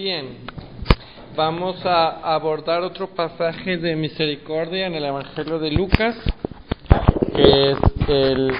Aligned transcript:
Bien, 0.00 0.28
vamos 1.34 1.84
a 1.84 2.32
abordar 2.32 2.82
otro 2.82 3.08
pasaje 3.08 3.78
de 3.78 3.96
misericordia 3.96 4.86
en 4.86 4.94
el 4.94 5.04
Evangelio 5.04 5.58
de 5.58 5.72
Lucas, 5.72 6.14
que 7.34 7.72
es 7.72 7.78
el, 8.06 8.52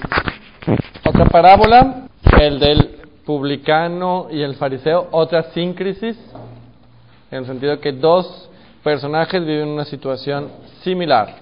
otra 1.06 1.26
parábola, 1.26 2.08
el 2.40 2.58
del 2.58 2.90
publicano 3.24 4.26
y 4.32 4.42
el 4.42 4.56
fariseo, 4.56 5.10
otra 5.12 5.44
síncresis, 5.52 6.18
en 7.30 7.38
el 7.38 7.46
sentido 7.46 7.78
que 7.78 7.92
dos 7.92 8.50
personajes 8.82 9.40
viven 9.46 9.68
una 9.68 9.84
situación 9.84 10.48
similar. 10.82 11.36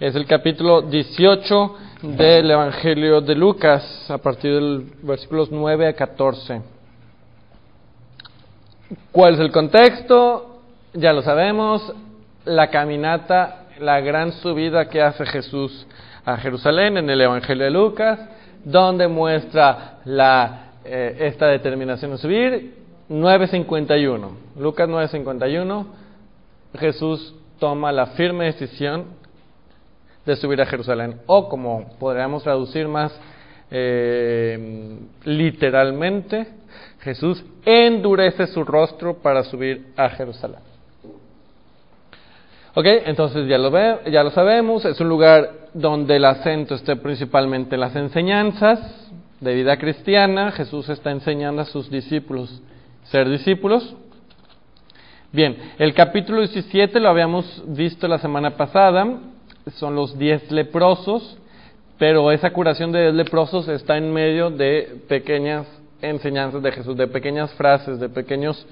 Es 0.00 0.16
el 0.16 0.26
capítulo 0.26 0.82
18 0.82 1.76
del 2.02 2.50
Evangelio 2.50 3.20
de 3.20 3.36
Lucas, 3.36 4.10
a 4.10 4.18
partir 4.18 4.54
del 4.54 4.92
versículos 5.04 5.52
9 5.52 5.86
a 5.86 5.92
14. 5.92 6.73
¿Cuál 9.12 9.34
es 9.34 9.40
el 9.40 9.50
contexto? 9.50 10.60
Ya 10.92 11.12
lo 11.12 11.22
sabemos, 11.22 11.92
la 12.44 12.68
caminata, 12.68 13.66
la 13.80 14.00
gran 14.00 14.32
subida 14.32 14.88
que 14.88 15.00
hace 15.00 15.24
Jesús 15.26 15.86
a 16.24 16.36
Jerusalén 16.36 16.98
en 16.98 17.08
el 17.08 17.20
Evangelio 17.20 17.64
de 17.64 17.70
Lucas, 17.70 18.20
donde 18.64 19.08
muestra 19.08 20.00
la, 20.04 20.72
eh, 20.84 21.16
esta 21.20 21.46
determinación 21.46 22.12
de 22.12 22.18
subir, 22.18 22.74
9.51. 23.08 24.30
Lucas 24.58 24.88
9.51, 24.88 25.86
Jesús 26.78 27.34
toma 27.58 27.90
la 27.92 28.06
firme 28.08 28.46
decisión 28.46 29.06
de 30.26 30.36
subir 30.36 30.60
a 30.60 30.66
Jerusalén, 30.66 31.20
o 31.26 31.48
como 31.48 31.88
podríamos 31.98 32.42
traducir 32.42 32.88
más 32.88 33.18
eh, 33.70 34.98
literalmente, 35.24 36.48
Jesús 37.04 37.44
endurece 37.66 38.46
su 38.46 38.64
rostro 38.64 39.18
para 39.18 39.44
subir 39.44 39.92
a 39.94 40.08
Jerusalén. 40.08 40.60
Ok, 42.74 42.86
entonces 43.04 43.46
ya 43.46 43.58
lo, 43.58 43.70
ve, 43.70 43.98
ya 44.10 44.24
lo 44.24 44.30
sabemos, 44.30 44.84
es 44.86 44.98
un 45.00 45.08
lugar 45.08 45.50
donde 45.74 46.16
el 46.16 46.24
acento 46.24 46.74
está 46.74 46.96
principalmente 46.96 47.74
en 47.74 47.82
las 47.82 47.94
enseñanzas 47.94 49.10
de 49.38 49.54
vida 49.54 49.76
cristiana. 49.76 50.50
Jesús 50.52 50.88
está 50.88 51.10
enseñando 51.10 51.62
a 51.62 51.66
sus 51.66 51.90
discípulos 51.90 52.62
ser 53.04 53.28
discípulos. 53.28 53.94
Bien, 55.30 55.56
el 55.78 55.92
capítulo 55.92 56.38
17 56.38 56.98
lo 57.00 57.10
habíamos 57.10 57.62
visto 57.66 58.08
la 58.08 58.18
semana 58.18 58.56
pasada, 58.56 59.18
son 59.74 59.94
los 59.94 60.18
diez 60.18 60.50
leprosos, 60.50 61.36
pero 61.98 62.32
esa 62.32 62.50
curación 62.50 62.92
de 62.92 63.02
diez 63.02 63.14
leprosos 63.14 63.68
está 63.68 63.98
en 63.98 64.12
medio 64.12 64.50
de 64.50 65.02
pequeñas 65.06 65.66
enseñanzas 66.08 66.62
de 66.62 66.72
Jesús, 66.72 66.96
de 66.96 67.06
pequeñas 67.06 67.52
frases, 67.54 67.98
de 68.00 68.08
pequeños 68.08 68.66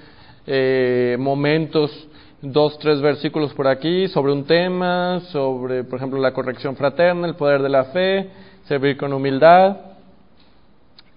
eh, 0.45 1.15
momentos, 1.19 2.07
dos, 2.41 2.77
tres 2.79 3.01
versículos 3.01 3.53
por 3.53 3.67
aquí 3.67 4.07
sobre 4.09 4.33
un 4.33 4.45
tema, 4.45 5.21
sobre, 5.31 5.83
por 5.83 5.97
ejemplo, 5.97 6.19
la 6.19 6.33
corrección 6.33 6.75
fraterna, 6.75 7.27
el 7.27 7.35
poder 7.35 7.61
de 7.61 7.69
la 7.69 7.85
fe, 7.85 8.29
servir 8.65 8.97
con 8.97 9.13
humildad, 9.13 9.77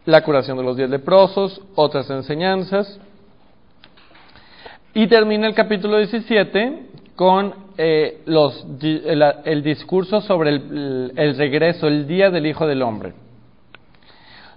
la 0.04 0.22
curación 0.22 0.56
de 0.56 0.62
los 0.64 0.76
diez 0.76 0.88
leprosos, 0.88 1.60
otras 1.74 2.08
enseñanzas. 2.10 3.00
Y 4.94 5.08
termina 5.08 5.46
el 5.46 5.54
capítulo 5.54 5.98
17 5.98 6.86
con 7.16 7.52
eh, 7.76 8.22
los, 8.26 8.66
el, 8.80 9.62
discurso 9.62 10.20
sobre 10.20 10.50
el 10.50 11.34
regreso, 11.36 11.88
el 11.88 12.06
día 12.06 12.30
del 12.30 12.46
Hijo 12.46 12.66
del 12.66 12.82
Hombre 12.82 13.25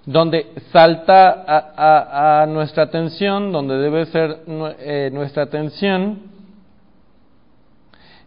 donde 0.06 0.52
salta 0.72 1.44
a, 2.42 2.46
nuestra 2.46 2.84
atención, 2.84 3.52
donde 3.52 3.76
debe 3.76 4.06
ser 4.06 4.40
eh, 4.78 5.10
nuestra 5.12 5.44
atención, 5.44 6.18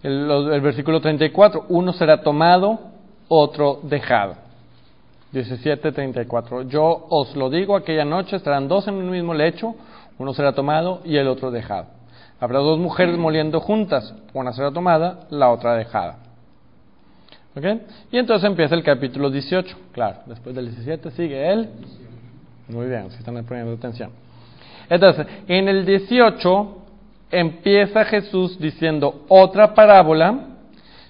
el, 0.03 0.61
versículo 0.61 0.99
34, 1.01 1.65
uno 1.69 1.93
será 1.93 2.21
tomado, 2.21 2.79
otro 3.27 3.79
dejado. 3.83 4.35
17:34. 5.31 6.67
Yo 6.67 7.07
os 7.09 7.35
lo 7.35 7.49
digo, 7.49 7.75
aquella 7.75 8.05
noche 8.05 8.35
estarán 8.35 8.67
dos 8.67 8.87
en 8.87 8.97
el 8.97 9.05
mismo 9.05 9.33
lecho, 9.33 9.75
uno 10.19 10.33
será 10.33 10.53
tomado 10.53 11.01
y 11.05 11.17
el 11.17 11.27
otro 11.27 11.49
dejado. 11.49 11.87
Habrá 12.39 12.59
dos 12.59 12.77
mujeres 12.77 13.17
moliendo 13.17 13.59
juntas, 13.59 14.13
una 14.33 14.53
será 14.53 14.71
tomada, 14.71 15.21
la 15.29 15.49
otra 15.49 15.75
dejada. 15.75 16.17
Y 18.11 18.17
entonces 18.17 18.49
empieza 18.49 18.73
el 18.73 18.83
capítulo 18.83 19.29
18. 19.29 19.77
Claro, 19.91 20.19
después 20.25 20.55
del 20.55 20.65
17 20.65 21.11
sigue 21.11 21.51
él. 21.51 21.69
Muy 22.67 22.87
bien, 22.87 23.11
si 23.11 23.17
están 23.17 23.43
poniendo 23.45 23.73
atención. 23.73 24.11
Entonces, 24.89 25.27
en 25.47 25.67
el 25.67 25.85
18 25.85 26.77
empieza 27.31 28.05
Jesús 28.05 28.59
diciendo 28.59 29.25
otra 29.27 29.73
parábola 29.73 30.47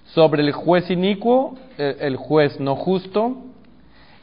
sobre 0.05 0.43
el 0.43 0.51
juez 0.51 0.89
inicuo, 0.89 1.55
eh, 1.77 1.97
el 2.01 2.17
juez 2.17 2.59
no 2.59 2.75
justo 2.75 3.37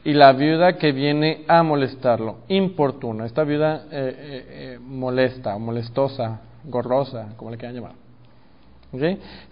y 0.05 0.13
la 0.13 0.33
viuda 0.33 0.77
que 0.77 0.93
viene 0.93 1.45
a 1.49 1.63
molestarlo, 1.63 2.39
importuna. 2.49 3.27
Esta 3.27 3.45
viuda 3.45 3.87
eh, 3.91 4.47
eh, 4.49 4.79
molesta, 4.81 5.57
molestosa, 5.59 6.41
gorrosa, 6.65 7.35
como 7.37 7.51
le 7.51 7.57
quieran 7.57 7.77
llamar. 7.77 8.10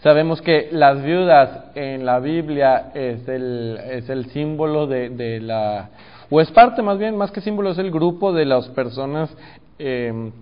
Sabemos 0.03 0.43
que 0.43 0.69
las 0.73 1.03
viudas 1.03 1.67
en 1.77 2.05
la 2.05 2.19
Biblia 2.19 2.91
es 2.93 3.29
el, 3.29 3.79
es 3.89 4.09
el 4.09 4.27
símbolo 4.31 4.87
de, 4.89 5.41
la, 5.41 5.91
o 6.29 6.41
es 6.41 6.51
parte 6.51 6.83
más 6.83 6.99
bien, 6.99 7.17
más 7.17 7.31
que 7.31 7.41
símbolo, 7.41 7.71
es 7.71 7.79
el 7.79 7.93
grupo 7.93 8.33
de 8.33 8.45
las 8.45 8.69
personas 8.71 9.31
eh, 9.79 10.33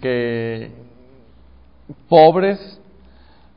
que 0.00 0.70
pobres, 2.08 2.80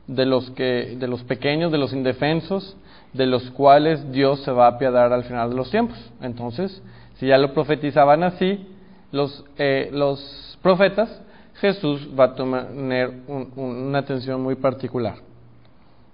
de 0.06 0.26
los, 0.26 0.50
que, 0.50 0.96
de 0.98 1.08
los 1.08 1.22
pequeños, 1.24 1.72
de 1.72 1.78
los 1.78 1.92
indefensos, 1.92 2.76
de 3.12 3.26
los 3.26 3.50
cuales 3.52 4.12
Dios 4.12 4.40
se 4.42 4.52
va 4.52 4.66
a 4.66 4.70
apiadar 4.72 5.12
al 5.12 5.24
final 5.24 5.50
de 5.50 5.56
los 5.56 5.70
tiempos. 5.70 5.98
Entonces, 6.20 6.82
si 7.14 7.26
ya 7.26 7.38
lo 7.38 7.54
profetizaban 7.54 8.22
así, 8.22 8.66
los, 9.10 9.44
eh, 9.56 9.88
los 9.92 10.58
profetas, 10.62 11.22
Jesús 11.60 12.08
va 12.18 12.24
a 12.24 12.34
tener 12.34 13.12
una 13.56 13.98
atención 13.98 14.42
muy 14.42 14.56
particular. 14.56 15.16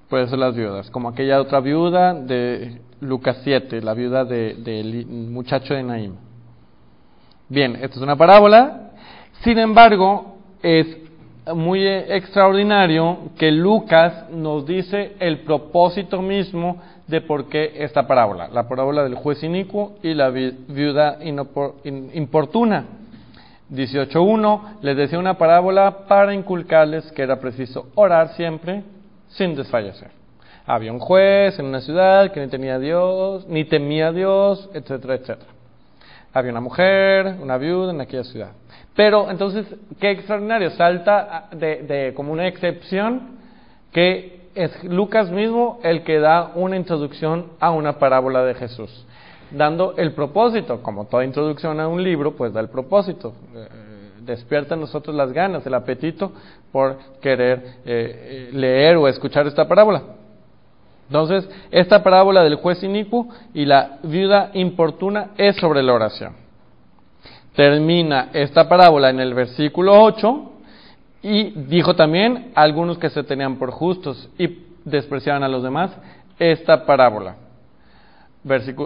Por 0.08 0.20
eso 0.20 0.36
las 0.36 0.54
viudas, 0.54 0.90
como 0.90 1.08
aquella 1.08 1.40
otra 1.40 1.60
viuda 1.60 2.14
de 2.14 2.80
Lucas 3.00 3.38
7, 3.42 3.80
la 3.80 3.94
viuda 3.94 4.24
del 4.24 5.06
muchacho 5.06 5.74
de 5.74 5.82
Naim. 5.82 6.14
Bien, 7.48 7.76
esta 7.76 7.96
es 7.96 8.02
una 8.02 8.16
parábola, 8.16 8.90
sin 9.42 9.58
embargo, 9.58 10.36
es 10.62 10.98
muy 11.54 11.86
extraordinario 11.86 13.30
que 13.36 13.50
Lucas 13.50 14.30
nos 14.30 14.64
dice 14.64 15.16
el 15.18 15.40
propósito 15.40 16.22
mismo 16.22 16.80
de 17.08 17.20
por 17.20 17.48
qué 17.48 17.72
esta 17.78 18.06
parábola, 18.06 18.48
la 18.48 18.68
parábola 18.68 19.02
del 19.02 19.16
juez 19.16 19.42
inicuo 19.42 19.94
y 20.02 20.14
la 20.14 20.30
viuda 20.30 21.18
importuna. 22.14 22.84
18.1 23.72 24.80
les 24.82 24.96
decía 24.96 25.18
una 25.18 25.38
parábola 25.38 26.06
para 26.06 26.34
inculcarles 26.34 27.10
que 27.12 27.22
era 27.22 27.40
preciso 27.40 27.88
orar 27.94 28.34
siempre 28.34 28.82
sin 29.28 29.54
desfallecer. 29.54 30.10
Había 30.66 30.92
un 30.92 30.98
juez 30.98 31.58
en 31.58 31.66
una 31.66 31.80
ciudad 31.80 32.30
que 32.32 32.40
ni 32.40 32.48
tenía 32.48 32.78
Dios, 32.78 33.46
ni 33.48 33.64
temía 33.64 34.08
a 34.08 34.12
Dios, 34.12 34.68
etcétera, 34.74 35.14
etcétera. 35.14 35.50
Había 36.34 36.50
una 36.50 36.60
mujer, 36.60 37.36
una 37.40 37.56
viuda 37.56 37.92
en 37.92 38.00
aquella 38.02 38.24
ciudad. 38.24 38.52
Pero 38.94 39.30
entonces, 39.30 39.66
qué 39.98 40.10
extraordinario, 40.10 40.70
salta 40.70 41.48
de, 41.52 41.82
de 41.82 42.14
como 42.14 42.32
una 42.32 42.46
excepción 42.46 43.38
que 43.90 44.48
es 44.54 44.84
Lucas 44.84 45.30
mismo 45.30 45.80
el 45.82 46.04
que 46.04 46.18
da 46.18 46.52
una 46.54 46.76
introducción 46.76 47.52
a 47.58 47.70
una 47.70 47.98
parábola 47.98 48.44
de 48.44 48.54
Jesús 48.54 49.06
dando 49.54 49.94
el 49.96 50.12
propósito, 50.12 50.82
como 50.82 51.06
toda 51.06 51.24
introducción 51.24 51.80
a 51.80 51.88
un 51.88 52.02
libro, 52.02 52.32
pues 52.32 52.52
da 52.52 52.60
el 52.60 52.68
propósito, 52.68 53.34
eh, 53.54 53.68
despierta 54.20 54.74
en 54.74 54.80
nosotros 54.80 55.14
las 55.14 55.32
ganas, 55.32 55.66
el 55.66 55.74
apetito 55.74 56.32
por 56.70 56.98
querer 57.20 57.58
eh, 57.58 57.80
eh, 57.84 58.50
leer 58.52 58.96
o 58.96 59.08
escuchar 59.08 59.46
esta 59.46 59.66
parábola. 59.66 60.02
Entonces, 61.08 61.48
esta 61.70 62.02
parábola 62.02 62.42
del 62.42 62.56
juez 62.56 62.82
inicuo 62.82 63.28
y 63.52 63.66
la 63.66 63.98
viuda 64.02 64.50
importuna 64.54 65.30
es 65.36 65.56
sobre 65.56 65.82
la 65.82 65.92
oración. 65.92 66.34
Termina 67.54 68.30
esta 68.32 68.68
parábola 68.68 69.10
en 69.10 69.20
el 69.20 69.34
versículo 69.34 70.02
8 70.02 70.52
y 71.22 71.50
dijo 71.50 71.94
también 71.94 72.52
algunos 72.54 72.98
que 72.98 73.10
se 73.10 73.24
tenían 73.24 73.56
por 73.56 73.70
justos 73.70 74.30
y 74.38 74.62
despreciaban 74.84 75.42
a 75.42 75.48
los 75.48 75.62
demás 75.62 75.90
esta 76.38 76.86
parábola 76.86 77.36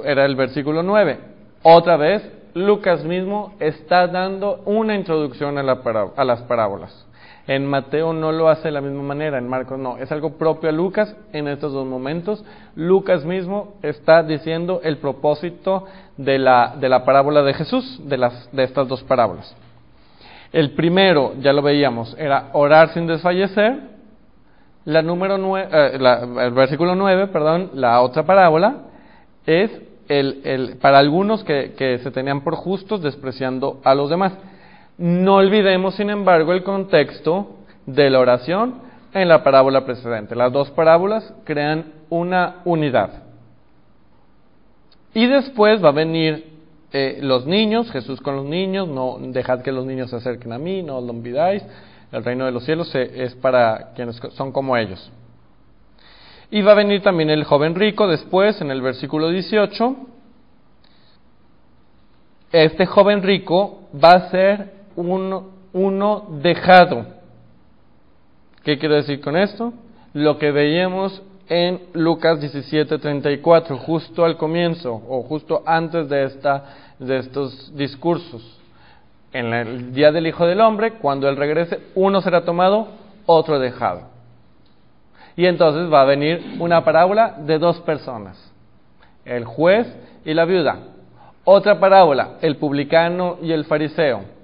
era 0.04 0.24
el 0.24 0.36
versículo 0.36 0.82
9. 0.82 1.18
Otra 1.62 1.96
vez, 1.96 2.22
Lucas 2.54 3.04
mismo 3.04 3.54
está 3.60 4.06
dando 4.06 4.62
una 4.64 4.94
introducción 4.94 5.58
a, 5.58 5.62
las 5.62 6.42
parábolas. 6.42 7.06
En 7.46 7.66
Mateo 7.66 8.12
no 8.12 8.32
lo 8.32 8.48
hace 8.48 8.68
de 8.68 8.72
la 8.72 8.80
misma 8.80 9.02
manera, 9.02 9.38
en 9.38 9.46
Marcos 9.48 9.78
no. 9.78 9.98
Es 9.98 10.10
algo 10.10 10.38
propio 10.38 10.68
a 10.68 10.72
Lucas 10.72 11.14
en 11.32 11.48
estos 11.48 11.72
dos 11.72 11.86
momentos. 11.86 12.44
Lucas 12.74 13.24
mismo 13.24 13.74
está 13.82 14.22
diciendo 14.22 14.80
el 14.82 14.98
propósito 14.98 15.84
de 16.16 16.38
la, 16.38 16.74
de 16.80 16.88
la 16.88 17.04
parábola 17.04 17.42
de 17.42 17.54
Jesús, 17.54 18.00
de, 18.04 18.16
las, 18.16 18.50
de 18.52 18.64
estas 18.64 18.88
dos 18.88 19.02
parábolas. 19.04 19.54
El 20.52 20.72
primero, 20.72 21.34
ya 21.40 21.52
lo 21.52 21.62
veíamos, 21.62 22.16
era 22.18 22.48
orar 22.52 22.88
sin 22.94 23.06
desfallecer. 23.06 23.96
La 24.86 25.02
número 25.02 25.36
nueve, 25.36 25.68
eh, 25.72 25.98
el 26.40 26.52
versículo 26.52 26.94
9, 26.94 27.26
perdón, 27.26 27.70
la 27.74 28.00
otra 28.00 28.24
parábola, 28.24 28.76
es 29.46 29.70
el, 30.08 30.40
el, 30.44 30.76
para 30.76 30.98
algunos 30.98 31.44
que, 31.44 31.74
que 31.76 31.98
se 31.98 32.10
tenían 32.10 32.42
por 32.42 32.54
justos 32.54 33.02
despreciando 33.02 33.80
a 33.84 33.94
los 33.94 34.10
demás. 34.10 34.32
No 34.98 35.36
olvidemos, 35.36 35.94
sin 35.94 36.10
embargo, 36.10 36.52
el 36.52 36.62
contexto 36.62 37.56
de 37.86 38.10
la 38.10 38.20
oración 38.20 38.86
en 39.12 39.28
la 39.28 39.42
parábola 39.42 39.84
precedente. 39.84 40.34
Las 40.34 40.52
dos 40.52 40.70
parábolas 40.70 41.34
crean 41.44 41.92
una 42.10 42.56
unidad. 42.64 43.24
Y 45.14 45.26
después 45.26 45.82
va 45.82 45.88
a 45.88 45.92
venir 45.92 46.56
eh, 46.92 47.18
los 47.22 47.46
niños, 47.46 47.90
Jesús 47.90 48.20
con 48.20 48.36
los 48.36 48.44
niños, 48.44 48.88
no 48.88 49.18
dejad 49.18 49.62
que 49.62 49.72
los 49.72 49.86
niños 49.86 50.10
se 50.10 50.16
acerquen 50.16 50.52
a 50.52 50.58
mí, 50.58 50.82
no 50.82 50.98
os 50.98 51.04
lo 51.04 51.12
olvidáis, 51.12 51.64
el 52.12 52.22
reino 52.22 52.44
de 52.44 52.52
los 52.52 52.64
cielos 52.64 52.94
es 52.94 53.34
para 53.34 53.92
quienes 53.94 54.16
son 54.32 54.52
como 54.52 54.76
ellos. 54.76 55.10
Y 56.50 56.62
va 56.62 56.72
a 56.72 56.76
venir 56.76 57.02
también 57.02 57.30
el 57.30 57.44
joven 57.44 57.74
rico 57.74 58.06
después, 58.06 58.60
en 58.60 58.70
el 58.70 58.80
versículo 58.80 59.30
18. 59.30 59.96
Este 62.52 62.86
joven 62.86 63.22
rico 63.22 63.88
va 64.02 64.12
a 64.12 64.30
ser 64.30 64.72
uno, 64.94 66.26
dejado. 66.42 67.06
¿Qué 68.62 68.78
quiero 68.78 68.94
decir 68.94 69.20
con 69.20 69.36
esto? 69.36 69.72
Lo 70.12 70.38
que 70.38 70.52
veíamos 70.52 71.22
en 71.48 71.80
Lucas 71.92 72.40
17:34, 72.40 73.76
justo 73.78 74.24
al 74.24 74.36
comienzo 74.36 74.92
o 74.92 75.22
justo 75.22 75.62
antes 75.66 76.08
de, 76.08 76.24
esta, 76.24 76.64
de 76.98 77.18
estos 77.18 77.76
discursos. 77.76 78.58
En 79.32 79.52
el 79.52 79.92
día 79.92 80.12
del 80.12 80.26
Hijo 80.28 80.46
del 80.46 80.60
Hombre, 80.60 80.92
cuando 80.94 81.28
Él 81.28 81.36
regrese, 81.36 81.80
uno 81.94 82.20
será 82.20 82.44
tomado, 82.44 82.88
otro 83.26 83.58
dejado. 83.58 84.15
Y 85.36 85.46
entonces 85.46 85.92
va 85.92 86.02
a 86.02 86.04
venir 86.04 86.56
una 86.58 86.82
parábola 86.84 87.36
de 87.38 87.58
dos 87.58 87.80
personas, 87.80 88.52
el 89.24 89.44
juez 89.44 89.86
y 90.24 90.34
la 90.34 90.44
viuda. 90.44 90.78
Otra 91.44 91.78
parábola, 91.78 92.38
el 92.40 92.56
publicano 92.56 93.36
y 93.42 93.52
el 93.52 93.64
fariseo 93.66 94.36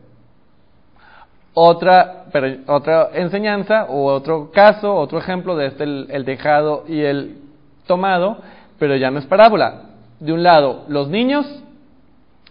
otra, 1.55 2.25
otra 2.67 3.11
enseñanza 3.12 3.85
o 3.85 4.06
otro 4.06 4.50
caso, 4.50 4.94
otro 4.94 5.19
ejemplo 5.19 5.56
de 5.56 5.67
este, 5.67 5.85
el, 5.85 6.25
dejado 6.25 6.85
y 6.89 7.00
el 7.00 7.38
tomado, 7.87 8.38
pero 8.79 8.97
ya 8.97 9.11
no 9.11 9.19
es 9.19 9.27
parábola. 9.27 9.83
De 10.21 10.33
un 10.33 10.43
lado 10.43 10.85
los 10.88 11.09
niños 11.09 11.62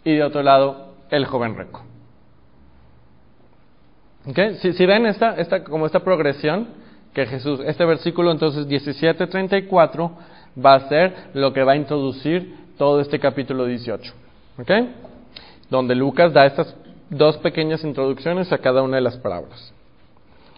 y 0.03 0.15
de 0.15 0.23
otro 0.23 0.43
lado 0.43 0.93
el 1.09 1.25
joven 1.25 1.57
rico. 1.57 1.81
¿Okay? 4.27 4.55
Si, 4.57 4.73
si, 4.73 4.85
ven 4.85 5.07
esta, 5.07 5.35
esta, 5.37 5.63
como 5.63 5.87
esta 5.87 6.01
progresión 6.01 6.67
que 7.13 7.25
Jesús, 7.25 7.59
este 7.65 7.85
versículo 7.85 8.31
entonces 8.31 8.67
17:34 8.67 10.11
va 10.63 10.75
a 10.75 10.89
ser 10.89 11.13
lo 11.33 11.53
que 11.53 11.63
va 11.63 11.73
a 11.73 11.75
introducir 11.75 12.55
todo 12.77 12.99
este 13.01 13.19
capítulo 13.19 13.65
18. 13.65 14.13
¿Okay? 14.59 14.93
Donde 15.69 15.95
Lucas 15.95 16.33
da 16.33 16.45
estas 16.45 16.75
dos 17.09 17.37
pequeñas 17.37 17.83
introducciones 17.83 18.51
a 18.51 18.57
cada 18.57 18.81
una 18.81 18.97
de 18.97 19.01
las 19.01 19.17
parábolas. 19.17 19.73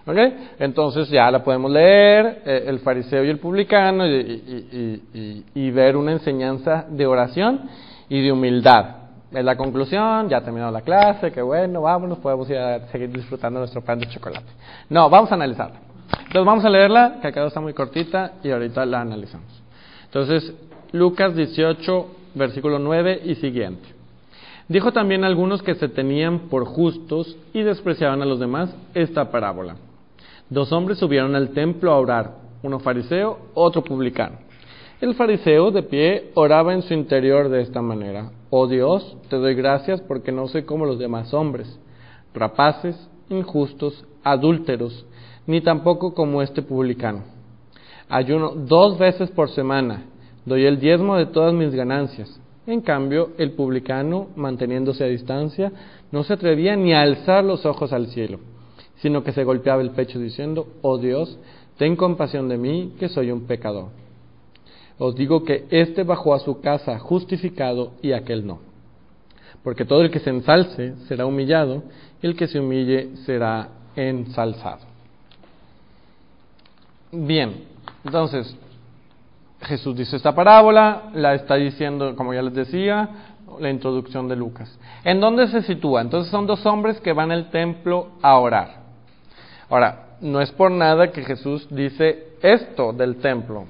¿Ok? 0.05 0.17
Entonces 0.59 1.09
ya 1.09 1.31
la 1.31 1.43
podemos 1.43 1.71
leer, 1.71 2.41
eh, 2.45 2.65
el 2.67 2.79
fariseo 2.79 3.23
y 3.23 3.29
el 3.29 3.39
publicano, 3.39 4.05
y, 4.05 5.71
ver 5.71 5.95
una 5.95 6.11
enseñanza 6.11 6.85
de 6.89 7.05
oración 7.05 7.61
y 8.09 8.21
de 8.21 8.31
humildad. 8.31 8.85
Es 9.31 9.43
la 9.43 9.55
conclusión, 9.55 10.29
ya 10.29 10.37
ha 10.37 10.41
terminado 10.41 10.71
la 10.71 10.81
clase, 10.81 11.31
que 11.31 11.41
bueno, 11.41 11.81
vámonos, 11.81 12.19
podemos 12.19 12.47
ir 12.49 12.57
a 12.57 12.87
seguir 12.87 13.11
disfrutando 13.11 13.59
nuestro 13.59 13.81
pan 13.81 13.99
de 13.99 14.07
chocolate. 14.07 14.45
No, 14.89 15.09
vamos 15.09 15.31
a 15.31 15.35
analizarla. 15.35 15.92
Entonces 16.33 16.47
vamos 16.47 16.65
a 16.65 16.69
leerla, 16.71 17.19
que 17.21 17.27
acá 17.27 17.45
está 17.45 17.61
muy 17.61 17.73
cortita, 17.73 18.39
y 18.43 18.49
ahorita 18.49 18.87
la 18.87 19.01
analizamos. 19.01 19.61
Entonces, 20.05 20.51
Lucas 20.91 21.35
18, 21.35 22.07
versículo 22.33 22.79
9 22.79 23.21
y 23.23 23.35
siguiente. 23.35 23.87
Dijo 24.67 24.91
también 24.91 25.23
a 25.23 25.27
algunos 25.27 25.61
que 25.61 25.75
se 25.75 25.89
tenían 25.89 26.49
por 26.49 26.65
justos 26.65 27.37
y 27.53 27.61
despreciaban 27.61 28.23
a 28.23 28.25
los 28.25 28.39
demás 28.39 28.75
esta 28.95 29.29
parábola. 29.29 29.75
Dos 30.49 30.71
hombres 30.71 30.97
subieron 30.97 31.35
al 31.35 31.49
templo 31.49 31.91
a 31.91 31.99
orar, 31.99 32.31
uno 32.63 32.79
fariseo, 32.79 33.37
otro 33.53 33.83
publicano. 33.83 34.37
El 35.01 35.13
fariseo 35.13 35.69
de 35.69 35.83
pie 35.83 36.31
oraba 36.33 36.73
en 36.73 36.81
su 36.81 36.95
interior 36.95 37.47
de 37.49 37.61
esta 37.61 37.83
manera, 37.83 38.31
Oh 38.49 38.65
Dios, 38.65 39.17
te 39.29 39.35
doy 39.35 39.53
gracias 39.53 40.01
porque 40.01 40.31
no 40.31 40.47
soy 40.47 40.63
como 40.63 40.87
los 40.87 40.97
demás 40.97 41.31
hombres, 41.31 41.79
rapaces, 42.33 43.07
injustos, 43.29 44.03
adúlteros, 44.23 45.05
ni 45.47 45.61
tampoco 45.61 46.13
como 46.13 46.41
este 46.41 46.61
publicano. 46.61 47.23
Ayuno 48.09 48.51
dos 48.55 48.97
veces 48.97 49.29
por 49.31 49.49
semana, 49.49 50.03
doy 50.45 50.65
el 50.65 50.79
diezmo 50.79 51.15
de 51.15 51.25
todas 51.25 51.53
mis 51.53 51.73
ganancias. 51.73 52.39
En 52.65 52.81
cambio, 52.81 53.31
el 53.37 53.51
publicano, 53.51 54.27
manteniéndose 54.35 55.03
a 55.03 55.07
distancia, 55.07 55.71
no 56.11 56.23
se 56.23 56.33
atrevía 56.33 56.75
ni 56.75 56.93
a 56.93 57.01
alzar 57.01 57.43
los 57.43 57.65
ojos 57.65 57.91
al 57.91 58.07
cielo, 58.07 58.39
sino 58.97 59.23
que 59.23 59.33
se 59.33 59.43
golpeaba 59.43 59.81
el 59.81 59.91
pecho 59.91 60.19
diciendo, 60.19 60.67
Oh 60.81 60.97
Dios, 60.97 61.37
ten 61.77 61.95
compasión 61.95 62.47
de 62.47 62.57
mí, 62.57 62.93
que 62.99 63.09
soy 63.09 63.31
un 63.31 63.47
pecador. 63.47 63.89
Os 64.97 65.15
digo 65.15 65.43
que 65.43 65.65
éste 65.71 66.03
bajó 66.03 66.33
a 66.33 66.39
su 66.39 66.61
casa 66.61 66.99
justificado 66.99 67.93
y 68.01 68.13
aquel 68.13 68.45
no. 68.45 68.59
Porque 69.63 69.85
todo 69.85 70.01
el 70.01 70.11
que 70.11 70.19
se 70.19 70.29
ensalce 70.29 70.93
será 71.07 71.25
humillado, 71.25 71.83
y 72.21 72.27
el 72.27 72.35
que 72.35 72.47
se 72.47 72.59
humille 72.59 73.17
será 73.25 73.69
ensalzado. 73.95 74.92
Bien, 77.15 77.65
entonces, 78.03 78.57
Jesús 79.61 79.95
dice 79.95 80.15
esta 80.15 80.33
parábola, 80.33 81.11
la 81.13 81.35
está 81.35 81.53
diciendo, 81.55 82.15
como 82.15 82.33
ya 82.33 82.41
les 82.41 82.55
decía, 82.55 83.07
la 83.59 83.69
introducción 83.69 84.27
de 84.27 84.35
Lucas. 84.35 84.79
¿En 85.03 85.21
dónde 85.21 85.47
se 85.47 85.61
sitúa? 85.61 86.01
Entonces 86.01 86.31
son 86.31 86.47
dos 86.47 86.65
hombres 86.65 86.99
que 87.01 87.13
van 87.13 87.31
al 87.31 87.51
templo 87.51 88.13
a 88.23 88.39
orar. 88.39 88.81
Ahora, 89.69 90.17
no 90.21 90.41
es 90.41 90.51
por 90.53 90.71
nada 90.71 91.11
que 91.11 91.23
Jesús 91.23 91.67
dice 91.69 92.29
esto 92.41 92.91
del 92.93 93.17
templo. 93.17 93.65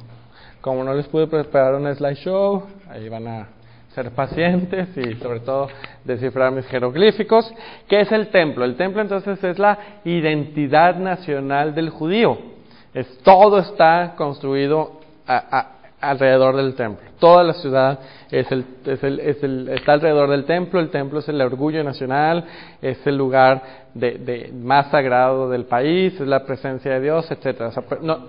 Como 0.62 0.82
no 0.86 0.94
les 0.94 1.10
pude 1.10 1.28
preparar 1.28 1.76
un 1.76 1.94
slideshow, 1.94 2.64
ahí 2.90 3.10
van 3.10 3.28
a 3.28 3.48
ser 3.94 4.12
pacientes 4.12 4.96
y 4.96 5.16
sobre 5.16 5.42
todo 5.42 5.68
descifrar 6.06 6.54
mis 6.54 6.66
jeroglíficos. 6.68 7.54
¿Qué 7.90 8.00
es 8.00 8.12
el 8.14 8.30
templo? 8.30 8.64
El 8.64 8.78
templo 8.78 9.02
entonces 9.02 9.44
es 9.44 9.60
la 9.60 9.78
identidad 10.06 10.96
nacional 10.96 11.76
del 11.76 11.90
judío. 11.90 12.53
Es, 12.94 13.18
todo 13.24 13.60
está 13.60 14.14
construido 14.16 15.00
a, 15.28 15.70
alrededor 16.00 16.56
del 16.58 16.76
templo. 16.76 17.10
Toda 17.20 17.44
la 17.44 17.54
ciudad 17.54 18.00
es 18.30 18.52
el, 18.52 18.66
es 18.86 19.04
el, 19.04 19.20
es 19.20 19.44
el, 19.44 19.70
está 19.70 19.94
alrededor 19.94 20.30
del 20.30 20.44
templo, 20.44 20.80
el 20.80 20.90
templo 20.90 21.20
es 21.20 21.30
el 21.30 21.42
orgullo 21.42 21.84
nacional, 21.84 22.44
es 22.82 23.06
el 23.08 23.18
lugar 23.18 23.62
de, 23.94 24.18
de 24.18 24.52
más 24.54 24.92
sagrado 24.92 25.50
del 25.50 25.66
país, 25.66 26.14
es 26.20 26.28
la 26.28 26.46
presencia 26.46 26.94
de 26.94 27.00
Dios, 27.00 27.32
etcétera. 27.32 27.72
Pues, 27.88 28.02
no, 28.02 28.20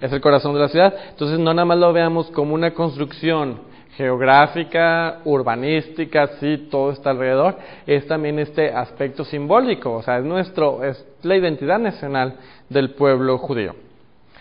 es 0.00 0.12
el 0.12 0.20
corazón 0.20 0.54
de 0.54 0.60
la 0.60 0.68
ciudad. 0.68 0.94
Entonces 1.10 1.38
no 1.38 1.52
nada 1.52 1.64
más 1.64 1.78
lo 1.78 1.92
veamos 1.92 2.30
como 2.30 2.54
una 2.54 2.72
construcción 2.72 3.74
geográfica, 3.96 5.20
urbanística, 5.24 6.26
sí, 6.40 6.68
todo 6.70 6.90
está 6.90 7.10
alrededor, 7.10 7.56
es 7.86 8.06
también 8.06 8.38
este 8.40 8.72
aspecto 8.72 9.24
simbólico, 9.24 9.92
o 9.92 10.02
sea, 10.02 10.18
es 10.18 10.24
nuestro, 10.24 10.82
es 10.82 11.06
la 11.22 11.36
identidad 11.36 11.78
nacional 11.78 12.34
del 12.68 12.90
pueblo 12.94 13.38
judío. 13.38 13.83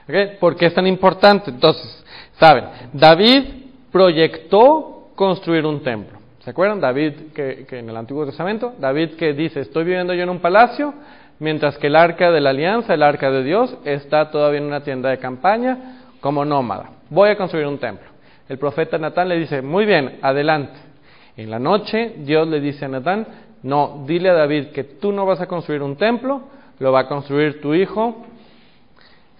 ¿Okay? 0.03 0.37
¿Por 0.39 0.55
qué 0.55 0.67
es 0.67 0.73
tan 0.73 0.87
importante? 0.87 1.49
Entonces, 1.51 2.03
Saben, 2.39 2.65
David 2.91 3.43
proyectó 3.91 5.09
construir 5.15 5.65
un 5.65 5.83
templo. 5.83 6.19
¿Se 6.39 6.49
acuerdan? 6.49 6.81
David, 6.81 7.13
que, 7.33 7.65
en 7.69 7.89
el 7.89 7.95
Antiguo 7.95 8.25
Testamento, 8.25 8.73
David 8.79 9.11
que 9.11 9.33
dice, 9.33 9.61
estoy 9.61 9.85
viviendo 9.85 10.13
yo 10.13 10.23
en 10.23 10.29
un 10.29 10.39
palacio, 10.39 10.93
mientras 11.39 11.77
que 11.77 11.87
el 11.87 11.95
arca 11.95 12.31
de 12.31 12.41
la 12.41 12.49
alianza, 12.49 12.93
el 12.93 13.03
arca 13.03 13.31
de 13.31 13.43
Dios, 13.43 13.77
está 13.85 14.29
todavía 14.29 14.59
en 14.59 14.65
una 14.65 14.83
tienda 14.83 15.09
de 15.09 15.19
campaña 15.19 16.01
como 16.19 16.43
nómada. 16.43 16.89
Voy 17.09 17.29
a 17.29 17.37
construir 17.37 17.67
un 17.67 17.77
templo. 17.77 18.07
El 18.49 18.57
profeta 18.57 18.97
Natán 18.97 19.29
le 19.29 19.37
dice, 19.37 19.61
muy 19.61 19.85
bien, 19.85 20.19
adelante. 20.21 20.77
En 21.37 21.49
la 21.49 21.59
noche 21.59 22.15
Dios 22.17 22.47
le 22.47 22.59
dice 22.59 22.85
a 22.85 22.89
Natán, 22.89 23.25
no, 23.61 24.03
dile 24.05 24.29
a 24.29 24.33
David 24.33 24.67
que 24.67 24.83
tú 24.83 25.13
no 25.13 25.25
vas 25.25 25.39
a 25.39 25.47
construir 25.47 25.81
un 25.81 25.95
templo, 25.95 26.41
lo 26.79 26.91
va 26.91 27.01
a 27.01 27.07
construir 27.07 27.61
tu 27.61 27.73
hijo 27.73 28.25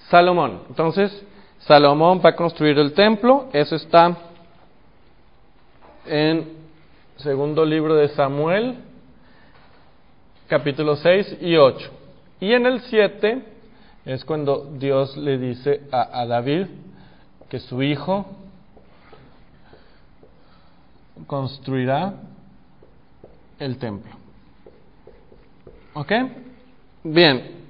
Salomón. 0.09 0.61
Entonces, 0.69 1.25
Salomón 1.59 2.21
va 2.23 2.31
a 2.31 2.35
construir 2.35 2.77
el 2.77 2.93
templo, 2.93 3.47
eso 3.53 3.75
está 3.75 4.17
en 6.05 6.49
segundo 7.17 7.63
libro 7.63 7.95
de 7.95 8.09
Samuel, 8.09 8.79
capítulo 10.47 10.95
6 10.95 11.37
y 11.41 11.55
8. 11.55 11.89
Y 12.41 12.53
en 12.53 12.65
el 12.65 12.81
7 12.81 13.41
es 14.05 14.25
cuando 14.25 14.71
Dios 14.77 15.15
le 15.15 15.37
dice 15.37 15.83
a, 15.91 16.21
a 16.21 16.25
David 16.25 16.67
que 17.49 17.59
su 17.59 17.81
hijo 17.81 18.25
construirá 21.27 22.13
el 23.59 23.77
templo. 23.77 24.11
¿Ok? 25.93 26.11
Bien, 27.03 27.62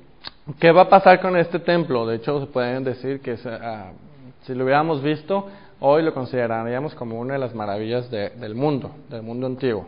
¿qué 0.60 0.72
va 0.72 0.84
a 0.84 0.90
pasar 0.90 1.20
con 1.22 1.36
este 1.38 1.58
templo? 1.60 2.06
De 2.06 2.18
hecho, 2.18 2.40
se 2.40 2.46
pueden 2.48 2.84
decir 2.84 3.22
que 3.22 3.36
ah, 3.46 3.94
si 4.44 4.54
lo 4.54 4.66
hubiéramos 4.66 5.02
visto, 5.02 5.48
hoy 5.80 6.04
lo 6.04 6.14
consideraríamos 6.14 6.94
como 6.96 7.18
una 7.20 7.34
de 7.34 7.40
las 7.40 7.56
maravillas 7.56 8.12
del 8.12 8.56
mundo, 8.56 8.92
del 9.10 9.22
mundo 9.22 9.48
antiguo. 9.48 9.88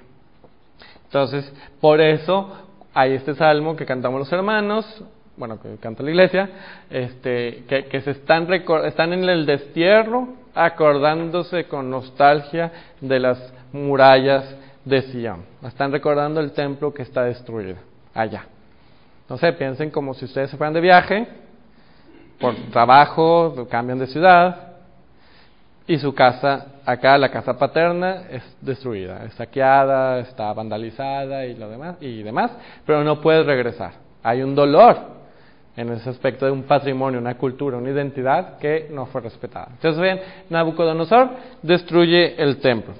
Entonces, 1.06 1.52
por 1.82 2.00
eso 2.00 2.50
hay 2.94 3.14
este 3.14 3.36
salmo 3.36 3.76
que 3.76 3.86
cantamos 3.86 4.20
los 4.20 4.32
hermanos, 4.32 5.04
bueno, 5.36 5.62
que 5.62 5.76
canta 5.78 6.02
la 6.02 6.12
iglesia, 6.12 6.50
este, 6.90 7.66
que, 7.68 8.02
se 8.02 8.12
están, 8.12 8.48
están 8.86 9.12
en 9.14 9.28
el 9.28 9.46
destierro 9.46 10.30
acordándose 10.56 11.66
con 11.66 11.90
nostalgia 11.90 12.72
de 13.02 13.20
las 13.20 13.54
murallas 13.74 14.63
de 14.86 15.02
Sion. 15.04 15.44
Están 15.64 15.92
recordando 15.92 16.40
el 16.40 16.52
templo 16.52 16.94
que 16.94 17.04
está 17.04 17.24
destruido 17.24 17.78
allá. 18.14 18.46
No 19.30 19.38
sé, 19.38 19.54
piensen 19.54 19.90
como 19.90 20.14
si 20.14 20.26
ustedes 20.26 20.50
se 20.50 20.58
fueran 20.58 20.74
de 20.74 20.82
viaje, 20.82 21.28
por 22.40 22.56
trabajo, 22.72 23.68
cambian 23.70 24.00
de 24.00 24.08
ciudad, 24.08 24.74
y 25.88 25.98
su 25.98 26.14
casa, 26.14 26.68
acá 26.86 27.18
la 27.18 27.30
casa 27.30 27.58
paterna, 27.58 28.24
es 28.30 28.44
destruida, 28.62 29.26
es 29.26 29.34
saqueada, 29.34 30.20
está 30.20 30.54
vandalizada 30.54 31.46
y 31.46 31.56
lo 31.56 31.70
demás, 31.70 31.98
y 32.00 32.24
demás, 32.24 32.52
pero 32.86 33.04
no 33.04 33.20
puedes 33.20 33.46
regresar. 33.46 33.94
Hay 34.24 34.42
un 34.42 34.56
dolor 34.56 34.98
en 35.76 35.90
ese 35.92 36.10
aspecto 36.10 36.46
de 36.46 36.52
un 36.52 36.64
patrimonio, 36.64 37.20
una 37.20 37.36
cultura, 37.36 37.78
una 37.78 37.90
identidad 37.90 38.58
que 38.60 38.88
no 38.92 39.08
fue 39.08 39.22
respetada. 39.22 39.70
Entonces, 39.72 40.00
ven, 40.00 40.20
Nabucodonosor 40.50 41.30
destruye 41.62 42.42
el 42.42 42.58
templo. 42.58 42.94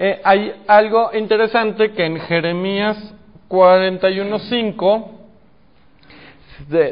Eh, 0.00 0.20
hay 0.22 0.62
algo 0.68 1.10
interesante 1.12 1.90
que 1.90 2.06
en 2.06 2.20
Jeremías 2.20 2.96
41.5 3.48 5.06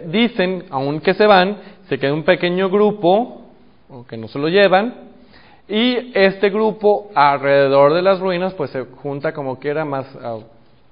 dicen, 0.07 0.65
aunque 0.71 1.15
se 1.15 1.25
van, 1.25 1.57
se 1.89 1.99
queda 1.99 2.13
un 2.13 2.25
pequeño 2.25 2.69
grupo, 2.69 3.43
que 4.09 4.17
no 4.17 4.27
se 4.27 4.41
lo 4.41 4.49
llevan, 4.49 5.07
y 5.69 6.11
este 6.15 6.51
grupo 6.51 7.11
alrededor 7.15 7.95
de 7.95 8.03
las 8.03 8.19
ruinas, 8.19 8.55
pues 8.55 8.71
se 8.71 8.83
junta 8.83 9.33
como 9.33 9.61
quiera, 9.61 9.85
más 9.85 10.07
ah, 10.23 10.39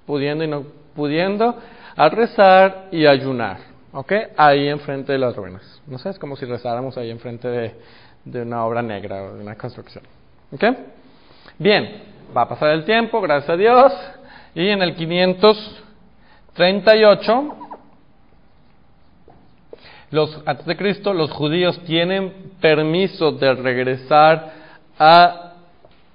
pudiendo 0.06 0.44
y 0.44 0.48
no 0.48 0.64
pudiendo, 0.94 1.56
a 1.96 2.08
rezar 2.08 2.88
y 2.92 3.06
ayunar. 3.06 3.58
¿ok? 3.92 4.12
Ahí 4.36 4.68
enfrente 4.68 5.12
de 5.12 5.18
las 5.18 5.34
ruinas. 5.34 5.62
No 5.86 5.98
sé, 5.98 6.10
es 6.10 6.18
como 6.18 6.36
si 6.36 6.44
rezáramos 6.44 6.96
ahí 6.96 7.10
enfrente 7.10 7.48
de, 7.48 7.74
de 8.24 8.42
una 8.42 8.64
obra 8.64 8.82
negra 8.82 9.24
o 9.24 9.34
de 9.34 9.42
una 9.42 9.56
construcción. 9.56 10.04
¿Ok? 10.52 10.64
Bien, 11.58 12.02
va 12.36 12.42
a 12.42 12.48
pasar 12.48 12.70
el 12.70 12.84
tiempo, 12.84 13.20
gracias 13.20 13.50
a 13.50 13.56
Dios, 13.56 13.92
y 14.54 14.68
en 14.68 14.82
el 14.82 14.94
538, 14.96 17.56
los, 20.10 20.42
antes 20.46 20.66
de 20.66 20.76
Cristo, 20.76 21.14
los 21.14 21.30
judíos 21.30 21.78
tienen 21.84 22.52
permiso 22.60 23.30
de 23.32 23.54
regresar 23.54 24.52
a 24.98 25.52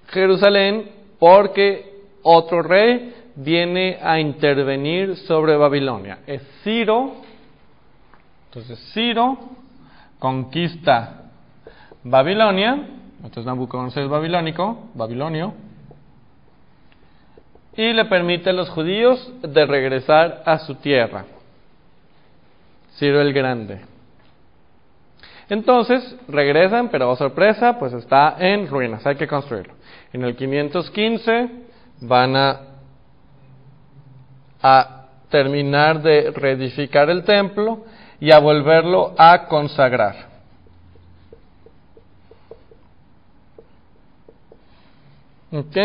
Jerusalén 0.07 0.91
porque 1.19 1.89
otro 2.23 2.61
rey 2.61 3.13
viene 3.35 3.97
a 4.01 4.19
intervenir 4.19 5.15
sobre 5.17 5.55
Babilonia. 5.55 6.19
Es 6.27 6.41
Ciro. 6.63 7.13
Entonces 8.47 8.79
Ciro 8.93 9.37
conquista 10.17 11.29
Babilonia, 12.03 12.87
entonces 13.23 13.45
Nabucodonosor 13.45 14.03
es 14.03 14.09
babilónico, 14.09 14.89
babilonio, 14.93 15.53
y 17.75 17.93
le 17.93 18.05
permite 18.05 18.49
a 18.49 18.53
los 18.53 18.69
judíos 18.69 19.31
de 19.41 19.65
regresar 19.65 20.43
a 20.45 20.59
su 20.59 20.75
tierra. 20.75 21.25
Ciro 22.97 23.21
el 23.21 23.33
Grande. 23.33 23.81
Entonces 25.49 26.15
regresan, 26.27 26.89
pero 26.89 27.09
oh 27.09 27.15
sorpresa, 27.15 27.79
pues 27.79 27.93
está 27.93 28.35
en 28.39 28.67
ruinas, 28.67 29.05
hay 29.05 29.15
que 29.15 29.27
construirlo. 29.27 29.73
En 30.13 30.23
el 30.23 30.35
515 30.35 31.49
van 32.01 32.35
a, 32.35 32.59
a 34.61 35.05
terminar 35.29 36.01
de 36.01 36.31
reedificar 36.31 37.09
el 37.09 37.23
templo 37.23 37.85
y 38.19 38.31
a 38.31 38.39
volverlo 38.39 39.13
a 39.17 39.45
consagrar. 39.45 40.28
¿Ok? 45.51 45.77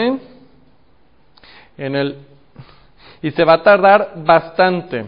En 1.76 1.96
el, 1.96 2.18
y 3.22 3.30
se 3.30 3.44
va 3.44 3.54
a 3.54 3.62
tardar 3.62 4.12
bastante. 4.16 5.06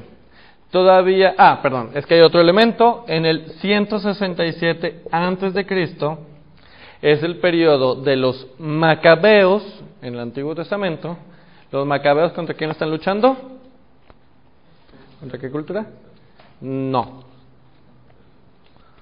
Todavía, 0.70 1.34
ah, 1.38 1.60
perdón, 1.62 1.90
es 1.94 2.04
que 2.06 2.14
hay 2.14 2.20
otro 2.20 2.40
elemento. 2.40 3.04
En 3.06 3.24
el 3.24 3.50
167 3.60 5.02
antes 5.10 5.54
de 5.54 5.66
Cristo 5.66 6.18
es 7.02 7.22
el 7.22 7.36
periodo 7.36 7.94
de 7.94 8.16
los 8.16 8.46
macabeos 8.58 9.62
en 10.02 10.14
el 10.14 10.20
Antiguo 10.20 10.54
Testamento. 10.54 11.16
Los 11.70 11.86
macabeos 11.86 12.32
contra 12.32 12.54
quién 12.54 12.70
están 12.70 12.90
luchando? 12.90 13.36
¿Contra 15.20 15.38
qué 15.38 15.50
cultura? 15.50 15.86
No. 16.60 17.24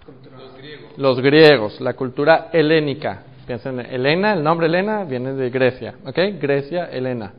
Los 0.06 0.56
griegos. 0.56 0.98
Los 0.98 1.20
griegos, 1.20 1.80
la 1.80 1.94
cultura 1.94 2.50
helénica. 2.52 3.22
Piensen 3.46 3.80
en 3.80 3.86
Helena, 3.86 4.32
el 4.32 4.42
nombre 4.42 4.66
Helena 4.66 5.04
viene 5.04 5.34
de 5.34 5.50
Grecia, 5.50 5.94
¿ok? 6.06 6.18
Grecia, 6.40 6.86
Helena. 6.86 7.32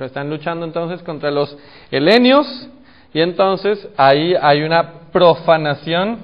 Están 0.00 0.28
luchando 0.28 0.64
entonces 0.66 1.02
contra 1.02 1.30
los 1.30 1.56
helenios 1.90 2.68
y 3.12 3.20
entonces 3.20 3.88
ahí 3.96 4.34
hay 4.34 4.62
una 4.62 5.10
profanación 5.12 6.18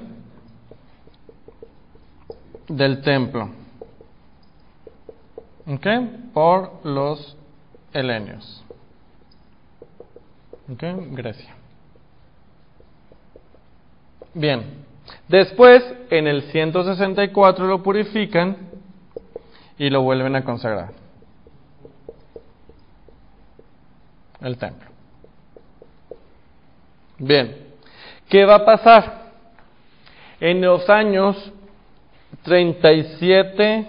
del 2.69 3.01
templo, 3.03 3.51
¿ok? 5.69 5.87
Por 6.35 6.85
los 6.85 7.37
helenios, 7.93 8.65
¿ok? 10.73 10.83
Grecia. 11.13 11.55
Bien, 14.35 14.65
después 15.29 15.85
en 16.11 16.27
el 16.27 16.43
164 16.51 17.67
lo 17.67 17.83
purifican 17.83 18.70
y 19.81 19.89
lo 19.89 20.03
vuelven 20.03 20.37
a 20.37 20.45
consagrar. 20.45 20.91
El 24.43 24.59
templo. 24.59 24.91
Bien, 27.19 27.57
¿qué 28.29 28.45
va 28.45 28.57
a 28.57 28.65
pasar? 28.67 29.31
En 30.39 30.61
los 30.61 30.89
años 30.91 31.51
37 32.43 33.89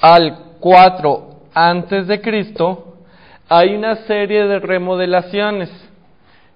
al 0.00 0.38
4 0.58 1.40
antes 1.52 2.06
de 2.06 2.22
Cristo 2.22 2.96
hay 3.46 3.74
una 3.74 3.96
serie 4.06 4.46
de 4.46 4.58
remodelaciones 4.58 5.70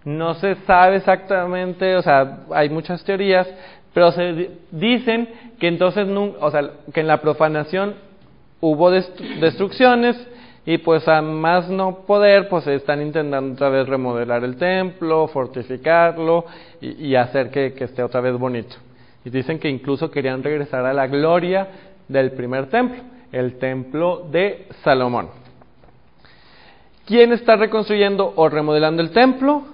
no 0.04 0.34
se 0.34 0.54
sabe 0.66 0.96
exactamente, 0.96 1.94
o 1.96 2.02
sea, 2.02 2.38
hay 2.52 2.70
muchas 2.70 3.04
teorías, 3.04 3.46
pero 3.92 4.12
se 4.12 4.50
dicen 4.70 5.28
que 5.58 5.68
entonces, 5.68 6.06
o 6.08 6.50
sea, 6.50 6.70
que 6.92 7.00
en 7.00 7.06
la 7.06 7.20
profanación 7.20 7.94
hubo 8.60 8.90
destrucciones 8.90 10.16
y 10.66 10.78
pues 10.78 11.08
a 11.08 11.22
más 11.22 11.68
no 11.68 12.00
poder, 12.06 12.48
pues 12.48 12.66
están 12.66 13.02
intentando 13.02 13.54
otra 13.54 13.70
vez 13.70 13.88
remodelar 13.88 14.44
el 14.44 14.56
templo, 14.56 15.26
fortificarlo 15.28 16.44
y, 16.80 17.14
hacer 17.14 17.50
que, 17.50 17.72
que 17.72 17.84
esté 17.84 18.02
otra 18.02 18.20
vez 18.20 18.36
bonito. 18.38 18.76
Y 19.24 19.30
dicen 19.30 19.58
que 19.58 19.68
incluso 19.68 20.10
querían 20.10 20.42
regresar 20.42 20.84
a 20.86 20.92
la 20.92 21.06
gloria 21.06 21.68
del 22.08 22.32
primer 22.32 22.68
templo, 22.68 23.02
el 23.32 23.58
templo 23.58 24.26
de 24.30 24.66
Salomón. 24.82 25.28
¿Quién 27.06 27.32
está 27.32 27.56
reconstruyendo 27.56 28.32
o 28.36 28.48
remodelando 28.48 29.02
el 29.02 29.10
templo? 29.10 29.64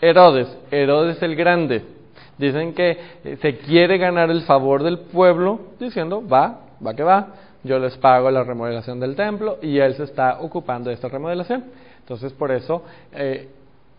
Herodes, 0.00 0.48
Herodes 0.70 1.22
el 1.22 1.36
Grande. 1.36 1.93
Dicen 2.38 2.74
que 2.74 2.98
eh, 3.24 3.38
se 3.40 3.58
quiere 3.58 3.98
ganar 3.98 4.30
el 4.30 4.42
favor 4.42 4.82
del 4.82 4.98
pueblo 4.98 5.60
diciendo, 5.78 6.26
va, 6.26 6.60
va 6.84 6.94
que 6.94 7.02
va, 7.02 7.28
yo 7.62 7.78
les 7.78 7.96
pago 7.96 8.30
la 8.30 8.44
remodelación 8.44 9.00
del 9.00 9.16
templo 9.16 9.58
y 9.62 9.78
él 9.78 9.94
se 9.94 10.04
está 10.04 10.40
ocupando 10.40 10.90
de 10.90 10.94
esta 10.94 11.08
remodelación. 11.08 11.64
Entonces, 12.00 12.32
por 12.32 12.50
eso 12.52 12.84
eh, 13.12 13.48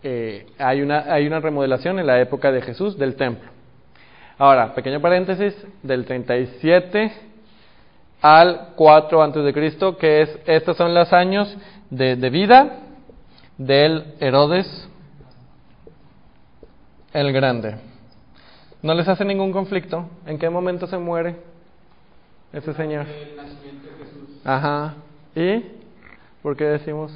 eh, 0.02 0.46
hay, 0.58 0.82
una, 0.82 1.12
hay 1.12 1.26
una 1.26 1.40
remodelación 1.40 1.98
en 1.98 2.06
la 2.06 2.20
época 2.20 2.52
de 2.52 2.62
Jesús 2.62 2.96
del 2.96 3.16
templo. 3.16 3.50
Ahora, 4.38 4.74
pequeño 4.74 5.00
paréntesis, 5.00 5.56
del 5.82 6.04
37 6.04 7.12
al 8.20 8.68
4 8.76 9.22
antes 9.22 9.44
de 9.44 9.52
Cristo, 9.52 9.96
que 9.96 10.22
es, 10.22 10.38
estos 10.46 10.76
son 10.76 10.94
los 10.94 11.12
años 11.12 11.56
de, 11.90 12.16
de 12.16 12.30
vida 12.30 12.80
del 13.58 14.14
Herodes 14.20 14.88
el 17.12 17.32
Grande. 17.32 17.95
¿No 18.82 18.94
les 18.94 19.08
hace 19.08 19.24
ningún 19.24 19.52
conflicto? 19.52 20.08
¿En 20.26 20.38
qué 20.38 20.48
momento 20.50 20.86
se 20.86 20.98
muere 20.98 21.36
ese 22.52 22.72
señor? 22.74 23.06
El 23.06 23.36
nacimiento 23.36 23.88
de 23.88 24.04
Jesús. 24.04 24.40
Ajá. 24.44 24.94
¿Y 25.34 25.64
por 26.42 26.56
qué 26.56 26.64
decimos? 26.64 27.12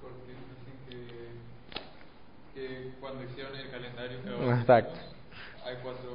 Porque 0.00 0.32
dicen 0.88 1.04
que, 2.54 2.60
que 2.60 2.90
cuando 3.00 3.22
hicieron 3.24 3.54
el 3.56 3.70
calendario 3.70 4.18
que 4.22 4.50
Exacto. 4.60 4.94
hay 5.66 5.74
cuatro 5.82 6.10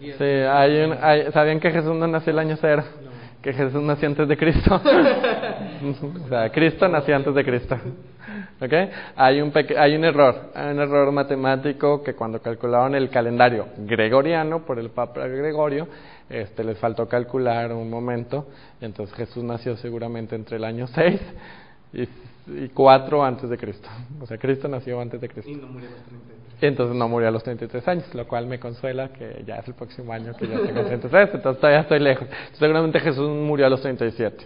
días. 0.00 0.18
Sí, 0.18 0.24
hay 0.24 0.84
un, 0.84 0.98
hay- 1.00 1.30
¿sabían 1.32 1.60
que 1.60 1.70
Jesús 1.70 1.94
no 1.94 2.06
nació 2.06 2.32
el 2.32 2.38
año 2.38 2.56
cero? 2.60 2.84
Que 3.40 3.52
Jesús 3.52 3.82
nació 3.82 4.08
antes 4.08 4.28
de 4.28 4.36
Cristo. 4.36 4.80
o 6.24 6.28
sea, 6.28 6.50
Cristo 6.52 6.88
nació 6.88 7.16
antes 7.16 7.34
de 7.34 7.44
Cristo. 7.44 7.76
¿Ok? 8.60 8.72
Hay 9.16 9.40
un, 9.40 9.50
peque- 9.50 9.76
hay 9.78 9.94
un 9.96 10.04
error, 10.04 10.50
hay 10.54 10.72
un 10.72 10.80
error 10.80 11.10
matemático 11.12 12.02
que 12.02 12.14
cuando 12.14 12.40
calcularon 12.40 12.94
el 12.94 13.08
calendario 13.10 13.66
gregoriano 13.78 14.60
por 14.64 14.78
el 14.78 14.90
Papa 14.90 15.26
Gregorio, 15.26 15.88
este, 16.30 16.64
les 16.64 16.78
faltó 16.78 17.08
calcular 17.08 17.72
un 17.72 17.90
momento. 17.90 18.46
Entonces 18.80 19.14
Jesús 19.16 19.42
nació 19.44 19.76
seguramente 19.76 20.34
entre 20.36 20.56
el 20.56 20.64
año 20.64 20.86
6 20.86 21.20
y, 21.94 22.02
y 22.64 22.68
4 22.72 23.24
antes 23.24 23.48
de 23.50 23.58
Cristo. 23.58 23.88
O 24.20 24.26
sea, 24.26 24.38
Cristo 24.38 24.68
nació 24.68 25.00
antes 25.00 25.20
de 25.20 25.28
Cristo. 25.28 25.50
Y 25.50 25.56
no 25.56 25.66
murió 25.66 25.88
a 25.88 25.92
los 25.92 26.02
33. 26.04 26.42
Entonces 26.62 26.96
no 26.96 27.08
murió 27.08 27.28
a 27.28 27.30
los 27.32 27.42
33 27.42 27.88
años, 27.88 28.14
lo 28.14 28.26
cual 28.28 28.46
me 28.46 28.58
consuela 28.60 29.08
que 29.08 29.42
ya 29.44 29.56
es 29.56 29.66
el 29.68 29.74
próximo 29.74 30.12
año 30.12 30.32
que 30.36 30.46
ya 30.46 30.58
tengo 30.60 30.82
33, 30.84 31.30
entonces 31.34 31.60
todavía 31.60 31.80
estoy 31.80 31.98
lejos. 31.98 32.28
Seguramente 32.52 33.00
Jesús 33.00 33.28
murió 33.28 33.66
a 33.66 33.68
los 33.68 33.80
37. 33.82 34.44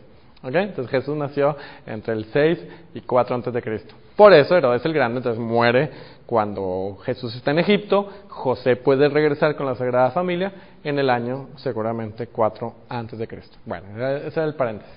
Entonces 0.55 0.91
Jesús 0.91 1.17
nació 1.17 1.57
entre 1.87 2.15
el 2.15 2.25
6 2.27 2.67
y 2.95 3.01
4 3.01 3.35
antes 3.35 3.53
de 3.53 3.63
Cristo. 3.63 3.95
Por 4.17 4.33
eso 4.33 4.57
Herodes 4.57 4.85
el 4.85 4.93
Grande 4.93 5.19
entonces 5.19 5.41
muere 5.41 5.91
cuando 6.25 6.99
Jesús 7.05 7.35
está 7.37 7.51
en 7.51 7.59
Egipto, 7.61 8.09
José 8.29 8.77
puede 8.77 9.09
regresar 9.09 9.55
con 9.57 9.67
la 9.67 9.75
Sagrada 9.75 10.11
Familia 10.11 10.53
en 10.83 10.99
el 10.99 11.11
año 11.11 11.49
seguramente 11.57 12.27
4 12.29 12.75
antes 12.89 13.19
de 13.19 13.29
Cristo. 13.29 13.59
Bueno, 13.65 13.87
ese 14.19 14.27
es 14.29 14.37
el 14.37 14.55
paréntesis. 14.55 14.95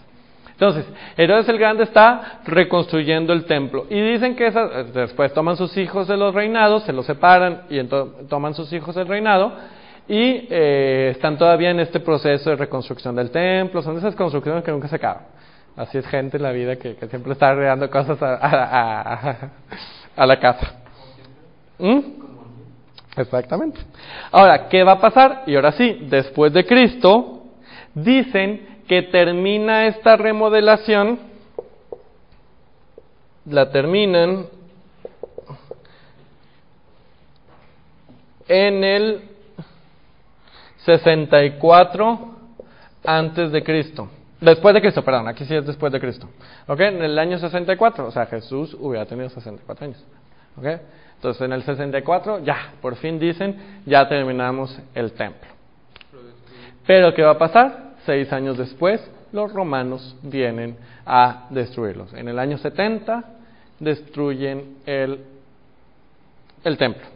Entonces, 0.51 0.86
Herodes 1.15 1.48
el 1.48 1.58
Grande 1.58 1.84
está 1.84 2.41
reconstruyendo 2.46 3.32
el 3.32 3.46
templo. 3.46 3.86
Y 3.89 4.01
dicen 4.01 4.36
que 4.36 4.51
después 4.94 5.34
toman 5.34 5.56
sus 5.56 5.75
hijos 5.77 6.08
de 6.10 6.18
los 6.18 6.34
reinados, 6.36 6.84
se 6.84 6.91
los 6.91 7.06
separan 7.06 7.62
y 7.70 7.77
ento- 7.79 8.27
toman 8.27 8.53
sus 8.53 8.72
hijos 8.74 8.94
del 8.96 9.08
reinado. 9.08 9.53
Y 10.08 10.48
eh, 10.50 11.10
están 11.12 11.38
todavía 11.38 11.70
en 11.70 11.79
este 11.79 12.00
proceso 12.01 12.50
de 12.50 12.56
reconstrucción 12.58 13.15
del 13.15 13.29
templo. 13.32 13.82
Son 13.82 13.96
esas 13.98 14.15
construcciones 14.15 14.63
que 14.63 14.72
nunca 14.72 14.88
se 14.89 14.96
acaban. 14.98 15.24
Así 15.80 15.98
es 15.98 16.06
gente 16.08 16.36
en 16.36 16.44
la 16.44 16.52
vida 16.52 16.76
que, 16.76 16.96
siempre 17.10 17.32
está 17.32 17.52
agregando 17.52 17.90
cosas 17.90 18.22
a, 18.22 18.34
a- 18.36 19.14
a- 19.14 19.52
a 20.14 20.26
la 20.26 20.38
casa. 20.38 20.74
¿Mm? 21.78 22.00
Exactamente. 23.16 23.80
Ahora, 24.30 24.68
¿qué 24.68 24.84
va 24.84 24.92
a 24.94 25.00
pasar? 25.00 25.44
Y 25.48 25.56
ahora 25.56 25.72
sí, 25.72 26.06
después 26.10 26.52
de 26.52 26.66
Cristo, 26.66 27.44
dicen 27.94 28.82
que 28.90 29.04
termina 29.04 29.86
esta 29.88 30.18
remodelación, 30.18 31.18
la 33.46 33.72
terminan 33.72 34.48
en 38.50 38.84
el 38.84 39.22
64 40.86 42.36
antes 43.06 43.52
de 43.54 43.63
Cristo. 43.63 44.10
Después 44.41 44.73
de 44.73 44.82
Cristo, 44.82 45.04
perdón, 45.04 45.28
aquí 45.28 45.43
sí 45.45 45.54
es 45.54 45.65
después 45.65 45.91
de 45.91 45.99
Cristo. 45.99 46.30
¿Ok? 46.67 46.80
En 46.80 47.02
el 47.02 47.19
año 47.19 47.38
64, 47.38 48.08
o 48.08 48.12
sea, 48.12 48.25
Jesús 48.25 48.75
hubiera 48.80 49.06
tenido 49.06 49.30
64 49.30 49.86
años. 49.86 50.04
¿Ok? 50.58 50.65
Entonces, 51.15 51.41
en 51.41 51.52
el 51.52 51.63
64, 51.63 52.39
ya, 52.39 52.73
por 52.82 52.95
fin 52.95 53.19
dicen, 53.19 53.82
ya 53.86 54.08
terminamos 54.08 54.80
el 54.95 55.12
templo. 55.12 55.49
Pero, 56.88 57.13
¿qué 57.13 57.23
va 57.23 57.32
a 57.32 57.38
pasar? 57.38 57.89
Seis 58.06 58.32
años 58.32 58.58
después, 58.58 59.02
los 59.34 59.52
romanos 59.52 60.15
vienen 60.23 60.78
a 61.06 61.47
destruirlos. 61.49 62.13
En 62.13 62.30
el 62.30 62.39
año 62.39 62.58
70, 62.58 63.23
destruyen 63.80 64.78
el, 64.86 65.19
el 66.63 66.78
templo. 66.78 67.08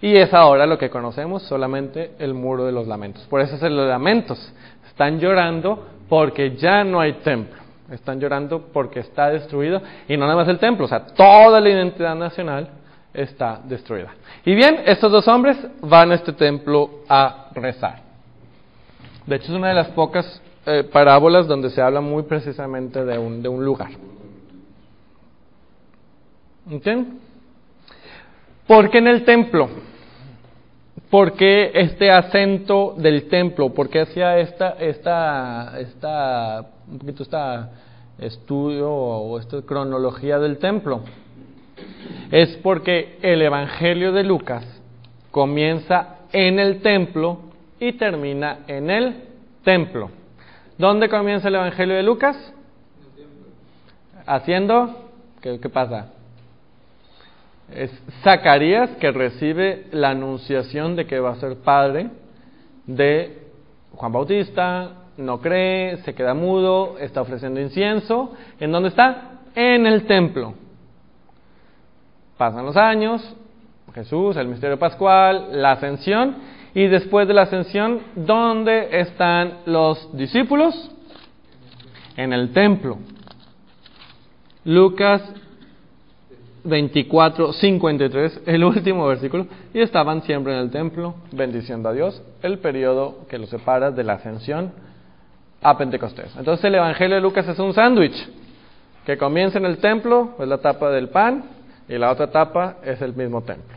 Y 0.00 0.16
es 0.16 0.32
ahora 0.32 0.66
lo 0.66 0.78
que 0.78 0.90
conocemos 0.90 1.42
solamente 1.42 2.12
el 2.18 2.32
muro 2.32 2.64
de 2.64 2.72
los 2.72 2.86
lamentos. 2.86 3.24
Por 3.26 3.40
eso 3.42 3.56
es 3.56 3.62
el 3.62 3.76
de 3.76 3.86
lamentos. 3.86 4.52
Están 4.86 5.18
llorando 5.20 5.86
porque 6.08 6.56
ya 6.56 6.84
no 6.84 7.00
hay 7.00 7.14
templo. 7.14 7.60
Están 7.90 8.20
llorando 8.20 8.68
porque 8.72 9.00
está 9.00 9.30
destruido. 9.30 9.80
Y 10.08 10.16
no 10.16 10.26
nada 10.26 10.36
más 10.36 10.48
el 10.48 10.58
templo, 10.58 10.86
o 10.86 10.88
sea, 10.88 11.06
toda 11.06 11.60
la 11.60 11.68
identidad 11.68 12.14
nacional 12.14 12.68
está 13.14 13.60
destruida. 13.64 14.12
Y 14.44 14.54
bien, 14.54 14.82
estos 14.84 15.10
dos 15.10 15.26
hombres 15.28 15.56
van 15.80 16.12
a 16.12 16.16
este 16.16 16.32
templo 16.32 17.02
a 17.08 17.50
rezar. 17.54 18.00
De 19.26 19.36
hecho, 19.36 19.46
es 19.46 19.58
una 19.58 19.68
de 19.68 19.74
las 19.74 19.88
pocas 19.88 20.42
eh, 20.66 20.84
parábolas 20.84 21.46
donde 21.46 21.70
se 21.70 21.80
habla 21.80 22.00
muy 22.00 22.24
precisamente 22.24 23.04
de 23.04 23.18
un, 23.18 23.42
de 23.42 23.48
un 23.48 23.64
lugar. 23.64 23.90
¿Entienden? 26.68 27.20
¿Por 28.66 28.90
qué 28.90 28.98
en 28.98 29.06
el 29.06 29.24
templo? 29.24 29.68
¿Por 31.10 31.34
qué 31.34 31.70
este 31.74 32.10
acento 32.10 32.94
del 32.96 33.28
templo? 33.28 33.70
¿Por 33.70 33.88
qué 33.88 34.00
hacía 34.00 34.38
esta, 34.38 34.70
esta, 34.80 35.78
esta, 35.78 36.66
un 36.90 36.98
poquito 36.98 37.22
esta 37.22 37.70
estudio 38.18 38.90
o 38.90 39.38
esta 39.38 39.62
cronología 39.62 40.38
del 40.40 40.58
templo? 40.58 41.02
Es 42.30 42.56
porque 42.56 43.18
el 43.22 43.40
Evangelio 43.40 44.10
de 44.12 44.24
Lucas 44.24 44.64
comienza 45.30 46.16
en 46.32 46.58
el 46.58 46.80
templo 46.80 47.38
y 47.78 47.92
termina 47.92 48.60
en 48.66 48.90
el 48.90 49.14
templo. 49.62 50.10
¿Dónde 50.76 51.08
comienza 51.08 51.46
el 51.48 51.54
Evangelio 51.54 51.94
de 51.94 52.02
Lucas? 52.02 52.52
Haciendo, 54.26 55.08
¿qué, 55.40 55.60
qué 55.60 55.68
pasa? 55.68 56.15
Es 57.72 57.90
Zacarías 58.22 58.90
que 58.96 59.10
recibe 59.10 59.86
la 59.90 60.10
anunciación 60.10 60.96
de 60.96 61.06
que 61.06 61.18
va 61.18 61.32
a 61.32 61.36
ser 61.36 61.56
padre 61.58 62.10
de 62.86 63.42
Juan 63.92 64.12
Bautista, 64.12 64.92
no 65.16 65.40
cree, 65.40 65.96
se 65.98 66.14
queda 66.14 66.34
mudo, 66.34 66.96
está 66.98 67.22
ofreciendo 67.22 67.60
incienso. 67.60 68.32
¿En 68.60 68.70
dónde 68.70 68.90
está? 68.90 69.40
En 69.54 69.86
el 69.86 70.06
templo. 70.06 70.54
Pasan 72.36 72.66
los 72.66 72.76
años, 72.76 73.34
Jesús, 73.94 74.36
el 74.36 74.48
misterio 74.48 74.78
pascual, 74.78 75.62
la 75.62 75.72
ascensión, 75.72 76.36
y 76.74 76.86
después 76.86 77.26
de 77.26 77.32
la 77.32 77.42
ascensión, 77.42 78.00
¿dónde 78.14 79.00
están 79.00 79.60
los 79.64 80.14
discípulos? 80.14 80.90
En 82.18 82.34
el 82.34 82.52
templo. 82.52 82.98
Lucas 84.64 85.22
24, 86.66 87.52
53, 87.52 88.42
el 88.46 88.64
último 88.64 89.06
versículo, 89.06 89.46
y 89.72 89.80
estaban 89.80 90.22
siempre 90.22 90.52
en 90.52 90.60
el 90.60 90.70
templo, 90.70 91.14
bendiciendo 91.32 91.88
a 91.88 91.92
Dios, 91.92 92.22
el 92.42 92.58
periodo 92.58 93.26
que 93.28 93.38
los 93.38 93.48
separa 93.48 93.90
de 93.90 94.04
la 94.04 94.14
ascensión 94.14 94.72
a 95.62 95.76
Pentecostés. 95.78 96.34
Entonces 96.36 96.64
el 96.64 96.74
Evangelio 96.74 97.16
de 97.16 97.22
Lucas 97.22 97.48
es 97.48 97.58
un 97.58 97.72
sándwich, 97.72 98.28
que 99.04 99.16
comienza 99.16 99.58
en 99.58 99.66
el 99.66 99.78
templo, 99.78 100.34
es 100.38 100.48
la 100.48 100.58
tapa 100.58 100.90
del 100.90 101.08
pan, 101.08 101.44
y 101.88 101.96
la 101.96 102.10
otra 102.10 102.30
tapa 102.30 102.76
es 102.84 103.00
el 103.00 103.14
mismo 103.14 103.42
templo. 103.42 103.76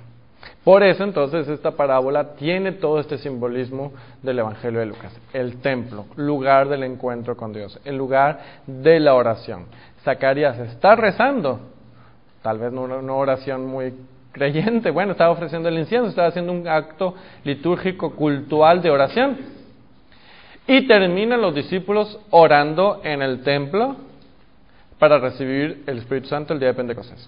Por 0.63 0.83
eso 0.83 1.03
entonces 1.03 1.47
esta 1.47 1.71
parábola 1.71 2.35
tiene 2.35 2.73
todo 2.73 2.99
este 2.99 3.17
simbolismo 3.17 3.93
del 4.21 4.39
Evangelio 4.39 4.79
de 4.79 4.87
Lucas. 4.87 5.17
El 5.33 5.57
templo, 5.61 6.05
lugar 6.15 6.67
del 6.69 6.83
encuentro 6.83 7.37
con 7.37 7.53
Dios, 7.53 7.79
el 7.85 7.97
lugar 7.97 8.39
de 8.67 8.99
la 8.99 9.15
oración. 9.15 9.65
Zacarías 10.03 10.57
está 10.59 10.95
rezando, 10.95 11.59
tal 12.41 12.57
vez 12.59 12.71
no 12.71 12.81
una, 12.81 12.97
una 12.97 13.13
oración 13.13 13.65
muy 13.65 13.93
creyente, 14.31 14.91
bueno, 14.91 15.13
estaba 15.13 15.31
ofreciendo 15.31 15.69
el 15.69 15.77
incienso, 15.77 16.09
estaba 16.09 16.27
haciendo 16.27 16.51
un 16.51 16.67
acto 16.67 17.15
litúrgico 17.43 18.11
cultural 18.11 18.81
de 18.81 18.89
oración. 18.89 19.37
Y 20.67 20.87
terminan 20.87 21.41
los 21.41 21.55
discípulos 21.55 22.19
orando 22.29 23.01
en 23.03 23.21
el 23.21 23.41
templo 23.41 23.95
para 24.99 25.17
recibir 25.17 25.83
el 25.87 25.97
Espíritu 25.97 26.27
Santo 26.27 26.53
el 26.53 26.59
día 26.59 26.69
de 26.69 26.73
Pentecostés. 26.75 27.27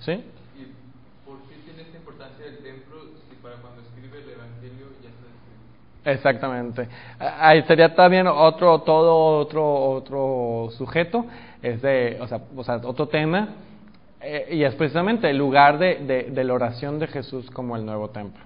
¿Sí? 0.00 0.24
Exactamente. 6.06 6.88
Ahí 7.18 7.62
sería 7.64 7.92
también 7.92 8.28
otro, 8.28 8.80
todo 8.82 9.40
otro, 9.40 9.90
otro 9.90 10.68
sujeto, 10.78 11.26
es 11.62 11.82
de, 11.82 12.18
o 12.20 12.26
sea, 12.26 12.40
o 12.54 12.64
sea 12.64 12.76
otro 12.84 13.08
tema, 13.08 13.48
eh, 14.20 14.48
y 14.52 14.64
es 14.64 14.74
precisamente 14.74 15.28
el 15.30 15.36
lugar 15.36 15.78
de, 15.78 15.96
de, 15.96 16.22
de, 16.30 16.44
la 16.44 16.54
oración 16.54 16.98
de 16.98 17.06
Jesús 17.06 17.50
como 17.50 17.76
el 17.76 17.84
nuevo 17.84 18.10
templo. 18.10 18.42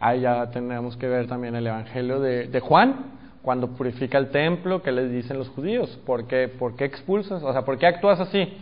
Ahí 0.00 0.20
ya 0.20 0.50
tenemos 0.50 0.96
que 0.96 1.06
ver 1.06 1.26
también 1.26 1.54
el 1.54 1.66
Evangelio 1.66 2.20
de, 2.20 2.48
de 2.48 2.60
Juan, 2.60 2.96
cuando 3.42 3.68
purifica 3.68 4.18
el 4.18 4.30
templo, 4.30 4.82
¿qué 4.82 4.92
les 4.92 5.10
dicen 5.10 5.36
los 5.36 5.48
judíos? 5.48 5.98
¿Por 6.06 6.26
qué, 6.26 6.48
¿Por 6.48 6.76
qué 6.76 6.84
expulsas? 6.84 7.42
O 7.42 7.52
sea, 7.52 7.62
¿por 7.62 7.76
qué 7.76 7.86
actúas 7.86 8.20
así? 8.20 8.56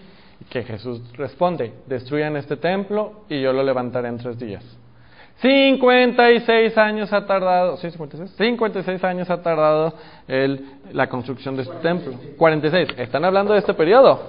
Que 0.48 0.62
Jesús 0.62 1.02
responde, 1.16 1.74
destruyan 1.86 2.36
este 2.36 2.56
templo 2.56 3.24
y 3.28 3.42
yo 3.42 3.52
lo 3.52 3.62
levantaré 3.62 4.08
en 4.08 4.16
tres 4.16 4.38
días. 4.38 4.64
56 5.40 6.76
años 6.76 7.12
ha 7.12 7.24
tardado, 7.24 7.78
¿sí, 7.78 7.90
56? 7.90 8.36
56 8.36 9.04
años 9.04 9.30
ha 9.30 9.40
tardado 9.42 9.94
el, 10.28 10.64
la 10.92 11.08
construcción 11.08 11.56
de 11.56 11.62
este 11.62 11.76
templo. 11.76 12.12
46. 12.36 12.88
Están 12.98 13.24
hablando 13.24 13.54
de 13.54 13.60
este 13.60 13.72
periodo, 13.72 14.20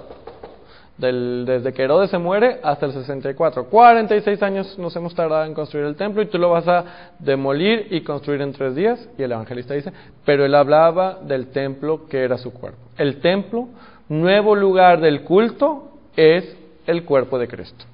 del, 0.96 1.44
desde 1.46 1.74
que 1.74 1.82
Herodes 1.82 2.08
se 2.08 2.16
muere 2.16 2.60
hasta 2.62 2.86
el 2.86 2.92
64. 2.92 3.66
46 3.66 4.42
años 4.42 4.78
nos 4.78 4.96
hemos 4.96 5.14
tardado 5.14 5.44
en 5.44 5.52
construir 5.52 5.84
el 5.84 5.96
templo 5.96 6.22
y 6.22 6.26
tú 6.26 6.38
lo 6.38 6.48
vas 6.48 6.66
a 6.66 7.12
demolir 7.18 7.88
y 7.90 8.00
construir 8.00 8.40
en 8.40 8.52
tres 8.52 8.74
días. 8.74 9.06
Y 9.18 9.22
el 9.22 9.32
evangelista 9.32 9.74
dice, 9.74 9.92
pero 10.24 10.46
él 10.46 10.54
hablaba 10.54 11.18
del 11.22 11.48
templo 11.48 12.06
que 12.08 12.24
era 12.24 12.38
su 12.38 12.54
cuerpo. 12.54 12.78
El 12.96 13.20
templo, 13.20 13.68
nuevo 14.08 14.54
lugar 14.54 15.00
del 15.02 15.24
culto, 15.24 15.90
es 16.16 16.56
el 16.86 17.04
cuerpo 17.04 17.38
de 17.38 17.48
Cristo. 17.48 17.84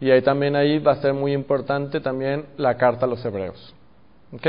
Y 0.00 0.10
ahí 0.10 0.22
también 0.22 0.56
ahí 0.56 0.78
va 0.78 0.92
a 0.92 0.96
ser 0.96 1.14
muy 1.14 1.32
importante 1.32 2.00
también 2.00 2.46
la 2.56 2.76
carta 2.76 3.06
a 3.06 3.08
los 3.08 3.24
hebreos. 3.24 3.74
¿Ok? 4.32 4.46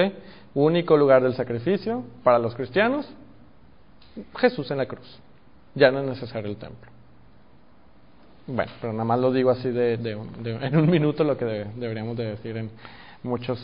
Único 0.53 0.97
lugar 0.97 1.23
del 1.23 1.33
sacrificio 1.35 2.03
para 2.23 2.39
los 2.39 2.55
cristianos, 2.55 3.07
Jesús 4.37 4.69
en 4.71 4.77
la 4.77 4.85
cruz. 4.85 5.19
Ya 5.75 5.91
no 5.91 5.99
es 5.99 6.07
necesario 6.07 6.49
el 6.49 6.57
templo. 6.57 6.91
Bueno, 8.47 8.71
pero 8.79 8.93
nada 8.93 9.05
más 9.05 9.19
lo 9.19 9.31
digo 9.31 9.51
así 9.51 9.69
de, 9.69 9.93
en 10.43 10.77
un 10.77 10.89
minuto 10.89 11.23
lo 11.23 11.37
que 11.37 11.45
deberíamos 11.45 12.17
de 12.17 12.25
decir 12.25 12.57
en 12.57 12.71
muchos, 13.23 13.59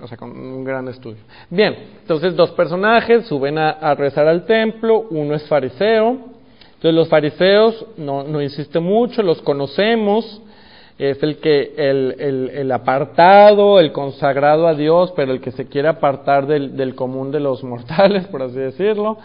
o 0.00 0.06
sea, 0.06 0.16
con 0.16 0.30
un 0.30 0.64
gran 0.64 0.86
estudio. 0.88 1.22
Bien, 1.48 1.74
entonces 2.00 2.36
dos 2.36 2.50
personajes 2.52 3.26
suben 3.26 3.58
a, 3.58 3.70
a 3.70 3.94
rezar 3.94 4.28
al 4.28 4.44
templo, 4.44 5.06
uno 5.10 5.34
es 5.34 5.46
fariseo, 5.48 6.10
entonces 6.74 6.94
los 6.94 7.08
fariseos, 7.08 7.86
no, 7.96 8.24
no 8.24 8.42
insiste 8.42 8.78
mucho, 8.78 9.22
los 9.22 9.40
conocemos, 9.40 10.42
es 10.98 11.22
el 11.22 11.38
que 11.38 11.74
el, 11.76 12.50
el, 12.54 12.72
apartado, 12.72 13.78
el 13.80 13.92
consagrado 13.92 14.66
a 14.66 14.74
Dios, 14.74 15.12
pero 15.14 15.32
el 15.32 15.40
que 15.42 15.50
se 15.52 15.66
quiere 15.66 15.88
apartar 15.88 16.46
del, 16.46 16.76
del 16.76 16.94
común 16.94 17.30
de 17.30 17.40
los 17.40 17.62
mortales, 17.64 18.26
por 18.28 18.42
así 18.42 18.56
decirlo. 18.56 19.18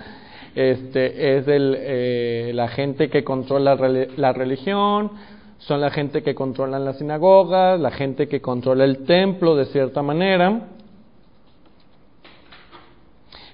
Este 0.53 1.37
es 1.37 1.47
el, 1.47 1.77
eh, 1.79 2.51
la 2.53 2.67
gente 2.67 3.09
que 3.09 3.23
controla 3.23 3.75
la 4.17 4.33
religión, 4.33 5.11
son 5.59 5.79
la 5.79 5.91
gente 5.91 6.23
que 6.23 6.35
controla 6.35 6.77
las 6.77 6.97
sinagogas, 6.97 7.79
la 7.79 7.91
gente 7.91 8.27
que 8.27 8.41
controla 8.41 8.83
el 8.83 9.05
templo 9.05 9.55
de 9.55 9.65
cierta 9.65 10.01
manera. 10.01 10.67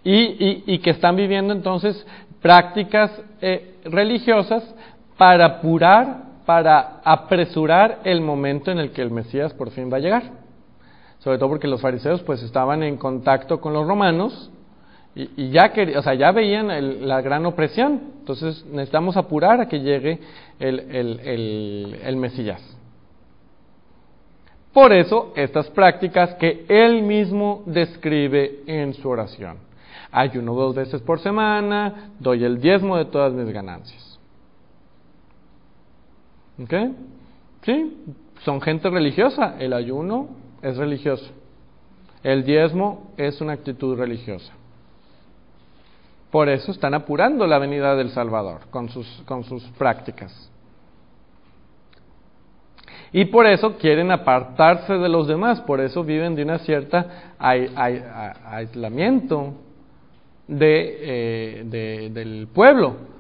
Y, 0.04 0.14
y, 0.16 0.64
y 0.66 0.80
que 0.80 0.92
están 0.92 1.18
viviendo 1.18 1.54
entonces 1.54 2.08
prácticas 2.42 3.12
eh, 3.42 3.76
religiosas 3.84 4.64
para 5.18 5.46
apurar 5.46 6.27
para 6.48 7.02
apresurar 7.04 8.00
el 8.06 8.22
momento 8.22 8.72
en 8.72 8.80
el 8.80 8.92
que 8.94 9.02
el 9.02 9.12
Mesías 9.12 9.54
por 9.54 9.70
fin 9.72 9.92
va 9.92 9.98
a 9.98 10.00
llegar. 10.00 10.24
Sobre 11.20 11.38
todo 11.38 11.50
porque 11.50 11.68
los 11.68 11.82
fariseos 11.82 12.24
pues 12.24 12.42
estaban 12.42 12.84
en 12.84 12.96
contacto 12.96 13.60
con 13.60 13.74
los 13.74 13.86
romanos 13.86 14.50
y, 15.14 15.50
ya, 15.50 15.74
o 15.98 16.02
sea, 16.02 16.14
ya 16.14 16.32
veían 16.32 17.06
la 17.06 17.20
gran 17.20 17.46
opresión. 17.46 18.02
Entonces 18.20 18.66
necesitamos 18.66 19.18
apurar 19.18 19.60
a 19.60 19.68
que 19.68 19.82
llegue 19.82 20.22
el, 20.58 20.80
el, 20.80 22.00
el 22.02 22.16
Mesías. 22.16 22.64
Por 24.72 24.94
eso 24.94 25.34
estas 25.36 25.70
prácticas 25.72 26.36
que 26.36 26.66
él 26.70 27.04
mismo 27.04 27.64
describe 27.66 28.62
en 28.68 28.94
su 28.94 29.10
oración. 29.10 29.58
Ayuno 30.14 30.54
dos 30.54 30.76
veces 30.76 31.02
por 31.02 31.20
semana, 31.20 32.12
doy 32.20 32.46
el 32.46 32.62
diezmo 32.62 32.96
de 32.96 33.04
todas 33.04 33.34
mis 33.34 33.52
ganancias. 33.52 34.07
¿Ok? 36.62 36.74
Sí, 37.63 37.98
son 38.43 38.62
gente 38.62 38.89
religiosa. 38.89 39.56
El 39.60 39.74
ayuno 39.74 40.30
es 40.62 40.78
religioso. 40.78 41.30
El 42.24 42.43
diezmo 42.43 43.12
es 43.17 43.41
una 43.41 43.54
actitud 43.54 43.98
religiosa. 43.98 44.54
Por 46.32 46.50
eso 46.50 46.72
están 46.72 46.93
apurando 46.93 47.48
la 47.48 47.58
venida 47.58 47.96
del 47.96 48.10
Salvador 48.10 48.62
con 48.70 48.89
sus, 48.89 49.08
con 49.26 49.43
sus 49.43 49.63
prácticas. 49.78 50.52
Y 53.13 53.26
por 53.26 53.46
eso 53.46 53.78
quieren 53.78 54.12
apartarse 54.12 54.93
de 54.93 55.08
los 55.08 55.28
demás, 55.28 55.62
por 55.62 55.80
eso 55.80 56.04
viven 56.04 56.36
de 56.36 56.43
una 56.43 56.60
cierta 56.60 57.34
aislamiento 57.39 59.54
de, 60.48 60.98
eh, 61.00 61.63
de, 61.65 62.10
del 62.10 62.48
pueblo 62.54 63.17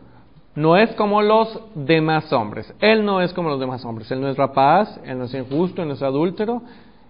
no 0.57 0.75
es 0.75 0.91
como 0.95 1.21
los 1.21 1.59
demás 1.75 2.33
hombres. 2.33 2.73
Él 2.79 3.05
no 3.05 3.21
es 3.21 3.31
como 3.31 3.47
los 3.47 3.59
demás 3.59 3.85
hombres. 3.85 4.09
Él 4.09 4.19
no 4.19 4.27
es 4.27 4.37
rapaz, 4.37 4.99
él 5.05 5.19
no 5.19 5.25
es 5.25 5.33
injusto, 5.35 5.83
él 5.83 5.87
no 5.87 5.93
es 5.93 6.01
adúltero, 6.01 6.63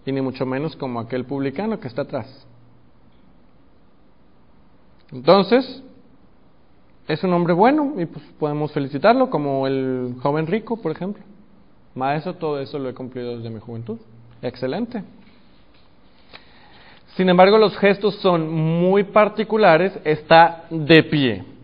y 0.05 0.11
ni 0.11 0.19
mucho 0.19 0.45
menos 0.45 0.75
como 0.75 0.99
aquel 0.99 1.23
publicano 1.23 1.79
que 1.79 1.87
está 1.87 2.01
atrás. 2.01 2.45
Entonces, 5.13 5.81
es 7.07 7.23
un 7.23 7.31
hombre 7.31 7.53
bueno 7.53 7.93
y 7.97 8.05
pues 8.05 8.25
podemos 8.37 8.73
felicitarlo, 8.73 9.29
como 9.29 9.65
el 9.65 10.17
joven 10.21 10.45
rico, 10.45 10.75
por 10.75 10.91
ejemplo. 10.91 11.23
Maestro, 11.95 12.33
todo 12.33 12.59
eso 12.59 12.77
lo 12.77 12.89
he 12.89 12.93
cumplido 12.93 13.37
desde 13.37 13.49
mi 13.49 13.61
juventud. 13.61 13.97
Excelente. 14.41 15.05
Sin 17.15 17.29
embargo, 17.29 17.57
los 17.57 17.77
gestos 17.77 18.15
son 18.15 18.51
muy 18.51 19.05
particulares. 19.05 19.97
Está 20.03 20.65
de 20.69 21.01
pie. 21.03 21.56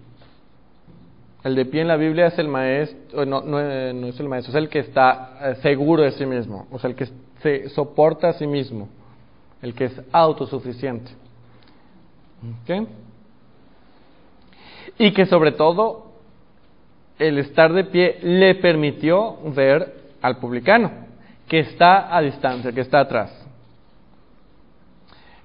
El 1.43 1.56
de 1.56 1.65
pie 1.65 1.82
en 1.82 1.89
la 1.89 1.97
Biblia 1.97 2.27
es 2.27 2.39
el 2.39 2.47
maestro, 2.47 3.25
no, 3.25 3.41
no, 3.41 3.60
es 3.60 4.19
el 4.19 4.29
maestro, 4.29 4.51
es 4.51 4.56
el 4.56 4.69
que 4.69 4.79
está 4.79 5.38
eh, 5.41 5.56
seguro 5.62 6.03
de 6.03 6.12
sí 6.12 6.25
mismo, 6.25 6.67
o 6.71 6.79
sea, 6.79 6.89
el 6.89 6.95
que 6.95 7.08
se 7.41 7.69
soporta 7.69 8.29
a 8.29 8.34
sí 8.34 8.47
mismo, 8.47 8.88
el 9.62 9.73
que 9.73 9.86
es 9.86 10.01
autosuficiente. 10.13 11.12
¿Okay? 12.63 12.88
Y 14.97 15.12
que 15.12 15.25
sobre 15.25 15.51
todo 15.51 16.13
el 17.19 17.38
estar 17.38 17.73
de 17.73 17.84
pie 17.86 18.19
le 18.21 18.56
permitió 18.56 19.38
ver 19.53 20.01
al 20.21 20.38
publicano, 20.38 20.91
que 21.47 21.60
está 21.60 22.15
a 22.15 22.21
distancia, 22.21 22.71
que 22.71 22.82
está 22.82 23.01
atrás. 23.01 23.43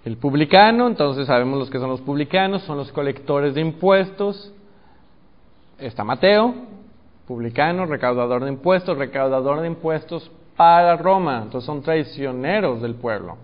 El 0.05 0.17
publicano, 0.17 0.87
entonces 0.87 1.27
sabemos 1.27 1.59
los 1.59 1.71
que 1.71 1.79
son 1.79 1.91
los 1.91 2.01
publicanos, 2.01 2.63
son 2.63 2.77
los 2.77 2.93
colectores 2.93 3.55
de 3.55 3.61
impuestos, 3.61 4.53
está 5.79 6.05
Mateo, 6.05 6.55
publicano, 7.27 7.87
recaudador 7.87 8.45
de 8.45 8.51
impuestos, 8.51 8.97
recaudador 8.99 9.61
de 9.61 9.69
impuestos 9.69 10.31
para 10.57 10.97
Roma. 10.97 11.43
Entonces 11.43 11.67
son 11.67 11.83
traicioneros 11.83 12.83
del 12.83 12.95
pueblo. 12.95 13.37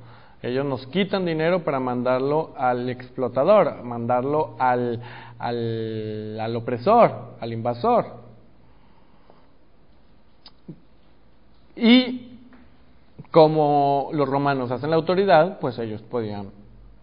Ellos 0.42 0.66
nos 0.66 0.87
quitan 0.88 1.25
dinero 1.25 1.64
para 1.64 1.81
mandarlo 1.81 2.53
al 2.57 2.90
explotador, 2.90 3.83
mandarlo 3.83 4.57
al, 4.59 5.01
al, 5.38 6.38
al 6.38 6.57
opresor, 6.57 7.37
al 7.40 7.53
invasor. 7.53 8.07
Y 11.77 12.38
como 13.31 14.11
los 14.12 14.29
romanos 14.29 14.70
hacen 14.70 14.90
la 14.90 14.97
autoridad, 14.97 15.59
pues 15.61 15.79
ellos 15.79 16.03
podían 16.03 16.51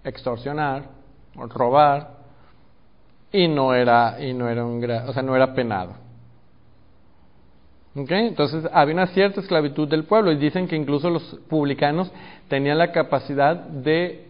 extorsionar, 0.03 0.83
robar, 1.35 2.20
y 3.31 3.47
no 3.47 3.73
era, 3.73 4.17
y 4.19 4.33
no 4.33 4.49
era, 4.49 4.65
un, 4.65 4.83
o 4.83 5.13
sea, 5.13 5.23
no 5.23 5.35
era 5.35 5.53
penado. 5.53 5.93
Entonces 7.93 8.69
había 8.71 8.93
una 8.93 9.07
cierta 9.07 9.41
esclavitud 9.41 9.87
del 9.87 10.05
pueblo 10.05 10.31
y 10.31 10.37
dicen 10.37 10.67
que 10.67 10.77
incluso 10.77 11.09
los 11.09 11.23
publicanos 11.49 12.09
tenían 12.47 12.77
la 12.77 12.91
capacidad 12.93 13.55
de 13.55 14.27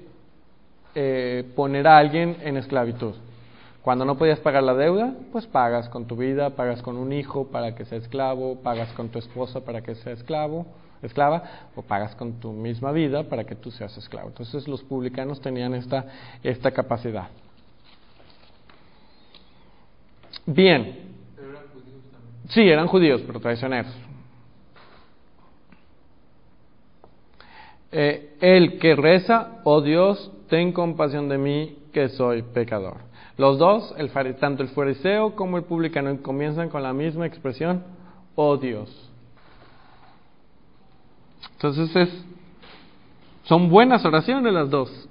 eh, 0.96 1.46
poner 1.56 1.88
a 1.88 1.98
alguien 1.98 2.38
en 2.42 2.58
esclavitud. 2.58 3.14
Cuando 3.84 4.06
no 4.06 4.18
podías 4.18 4.40
pagar 4.40 4.64
la 4.64 4.74
deuda, 4.74 5.14
pues 5.32 5.46
pagas 5.48 5.90
con 5.90 6.06
tu 6.06 6.16
vida, 6.16 6.52
pagas 6.52 6.82
con 6.82 6.98
un 6.98 7.14
hijo 7.14 7.48
para 7.48 7.76
que 7.76 7.86
sea 7.86 7.98
esclavo, 7.98 8.56
pagas 8.62 8.92
con 8.94 9.10
tu 9.10 9.20
esposa 9.20 9.62
para 9.62 9.82
que 9.82 9.96
sea 9.96 10.14
esclavo, 10.14 10.66
esclava, 11.02 11.44
o 11.76 11.82
pagas 11.82 12.16
con 12.16 12.34
tu 12.34 12.52
misma 12.52 12.92
vida 12.92 13.24
para 13.24 13.44
que 13.44 13.56
tú 13.56 13.72
seas 13.72 13.96
esclavo. 13.98 14.30
Entonces 14.30 14.68
los 14.68 14.84
publicanos 14.84 15.40
tenían 15.40 15.74
esta, 15.74 16.06
esta 16.44 16.72
capacidad. 16.72 17.30
Bien. 20.46 21.00
Sí, 22.50 22.62
eran 22.62 22.88
judíos, 22.88 23.22
pero 23.26 23.40
traicioneros. 23.40 23.96
Eh, 27.92 28.38
el 28.40 28.80
que 28.80 28.96
reza, 28.96 29.62
oh 29.64 29.82
Dios, 29.82 30.32
ten 30.50 30.72
compasión 30.72 31.28
de 31.30 31.38
mí, 31.38 31.78
que 31.94 32.10
soy 32.10 32.42
pecador. 32.42 32.98
Los 33.38 33.58
dos, 33.58 33.94
el, 33.98 34.12
tanto 34.38 34.64
el 34.64 34.70
fariseo 34.70 35.36
como 35.36 35.58
el 35.58 35.64
publicano, 35.64 36.22
comienzan 36.22 36.70
con 36.70 36.84
la 36.84 36.94
misma 36.94 37.26
expresión, 37.26 37.84
oh 38.36 38.58
Dios. 38.58 39.10
Entonces 41.54 41.96
es, 41.96 42.26
son 43.44 43.70
buenas 43.70 44.06
oraciones 44.06 44.54
las 44.54 44.70
dos, 44.70 45.10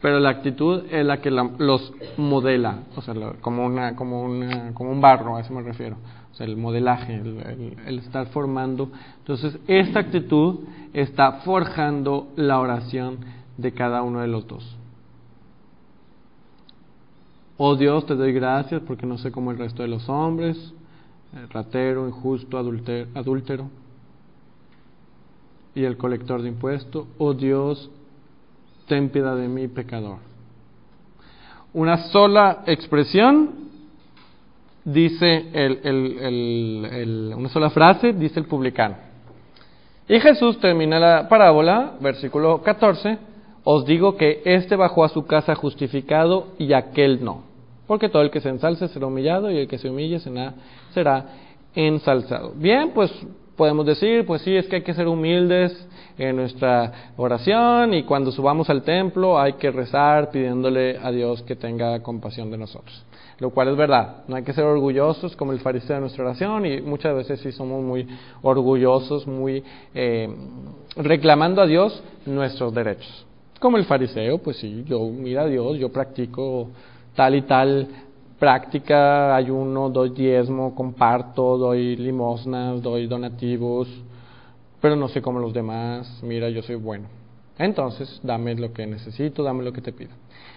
pero 0.00 0.20
la 0.20 0.30
actitud 0.30 0.84
es 0.90 1.04
la 1.04 1.20
que 1.20 1.30
los 1.30 1.92
modela, 2.16 2.80
o 2.94 3.02
sea, 3.02 3.14
como, 3.40 3.64
una, 3.66 3.96
como, 3.96 4.22
una, 4.22 4.72
como 4.74 4.90
un 4.90 5.00
barro, 5.00 5.36
a 5.36 5.40
eso 5.40 5.52
me 5.52 5.62
refiero 5.62 5.96
el 6.44 6.56
modelaje, 6.56 7.14
el, 7.14 7.98
estar 7.98 8.26
formando. 8.26 8.90
Entonces, 9.18 9.58
esta 9.66 10.00
actitud 10.00 10.60
está 10.92 11.40
forjando 11.44 12.28
la 12.36 12.58
oración 12.58 13.18
de 13.56 13.72
cada 13.72 14.02
uno 14.02 14.20
de 14.20 14.28
los 14.28 14.46
dos. 14.46 14.76
Oh 17.56 17.74
Dios, 17.74 18.04
te 18.04 18.14
doy 18.14 18.32
gracias 18.32 18.82
porque 18.86 19.06
no 19.06 19.16
sé 19.16 19.32
como 19.32 19.50
el 19.50 19.58
resto 19.58 19.82
de 19.82 19.88
los 19.88 20.08
hombres, 20.10 20.74
el 21.34 21.48
ratero, 21.48 22.06
injusto, 22.06 22.58
adúltero 22.58 23.70
y 25.74 25.84
el 25.84 25.96
colector 25.96 26.42
de 26.42 26.48
impuestos. 26.48 27.06
Oh 27.16 27.32
Dios, 27.32 27.90
ten 28.86 29.10
de 29.10 29.48
mí, 29.48 29.68
pecador. 29.68 30.18
Una 31.72 32.08
sola 32.08 32.62
expresión 32.66 33.66
dice 34.84 35.46
el, 35.52 37.34
una 37.36 37.48
sola 37.48 37.70
frase, 37.70 38.12
dice 38.12 38.40
el 38.40 38.46
publicano. 38.46 38.96
Y 40.08 40.20
Jesús 40.20 40.58
termina 40.60 41.00
la 41.00 41.28
parábola, 41.28 41.94
versículo 42.00 42.62
14, 42.62 43.18
os 43.64 43.84
digo 43.84 44.16
que 44.16 44.42
éste 44.44 44.76
bajó 44.76 45.04
a 45.04 45.08
su 45.08 45.26
casa 45.26 45.56
justificado 45.56 46.48
y 46.58 46.72
aquel 46.72 47.24
no. 47.24 47.42
Porque 47.88 48.08
todo 48.08 48.22
el 48.22 48.30
que 48.30 48.40
se 48.40 48.48
ensalce 48.48 48.86
será 48.88 49.06
humillado 49.06 49.50
y 49.50 49.58
el 49.58 49.68
que 49.68 49.78
se 49.78 49.90
humille 49.90 50.20
será 50.94 51.24
ensalzado. 51.74 52.52
Bien, 52.54 52.92
pues 52.94 53.10
podemos 53.56 53.86
decir, 53.86 54.26
pues 54.26 54.42
sí, 54.42 54.54
es 54.54 54.66
que 54.66 54.76
hay 54.76 54.82
que 54.82 54.94
ser 54.94 55.08
humildes 55.08 55.86
en 56.18 56.36
nuestra 56.36 57.12
oración 57.16 57.94
y 57.94 58.04
cuando 58.04 58.32
subamos 58.32 58.70
al 58.70 58.82
templo 58.82 59.38
hay 59.38 59.54
que 59.54 59.70
rezar 59.70 60.30
pidiéndole 60.30 60.98
a 61.02 61.10
Dios 61.10 61.42
que 61.42 61.56
tenga 61.56 62.02
compasión 62.02 62.50
de 62.50 62.58
nosotros 62.58 63.04
lo 63.38 63.50
cual 63.50 63.68
es 63.68 63.76
verdad. 63.76 64.24
No 64.28 64.36
hay 64.36 64.42
que 64.42 64.52
ser 64.52 64.64
orgullosos 64.64 65.36
como 65.36 65.52
el 65.52 65.60
fariseo 65.60 65.96
de 65.96 66.00
nuestra 66.00 66.24
oración 66.24 66.64
y 66.66 66.80
muchas 66.80 67.14
veces 67.14 67.40
sí 67.40 67.52
somos 67.52 67.82
muy 67.82 68.06
orgullosos, 68.42 69.26
muy 69.26 69.62
eh, 69.94 70.28
reclamando 70.96 71.60
a 71.60 71.66
Dios 71.66 72.02
nuestros 72.24 72.74
derechos. 72.74 73.26
Como 73.60 73.76
el 73.76 73.84
fariseo, 73.84 74.38
pues 74.38 74.58
sí, 74.58 74.84
yo 74.86 75.00
mira 75.08 75.42
a 75.42 75.46
Dios, 75.46 75.78
yo 75.78 75.90
practico 75.90 76.68
tal 77.14 77.34
y 77.34 77.42
tal 77.42 77.88
práctica, 78.38 79.34
ayuno, 79.34 79.88
doy 79.88 80.10
diezmo, 80.10 80.74
comparto, 80.74 81.56
doy 81.56 81.96
limosnas, 81.96 82.82
doy 82.82 83.06
donativos, 83.06 83.88
pero 84.80 84.96
no 84.96 85.08
sé 85.08 85.22
como 85.22 85.38
los 85.38 85.52
demás, 85.52 86.20
mira, 86.22 86.48
yo 86.48 86.62
soy 86.62 86.76
bueno. 86.76 87.08
Entonces, 87.58 88.20
dame 88.22 88.54
lo 88.54 88.72
que 88.72 88.86
necesito, 88.86 89.42
dame 89.42 89.64
lo 89.64 89.72
que 89.72 89.80
te 89.80 89.92
pido. 89.92 90.10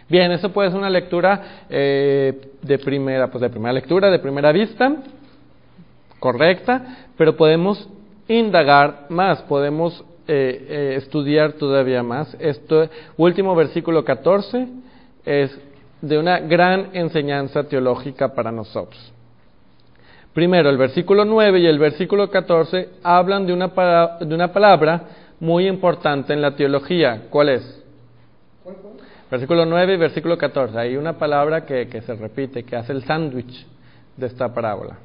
Bien, 0.10 0.32
eso 0.32 0.52
puede 0.52 0.70
ser 0.70 0.80
una 0.80 0.89
lectura 0.89 1.65
eh, 1.70 2.52
de 2.62 2.80
primera, 2.80 3.30
pues 3.32 3.42
de 3.42 3.50
primera 3.50 3.72
lectura, 3.72 4.10
de 4.10 4.20
primera 4.20 4.52
vista, 4.52 4.98
correcta, 6.20 7.08
pero 7.18 7.38
podemos 7.38 7.88
indagar 8.28 9.06
más, 9.10 9.42
podemos 9.44 10.04
eh, 10.28 10.65
eh, 10.70 10.94
estudiar 10.98 11.54
todavía 11.54 12.04
más. 12.04 12.36
Este 12.39 12.89
último 13.18 13.56
versículo 13.56 14.04
14 14.04 14.68
es 15.26 15.60
de 16.02 16.18
una 16.18 16.40
gran 16.40 16.90
enseñanza 16.94 17.64
teológica 17.64 18.34
para 18.34 18.52
nosotros. 18.52 19.14
Primero, 20.34 20.70
el 20.70 20.78
versículo 20.78 21.26
9 21.26 21.60
y 21.60 21.66
el 21.66 21.80
versículo 21.80 22.30
14 22.30 22.90
hablan 23.04 23.46
de 23.46 23.54
una, 23.54 23.68
de 24.20 24.36
una 24.36 24.54
palabra 24.54 25.04
muy 25.40 25.68
importante 25.68 26.34
en 26.34 26.42
la 26.42 26.56
teología. 26.56 27.24
¿Cuál 27.30 27.50
es? 27.50 27.84
Versículo 29.30 29.66
9 29.66 29.94
y 29.94 29.98
versículo 29.98 30.38
14. 30.38 30.78
Hay 30.78 30.98
una 30.98 31.14
palabra 31.18 31.66
que, 31.66 31.88
que 31.88 32.02
se 32.02 32.16
repite, 32.16 32.64
que 32.64 32.76
hace 32.76 32.94
el 32.94 33.04
sándwich 33.04 33.66
de 34.16 34.28
esta 34.28 34.54
parábola. 34.54 34.98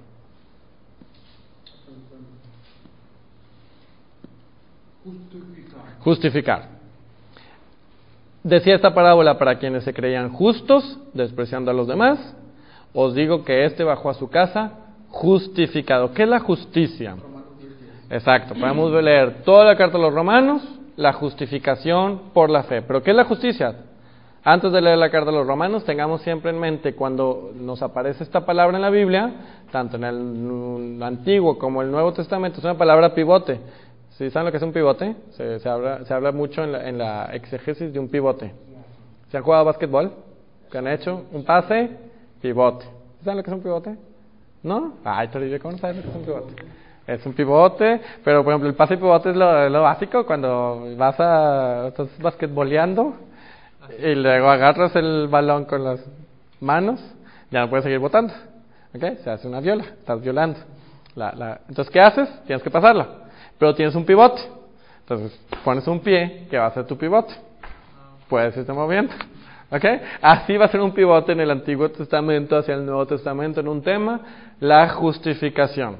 Justificar. 5.04 5.98
Justificar. 6.00 6.73
Decía 8.44 8.74
esta 8.74 8.92
parábola 8.92 9.38
para 9.38 9.58
quienes 9.58 9.84
se 9.84 9.94
creían 9.94 10.30
justos, 10.30 10.98
despreciando 11.14 11.70
a 11.70 11.74
los 11.74 11.88
demás. 11.88 12.18
Os 12.92 13.14
digo 13.14 13.42
que 13.42 13.64
éste 13.64 13.82
bajó 13.84 14.10
a 14.10 14.14
su 14.14 14.28
casa 14.28 14.72
justificado. 15.08 16.12
¿Qué 16.12 16.24
es 16.24 16.28
la 16.28 16.40
justicia? 16.40 17.16
Exacto. 18.10 18.54
Podemos 18.54 18.92
leer 19.02 19.42
toda 19.44 19.64
la 19.64 19.76
carta 19.76 19.96
de 19.96 20.04
los 20.04 20.12
romanos, 20.12 20.62
la 20.96 21.14
justificación 21.14 22.20
por 22.34 22.50
la 22.50 22.64
fe. 22.64 22.82
¿Pero 22.82 23.02
qué 23.02 23.12
es 23.12 23.16
la 23.16 23.24
justicia? 23.24 23.76
Antes 24.44 24.72
de 24.72 24.82
leer 24.82 24.98
la 24.98 25.08
carta 25.08 25.30
de 25.30 25.38
los 25.38 25.46
romanos, 25.46 25.86
tengamos 25.86 26.20
siempre 26.20 26.50
en 26.50 26.60
mente 26.60 26.94
cuando 26.94 27.50
nos 27.54 27.82
aparece 27.82 28.24
esta 28.24 28.44
palabra 28.44 28.76
en 28.76 28.82
la 28.82 28.90
Biblia, 28.90 29.32
tanto 29.72 29.96
en 29.96 30.04
el 30.04 31.02
Antiguo 31.02 31.56
como 31.56 31.80
el 31.80 31.90
Nuevo 31.90 32.12
Testamento, 32.12 32.58
es 32.58 32.64
una 32.64 32.76
palabra 32.76 33.14
pivote. 33.14 33.58
¿Sí 34.18 34.30
saben 34.30 34.46
lo 34.46 34.50
que 34.52 34.58
es 34.58 34.62
un 34.62 34.72
pivote? 34.72 35.16
Se, 35.32 35.68
habla, 35.68 36.04
se 36.04 36.14
habla, 36.14 36.30
mucho 36.30 36.62
en 36.62 36.72
la, 36.72 36.88
en 36.88 36.98
la, 36.98 37.24
exegesis 37.32 37.92
de 37.92 37.98
un 37.98 38.08
pivote. 38.08 38.54
¿Se 39.28 39.36
han 39.36 39.42
jugado 39.42 39.64
básquetbol? 39.64 40.12
¿Qué 40.70 40.78
han 40.78 40.86
hecho? 40.86 41.24
Un 41.32 41.44
pase, 41.44 41.90
pivote. 42.40 42.86
¿Saben 43.24 43.38
lo 43.38 43.42
que 43.42 43.50
es 43.50 43.56
un 43.56 43.62
pivote? 43.62 43.96
¿No? 44.62 44.94
Ay, 45.04 45.28
te 45.28 45.58
¿cómo 45.58 45.76
sabes 45.78 45.96
lo 45.96 46.02
que 46.02 46.08
es 46.10 46.14
un 46.14 46.24
pivote? 46.24 46.54
Es 47.08 47.26
un 47.26 47.32
pivote, 47.32 48.00
pero 48.22 48.44
por 48.44 48.52
ejemplo 48.52 48.68
el 48.68 48.76
pase 48.76 48.94
y 48.94 48.96
pivote 48.98 49.30
es 49.30 49.36
lo, 49.36 49.82
básico 49.82 50.24
cuando 50.24 50.94
vas 50.96 51.18
a, 51.18 51.88
estás 51.88 52.08
basquetboleando 52.18 53.14
y 53.98 54.14
luego 54.14 54.48
agarras 54.48 54.94
el 54.94 55.26
balón 55.28 55.64
con 55.64 55.82
las 55.82 56.00
manos, 56.60 57.00
ya 57.50 57.60
no 57.60 57.68
puedes 57.68 57.82
seguir 57.82 57.98
votando. 57.98 58.32
¿Ok? 58.94 59.18
Se 59.24 59.30
hace 59.30 59.48
una 59.48 59.58
viola, 59.58 59.82
estás 59.84 60.20
violando. 60.22 60.60
La, 61.16 61.32
la, 61.32 61.60
entonces, 61.68 61.92
¿qué 61.92 62.00
haces? 62.00 62.28
Tienes 62.46 62.62
que 62.62 62.70
pasarla. 62.70 63.23
Pero 63.64 63.74
tienes 63.74 63.94
un 63.94 64.04
pivote. 64.04 64.42
Entonces, 65.00 65.40
pones 65.64 65.88
un 65.88 66.00
pie 66.00 66.48
que 66.50 66.58
va 66.58 66.66
a 66.66 66.74
ser 66.74 66.86
tu 66.86 66.98
pivote. 66.98 67.32
Puedes 68.28 68.54
irte 68.58 68.70
moviendo. 68.74 69.14
¿Ok? 69.70 69.86
Así 70.20 70.54
va 70.58 70.66
a 70.66 70.68
ser 70.68 70.82
un 70.82 70.92
pivote 70.92 71.32
en 71.32 71.40
el 71.40 71.50
Antiguo 71.50 71.90
Testamento 71.90 72.58
hacia 72.58 72.74
el 72.74 72.84
Nuevo 72.84 73.06
Testamento 73.06 73.60
en 73.60 73.68
un 73.68 73.80
tema, 73.80 74.20
la 74.60 74.90
justificación. 74.90 75.96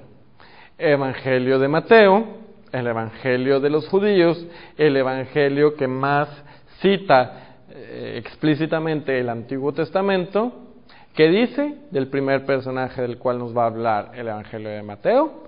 Evangelio 0.76 1.58
de 1.58 1.68
Mateo, 1.68 2.26
el 2.70 2.86
Evangelio 2.86 3.60
de 3.60 3.70
los 3.70 3.88
judíos, 3.88 4.46
el 4.76 4.98
Evangelio 4.98 5.74
que 5.74 5.88
más 5.88 6.28
cita 6.82 7.62
eh, 7.70 8.16
explícitamente 8.18 9.18
el 9.18 9.30
Antiguo 9.30 9.72
Testamento, 9.72 10.52
que 11.14 11.30
dice 11.30 11.76
del 11.90 12.08
primer 12.08 12.44
personaje 12.44 13.00
del 13.00 13.16
cual 13.16 13.38
nos 13.38 13.56
va 13.56 13.62
a 13.62 13.68
hablar 13.68 14.10
el 14.12 14.28
Evangelio 14.28 14.68
de 14.68 14.82
Mateo, 14.82 15.44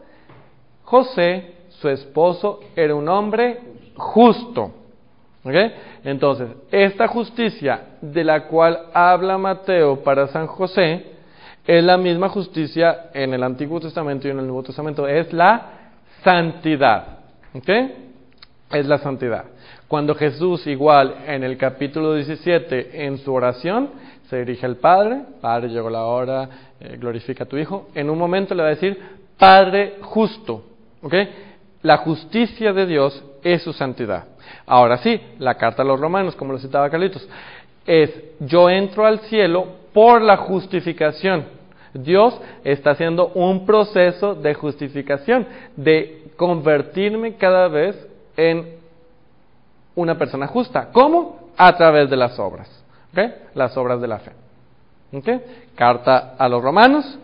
José, 0.87 1.66
su 1.81 1.89
esposo, 1.89 2.61
era 2.75 2.95
un 2.95 3.09
hombre 3.09 3.59
justo. 3.97 4.73
Entonces, 6.05 6.49
esta 6.73 7.07
justicia 7.07 7.81
de 8.01 8.25
la 8.25 8.47
cual 8.49 8.87
habla 8.93 9.39
Mateo 9.39 10.03
para 10.03 10.27
San 10.29 10.47
José 10.47 11.07
es 11.67 11.85
la 11.85 11.97
misma 11.97 12.29
justicia 12.29 13.11
en 13.12 13.35
el 13.35 13.43
Antiguo 13.43 13.81
Testamento 13.81 14.27
y 14.27 14.31
en 14.31 14.39
el 14.39 14.47
Nuevo 14.47 14.62
Testamento, 14.62 15.07
es 15.07 15.33
la 15.33 15.93
santidad. 16.23 17.19
Es 18.73 18.87
la 18.87 18.99
santidad. 18.99 19.45
Cuando 19.89 20.15
Jesús, 20.15 20.67
igual 20.67 21.15
en 21.27 21.45
el 21.45 21.57
capítulo 21.57 22.15
17, 22.15 23.07
en 23.07 23.19
su 23.19 23.33
oración, 23.33 23.91
se 24.29 24.39
dirige 24.39 24.67
al 24.67 24.77
Padre, 24.77 25.23
Padre, 25.41 25.69
llegó 25.69 25.89
la 25.89 26.05
hora, 26.05 26.49
eh, 26.81 26.97
glorifica 26.99 27.45
a 27.45 27.47
tu 27.47 27.57
Hijo, 27.57 27.89
en 27.95 28.11
un 28.11 28.19
momento 28.19 28.55
le 28.55 28.62
va 28.62 28.69
a 28.69 28.75
decir, 28.75 28.99
Padre 29.39 29.99
justo. 30.03 30.65
¿Ok? 31.03 31.15
La 31.87 31.99
justicia 31.99 32.72
de 32.72 32.85
Dios 32.85 33.22
es 33.44 33.62
su 33.62 33.72
santidad. 33.72 34.25
Ahora 34.66 34.96
sí, 34.96 35.20
la 35.38 35.55
carta 35.55 35.83
a 35.83 35.85
los 35.85 36.01
romanos, 36.01 36.35
como 36.35 36.53
lo 36.53 36.59
citaba 36.59 36.90
Carlitos, 36.90 37.29
es 37.87 38.11
yo 38.40 38.68
entro 38.68 39.07
al 39.07 39.20
cielo 39.20 39.68
por 39.92 40.20
la 40.20 40.37
justificación. 40.37 41.44
Dios 41.94 42.40
está 42.64 42.90
haciendo 42.90 43.29
un 43.29 43.64
proceso 43.64 44.35
de 44.35 44.55
justificación, 44.55 45.46
de 45.77 46.25
convertirme 46.37 47.37
cada 47.37 47.68
vez 47.68 48.05
en 48.37 48.81
una 49.94 50.18
persona 50.18 50.49
justa. 50.49 50.88
¿Cómo? 50.90 51.51
A 51.57 51.77
través 51.77 52.11
de 52.11 52.16
las 52.16 52.37
obras. 52.40 52.68
¿okay? 53.12 53.33
Las 53.55 53.77
obras 53.77 54.01
de 54.01 54.09
la 54.09 54.18
fe. 54.18 54.33
¿okay? 55.12 55.40
Carta 55.77 56.35
a 56.37 56.49
los 56.49 56.61
romanos, 56.61 57.16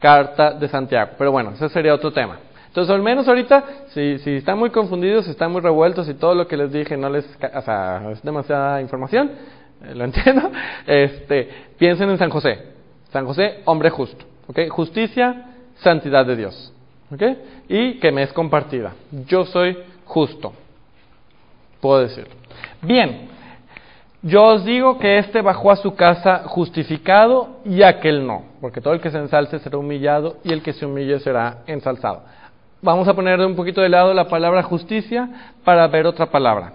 carta 0.00 0.54
de 0.54 0.66
Santiago. 0.66 1.12
Pero 1.16 1.30
bueno, 1.30 1.52
ese 1.52 1.68
sería 1.68 1.94
otro 1.94 2.12
tema. 2.12 2.47
Entonces, 2.68 2.94
al 2.94 3.02
menos 3.02 3.26
ahorita, 3.26 3.64
si, 3.88 4.18
si 4.18 4.36
están 4.36 4.58
muy 4.58 4.70
confundidos, 4.70 5.24
si 5.24 5.32
están 5.32 5.50
muy 5.50 5.60
revueltos 5.60 6.08
y 6.08 6.14
todo 6.14 6.34
lo 6.34 6.46
que 6.46 6.56
les 6.56 6.72
dije 6.72 6.96
no 6.96 7.08
les, 7.08 7.26
o 7.26 7.62
sea, 7.62 8.10
es 8.12 8.22
demasiada 8.22 8.80
información, 8.80 9.32
eh, 9.84 9.94
lo 9.94 10.04
entiendo, 10.04 10.50
este, 10.86 11.48
piensen 11.78 12.10
en 12.10 12.18
San 12.18 12.30
José. 12.30 12.58
San 13.10 13.26
José, 13.26 13.62
hombre 13.64 13.90
justo. 13.90 14.24
Justicia, 14.70 15.46
santidad 15.76 16.24
de 16.24 16.36
Dios, 16.36 16.72
¿ok? 17.12 17.22
Y 17.68 17.98
que 17.98 18.12
me 18.12 18.22
es 18.22 18.32
compartida. 18.32 18.92
Yo 19.26 19.44
soy 19.44 19.76
justo, 20.04 20.52
puedo 21.80 22.00
decirlo. 22.00 22.34
Bien, 22.80 23.28
yo 24.22 24.44
os 24.44 24.64
digo 24.64 24.98
que 24.98 25.18
éste 25.18 25.42
bajó 25.42 25.70
a 25.70 25.76
su 25.76 25.94
casa 25.94 26.44
justificado 26.46 27.60
y 27.64 27.82
aquel 27.82 28.26
no, 28.26 28.44
porque 28.60 28.80
todo 28.80 28.94
el 28.94 29.00
que 29.00 29.10
se 29.10 29.18
ensalce 29.18 29.58
será 29.58 29.78
humillado 29.78 30.38
y 30.44 30.52
el 30.52 30.62
que 30.62 30.72
se 30.72 30.86
humille 30.86 31.20
será 31.20 31.58
ensalzado. 31.66 32.22
Vamos 32.80 33.08
a 33.08 33.14
poner 33.14 33.40
un 33.40 33.56
poquito 33.56 33.80
de 33.80 33.88
lado 33.88 34.14
la 34.14 34.28
palabra 34.28 34.62
justicia 34.62 35.28
para 35.64 35.88
ver 35.88 36.06
otra 36.06 36.26
palabra, 36.26 36.74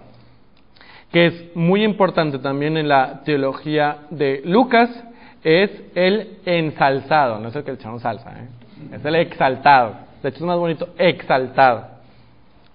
que 1.13 1.27
es 1.27 1.55
muy 1.55 1.81
importante 1.81 2.39
también 2.39 2.75
en 2.75 2.89
la 2.89 3.21
teología 3.23 3.99
de 4.09 4.41
Lucas, 4.43 4.89
es 5.45 5.71
el 5.95 6.39
ensalzado, 6.45 7.39
no 7.39 7.47
es 7.47 7.55
el 7.55 7.63
que 7.63 7.71
le 7.71 7.99
salsa, 7.99 8.31
¿eh? 8.31 8.95
es 8.95 9.05
el 9.05 9.15
exaltado. 9.15 9.95
De 10.21 10.27
hecho 10.27 10.39
es 10.39 10.43
más 10.43 10.57
bonito, 10.57 10.89
exaltado, 10.97 11.87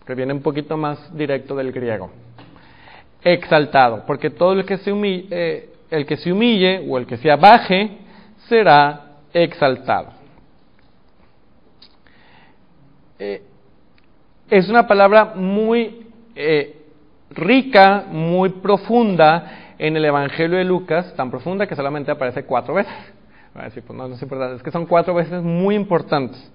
que 0.07 0.15
viene 0.15 0.33
un 0.33 0.41
poquito 0.41 0.79
más 0.79 1.15
directo 1.15 1.55
del 1.55 1.71
griego. 1.71 2.11
Exaltado, 3.23 4.05
porque 4.07 4.31
todo 4.31 4.55
el 4.55 4.65
que 4.65 4.79
se 4.79 4.91
humille, 4.91 5.27
eh, 5.31 5.71
el 5.91 6.07
que 6.07 6.17
se 6.17 6.33
humille 6.33 6.87
o 6.89 6.97
el 6.97 7.07
que 7.07 7.19
se 7.19 7.31
abaje 7.31 7.91
será 8.49 9.03
exaltado. 9.35 10.18
Eh, 13.19 13.43
es 14.49 14.69
una 14.69 14.87
palabra 14.87 15.33
muy 15.35 16.07
eh, 16.37 16.77
rica, 17.31 18.07
muy 18.11 18.51
profunda 18.51 19.75
en 19.79 19.97
el 19.97 20.05
Evangelio 20.05 20.59
de 20.59 20.65
Lucas, 20.65 21.15
tan 21.17 21.31
profunda 21.31 21.67
que 21.67 21.75
solamente 21.75 22.11
aparece 22.11 22.45
cuatro 22.45 22.75
veces. 22.75 22.93
pues 23.53 24.41
es 24.57 24.63
que 24.63 24.71
son 24.71 24.87
cuatro 24.87 25.15
veces 25.15 25.43
muy 25.43 25.75
importantes. 25.75 26.51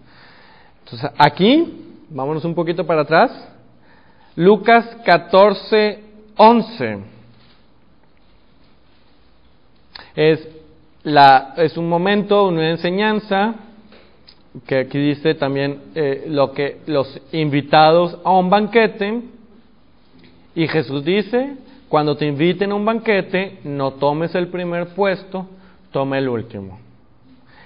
Entonces, 0.86 1.12
aquí, 1.17 2.06
vámonos 2.10 2.45
un 2.45 2.56
poquito 2.56 2.86
para 2.86 3.02
atrás, 3.02 3.49
Lucas 4.36 4.97
14, 5.06 6.04
11. 6.38 6.97
Es, 10.15 10.47
la, 11.04 11.54
es 11.58 11.78
un 11.78 11.89
momento, 11.89 12.47
una 12.47 12.69
enseñanza 12.69 13.56
que 14.68 14.78
aquí 14.78 15.00
dice 15.00 15.34
también 15.36 15.80
eh, 15.96 16.26
lo 16.28 16.52
que 16.52 16.82
los 16.86 17.20
invitados 17.32 18.18
a 18.24 18.32
un 18.32 18.50
banquete 18.50 19.22
y 20.56 20.68
Jesús 20.68 21.04
dice 21.04 21.56
cuando 21.89 22.16
te 22.16 22.26
inviten 22.28 22.72
a 22.72 22.76
un 22.76 22.86
banquete 22.86 23.60
no 23.63 23.94
tomes 23.94 24.34
el 24.36 24.50
primer 24.50 24.89
puesto 24.89 25.48
tome 25.92 26.20
el 26.20 26.30
último 26.30 26.80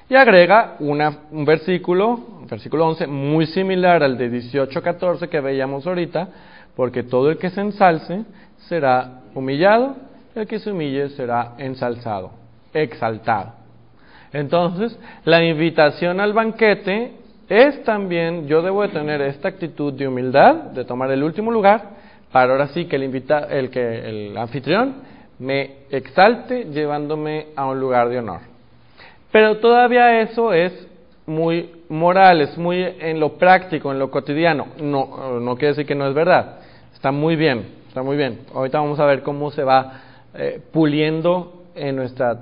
y 0.10 0.16
agrega 0.16 0.78
una, 0.80 1.24
un 1.32 1.44
versículo 1.44 2.40
versículo 2.50 2.88
11 2.88 3.08
muy 3.08 3.48
similar 3.48 4.02
al 4.02 4.18
de 4.18 4.32
18-14 4.32 5.28
que 5.28 5.42
veíamos 5.42 5.86
ahorita 5.86 6.30
porque 6.74 7.04
todo 7.04 7.30
el 7.30 7.38
que 7.38 7.50
se 7.50 7.60
ensalce 7.60 8.24
será 8.70 9.24
humillado 9.36 9.98
el 10.36 10.48
que 10.48 10.60
se 10.60 10.72
humille 10.72 11.10
será 11.10 11.56
ensalzado 11.58 12.32
exaltado 12.74 13.67
entonces, 14.34 14.98
la 15.26 15.44
invitación 15.44 16.20
al 16.20 16.34
banquete 16.34 17.14
es 17.50 17.84
también, 17.84 18.48
yo 18.48 18.62
debo 18.62 18.82
de 18.82 18.90
tener 18.90 19.22
esta 19.22 19.48
actitud 19.48 19.94
de 19.94 20.08
humildad, 20.08 20.56
de 20.72 20.84
tomar 20.84 21.12
el 21.12 21.24
último 21.24 21.52
lugar, 21.52 21.98
para 22.32 22.52
ahora 22.52 22.68
sí 22.68 22.86
que 22.86 22.98
el, 22.98 23.04
invita, 23.04 23.48
el, 23.50 23.70
que 23.70 24.10
el 24.10 24.38
anfitrión 24.38 24.96
me 25.40 25.78
exalte 25.90 26.66
llevándome 26.66 27.48
a 27.56 27.68
un 27.68 27.80
lugar 27.80 28.10
de 28.10 28.20
honor. 28.20 28.42
Pero 29.32 29.58
todavía 29.58 30.22
eso 30.22 30.52
es 30.54 30.88
muy 31.26 31.84
moral, 31.90 32.42
es 32.42 32.58
muy 32.58 32.82
en 32.82 33.20
lo 33.20 33.38
práctico, 33.38 33.92
en 33.92 34.00
lo 34.00 34.10
cotidiano. 34.10 34.68
No, 34.82 35.40
no 35.40 35.56
quiere 35.56 35.70
decir 35.70 35.86
que 35.86 35.96
no 35.96 36.08
es 36.08 36.14
verdad. 36.14 36.60
Está 36.94 37.12
muy 37.12 37.36
bien, 37.36 37.66
está 37.88 38.02
muy 38.02 38.18
bien. 38.18 38.40
Ahorita 38.54 38.80
vamos 38.80 39.00
a 39.00 39.06
ver 39.06 39.22
cómo 39.22 39.52
se 39.52 39.64
va 39.64 40.02
eh, 40.34 40.62
puliendo 40.72 41.64
en 41.76 41.96
nuestra 41.96 42.38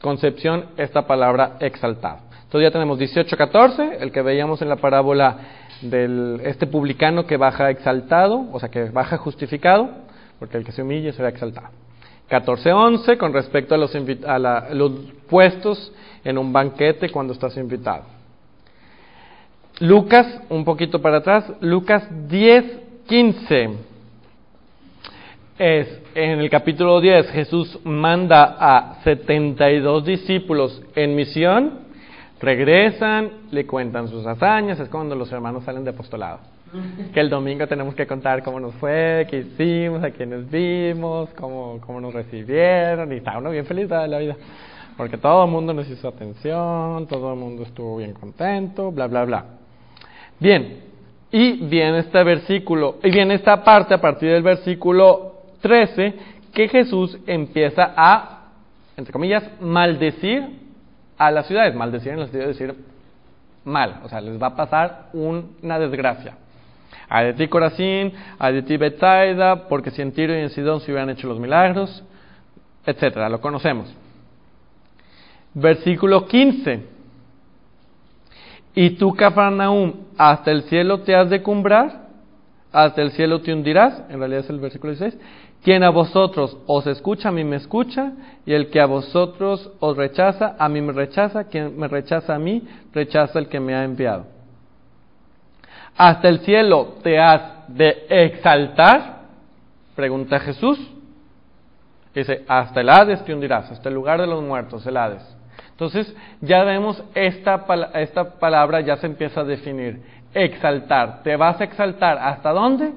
concepción 0.00 0.66
esta 0.76 1.06
palabra 1.06 1.56
exaltado. 1.60 2.18
Entonces 2.44 2.68
ya 2.68 2.72
tenemos 2.72 2.98
18-14, 2.98 3.98
el 4.00 4.10
que 4.10 4.22
veíamos 4.22 4.60
en 4.62 4.68
la 4.68 4.76
parábola 4.76 5.36
de 5.82 6.40
este 6.44 6.66
publicano 6.66 7.26
que 7.26 7.36
baja 7.36 7.70
exaltado, 7.70 8.46
o 8.52 8.58
sea 8.58 8.68
que 8.68 8.90
baja 8.90 9.16
justificado, 9.18 9.88
porque 10.38 10.56
el 10.56 10.64
que 10.64 10.72
se 10.72 10.82
humille 10.82 11.12
será 11.12 11.28
exaltado. 11.28 11.68
14-11 12.28 13.18
con 13.18 13.32
respecto 13.32 13.74
a 13.74 13.78
los, 13.78 13.92
los 14.72 14.92
puestos 15.28 15.92
en 16.24 16.38
un 16.38 16.52
banquete 16.52 17.10
cuando 17.10 17.32
estás 17.32 17.56
invitado. 17.56 18.04
Lucas, 19.80 20.40
un 20.48 20.64
poquito 20.64 21.00
para 21.00 21.18
atrás, 21.18 21.52
Lucas 21.60 22.08
10-15 22.28 23.89
es 25.60 26.00
en 26.14 26.40
el 26.40 26.48
capítulo 26.48 27.02
10 27.02 27.32
Jesús 27.32 27.78
manda 27.84 28.56
a 28.58 28.94
72 29.04 30.06
discípulos 30.06 30.82
en 30.94 31.14
misión, 31.14 31.80
regresan, 32.40 33.30
le 33.50 33.66
cuentan 33.66 34.08
sus 34.08 34.24
hazañas, 34.24 34.80
es 34.80 34.88
cuando 34.88 35.14
los 35.14 35.30
hermanos 35.30 35.62
salen 35.64 35.84
de 35.84 35.90
apostolado. 35.90 36.38
Que 37.12 37.20
el 37.20 37.28
domingo 37.28 37.66
tenemos 37.66 37.94
que 37.94 38.06
contar 38.06 38.42
cómo 38.42 38.58
nos 38.58 38.74
fue, 38.76 39.26
qué 39.28 39.40
hicimos, 39.40 40.02
a 40.02 40.10
quiénes 40.12 40.50
vimos, 40.50 41.28
cómo, 41.36 41.78
cómo 41.84 42.00
nos 42.00 42.14
recibieron, 42.14 43.12
y 43.12 43.16
está 43.16 43.36
uno 43.36 43.50
bien 43.50 43.66
feliz 43.66 43.86
de 43.86 44.08
la 44.08 44.18
vida. 44.18 44.36
Porque 44.96 45.18
todo 45.18 45.44
el 45.44 45.50
mundo 45.50 45.74
nos 45.74 45.90
hizo 45.90 46.08
atención, 46.08 47.06
todo 47.06 47.34
el 47.34 47.38
mundo 47.38 47.64
estuvo 47.64 47.98
bien 47.98 48.14
contento, 48.14 48.90
bla, 48.92 49.08
bla, 49.08 49.26
bla. 49.26 49.44
Bien, 50.38 50.84
y 51.30 51.66
viene 51.66 51.98
este 51.98 52.24
versículo, 52.24 52.96
y 53.02 53.10
viene 53.10 53.34
esta 53.34 53.62
parte 53.62 53.92
a 53.92 54.00
partir 54.00 54.30
del 54.30 54.42
versículo 54.42 55.29
13 55.60 56.14
que 56.52 56.68
Jesús 56.68 57.18
empieza 57.26 57.92
a, 57.96 58.48
entre 58.96 59.12
comillas, 59.12 59.44
maldecir 59.60 60.60
a 61.16 61.30
las 61.30 61.46
ciudades. 61.46 61.74
Maldecir 61.74 62.12
en 62.12 62.20
el 62.20 62.24
sentido 62.26 62.42
de 62.42 62.48
decir 62.48 62.74
mal, 63.64 64.00
o 64.04 64.08
sea, 64.08 64.20
les 64.20 64.40
va 64.40 64.48
a 64.48 64.56
pasar 64.56 65.08
una 65.12 65.78
desgracia. 65.78 66.34
A 67.08 67.22
de 67.22 67.34
ti 67.34 67.48
Corazín, 67.48 68.12
a 68.38 68.50
de 68.50 68.62
ti 68.62 68.76
Bethsaida, 68.76 69.68
porque 69.68 69.90
si 69.90 70.02
en 70.02 70.12
Tiro 70.12 70.34
y 70.34 70.40
en 70.40 70.50
Sidón 70.50 70.80
se 70.80 70.90
hubieran 70.90 71.10
hecho 71.10 71.28
los 71.28 71.38
milagros, 71.38 72.02
etcétera, 72.86 73.28
lo 73.28 73.40
conocemos. 73.40 73.92
Versículo 75.54 76.26
15. 76.26 76.84
Y 78.74 78.90
tú, 78.90 79.14
Cafarnaum, 79.14 79.92
hasta 80.16 80.50
el 80.52 80.62
cielo 80.62 81.00
te 81.00 81.14
has 81.14 81.28
de 81.28 81.42
cumbrar, 81.42 82.08
hasta 82.72 83.02
el 83.02 83.10
cielo 83.12 83.40
te 83.40 83.52
hundirás, 83.52 84.04
en 84.08 84.20
realidad 84.20 84.44
es 84.44 84.50
el 84.50 84.60
versículo 84.60 84.92
16, 84.92 85.20
quien 85.62 85.82
a 85.82 85.90
vosotros 85.90 86.56
os 86.66 86.86
escucha, 86.86 87.28
a 87.28 87.32
mí 87.32 87.44
me 87.44 87.56
escucha, 87.56 88.12
y 88.46 88.52
el 88.54 88.70
que 88.70 88.80
a 88.80 88.86
vosotros 88.86 89.70
os 89.80 89.96
rechaza, 89.96 90.56
a 90.58 90.68
mí 90.68 90.80
me 90.80 90.92
rechaza, 90.92 91.44
quien 91.44 91.78
me 91.78 91.86
rechaza 91.86 92.34
a 92.34 92.38
mí, 92.38 92.66
rechaza 92.92 93.38
el 93.38 93.48
que 93.48 93.60
me 93.60 93.74
ha 93.74 93.84
enviado. 93.84 94.26
¿Hasta 95.96 96.28
el 96.28 96.40
cielo 96.40 96.94
te 97.02 97.18
has 97.18 97.68
de 97.68 98.06
exaltar? 98.08 99.20
Pregunta 99.94 100.40
Jesús. 100.40 100.78
Dice, 102.14 102.44
hasta 102.48 102.80
el 102.80 102.88
Hades 102.88 103.22
te 103.24 103.34
hundirás, 103.34 103.70
hasta 103.70 103.88
el 103.88 103.94
lugar 103.94 104.20
de 104.20 104.26
los 104.26 104.42
muertos, 104.42 104.86
el 104.86 104.96
Hades. 104.96 105.36
Entonces, 105.72 106.14
ya 106.40 106.64
vemos 106.64 107.02
esta, 107.14 107.66
esta 107.94 108.38
palabra, 108.38 108.80
ya 108.80 108.96
se 108.96 109.06
empieza 109.06 109.42
a 109.42 109.44
definir. 109.44 110.02
Exaltar. 110.32 111.22
¿Te 111.22 111.36
vas 111.36 111.60
a 111.60 111.64
exaltar 111.64 112.18
hasta 112.18 112.50
dónde? 112.50 112.92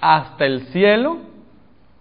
Hasta 0.00 0.44
el 0.44 0.66
cielo 0.66 1.35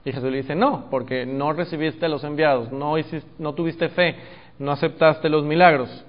y 0.06 0.12
Jesús 0.12 0.30
le 0.30 0.38
dice, 0.38 0.54
no, 0.54 0.86
porque 0.92 1.26
no 1.26 1.52
recibiste 1.52 2.08
los 2.08 2.24
enviados, 2.24 2.72
no, 2.72 2.96
hiciste, 2.98 3.28
no 3.40 3.54
tuviste 3.54 3.90
fe, 3.90 4.16
no 4.60 4.72
aceptaste 4.72 5.28
los 5.30 5.44
milagros. 5.44 6.06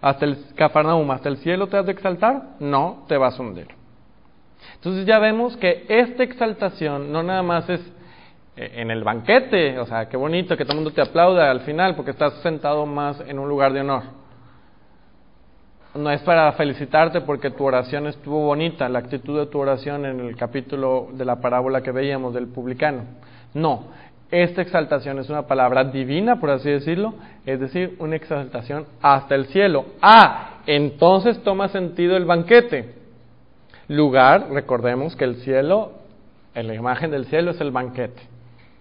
Hasta 0.00 0.24
el 0.24 0.38
Cafarnaum, 0.54 1.10
hasta 1.10 1.28
el 1.28 1.36
cielo 1.38 1.66
te 1.66 1.76
has 1.76 1.84
de 1.84 1.92
exaltar, 1.92 2.56
no 2.58 3.04
te 3.06 3.18
vas 3.18 3.38
a 3.38 3.42
hundir. 3.42 3.68
Entonces 4.76 5.04
ya 5.04 5.18
vemos 5.18 5.56
que 5.58 5.84
esta 5.88 6.22
exaltación 6.22 7.12
no 7.12 7.22
nada 7.22 7.42
más 7.42 7.68
es 7.68 7.80
eh, 8.56 8.72
en 8.76 8.90
el 8.90 9.04
banquete, 9.04 9.78
o 9.78 9.84
sea, 9.84 10.08
qué 10.08 10.16
bonito 10.16 10.56
que 10.56 10.64
todo 10.64 10.72
el 10.72 10.78
mundo 10.78 10.92
te 10.92 11.02
aplauda 11.02 11.50
al 11.50 11.60
final 11.60 11.96
porque 11.96 12.12
estás 12.12 12.32
sentado 12.42 12.86
más 12.86 13.20
en 13.26 13.38
un 13.38 13.48
lugar 13.48 13.74
de 13.74 13.80
honor. 13.82 14.17
No 15.94 16.10
es 16.10 16.20
para 16.20 16.52
felicitarte 16.52 17.22
porque 17.22 17.50
tu 17.50 17.64
oración 17.64 18.06
estuvo 18.06 18.44
bonita, 18.44 18.88
la 18.88 18.98
actitud 18.98 19.38
de 19.38 19.46
tu 19.46 19.58
oración 19.58 20.04
en 20.04 20.20
el 20.20 20.36
capítulo 20.36 21.08
de 21.12 21.24
la 21.24 21.36
parábola 21.36 21.82
que 21.82 21.92
veíamos 21.92 22.34
del 22.34 22.46
publicano. 22.46 23.04
No, 23.54 23.86
esta 24.30 24.60
exaltación 24.60 25.18
es 25.18 25.30
una 25.30 25.46
palabra 25.46 25.84
divina, 25.84 26.38
por 26.38 26.50
así 26.50 26.70
decirlo, 26.70 27.14
es 27.46 27.58
decir, 27.58 27.96
una 27.98 28.16
exaltación 28.16 28.86
hasta 29.00 29.34
el 29.34 29.46
cielo. 29.46 29.86
Ah, 30.02 30.58
entonces 30.66 31.42
toma 31.42 31.68
sentido 31.68 32.16
el 32.16 32.26
banquete. 32.26 32.94
Lugar, 33.88 34.48
recordemos 34.50 35.16
que 35.16 35.24
el 35.24 35.36
cielo, 35.36 35.92
en 36.54 36.68
la 36.68 36.74
imagen 36.74 37.10
del 37.10 37.24
cielo 37.24 37.52
es 37.52 37.60
el 37.62 37.70
banquete, 37.70 38.20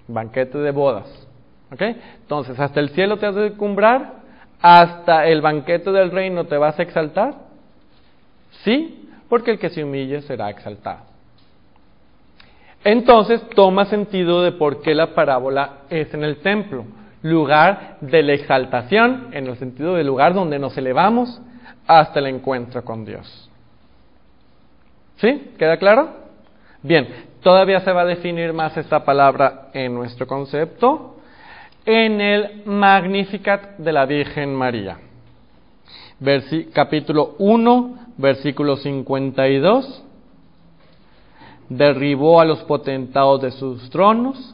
banquete 0.09 0.57
de 0.57 0.71
bodas. 0.71 1.27
¿Ok? 1.71 1.81
Entonces, 2.21 2.59
hasta 2.59 2.79
el 2.79 2.89
cielo 2.89 3.17
te 3.17 3.25
has 3.25 3.35
de 3.35 3.53
cumbrar, 3.53 4.16
hasta 4.61 5.27
el 5.27 5.41
banquete 5.41 5.91
del 5.91 6.11
reino 6.11 6.45
te 6.45 6.57
vas 6.57 6.77
a 6.79 6.83
exaltar. 6.83 7.35
Sí, 8.63 9.09
porque 9.29 9.51
el 9.51 9.59
que 9.59 9.69
se 9.69 9.83
humille 9.83 10.21
será 10.21 10.49
exaltado. 10.49 11.01
Entonces 12.83 13.41
toma 13.55 13.85
sentido 13.85 14.41
de 14.41 14.53
por 14.53 14.81
qué 14.81 14.95
la 14.95 15.13
parábola 15.13 15.79
es 15.89 16.13
en 16.13 16.23
el 16.23 16.37
templo, 16.37 16.85
lugar 17.21 17.97
de 18.01 18.23
la 18.23 18.33
exaltación, 18.33 19.29
en 19.33 19.47
el 19.47 19.57
sentido 19.57 19.95
de 19.95 20.03
lugar 20.03 20.33
donde 20.33 20.59
nos 20.59 20.77
elevamos 20.77 21.41
hasta 21.85 22.19
el 22.19 22.27
encuentro 22.27 22.83
con 22.83 23.03
Dios. 23.03 23.49
¿Sí? 25.17 25.51
¿Queda 25.57 25.77
claro? 25.77 26.09
Bien, 26.83 27.07
todavía 27.41 27.79
se 27.81 27.91
va 27.91 28.01
a 28.01 28.05
definir 28.05 28.53
más 28.53 28.77
esta 28.77 29.03
palabra 29.03 29.69
en 29.73 29.93
nuestro 29.93 30.27
concepto 30.27 31.16
en 31.87 32.19
el 32.19 32.63
Magnificat 32.65 33.77
de 33.77 33.93
la 33.93 34.05
Virgen 34.05 34.53
María. 34.53 34.97
capítulo 36.73 37.35
1, 37.39 37.95
versículo 38.17 38.75
52 38.75 40.03
derribó 41.69 42.41
a 42.41 42.45
los 42.45 42.59
potentados 42.63 43.41
de 43.41 43.51
sus 43.51 43.89
tronos, 43.89 44.53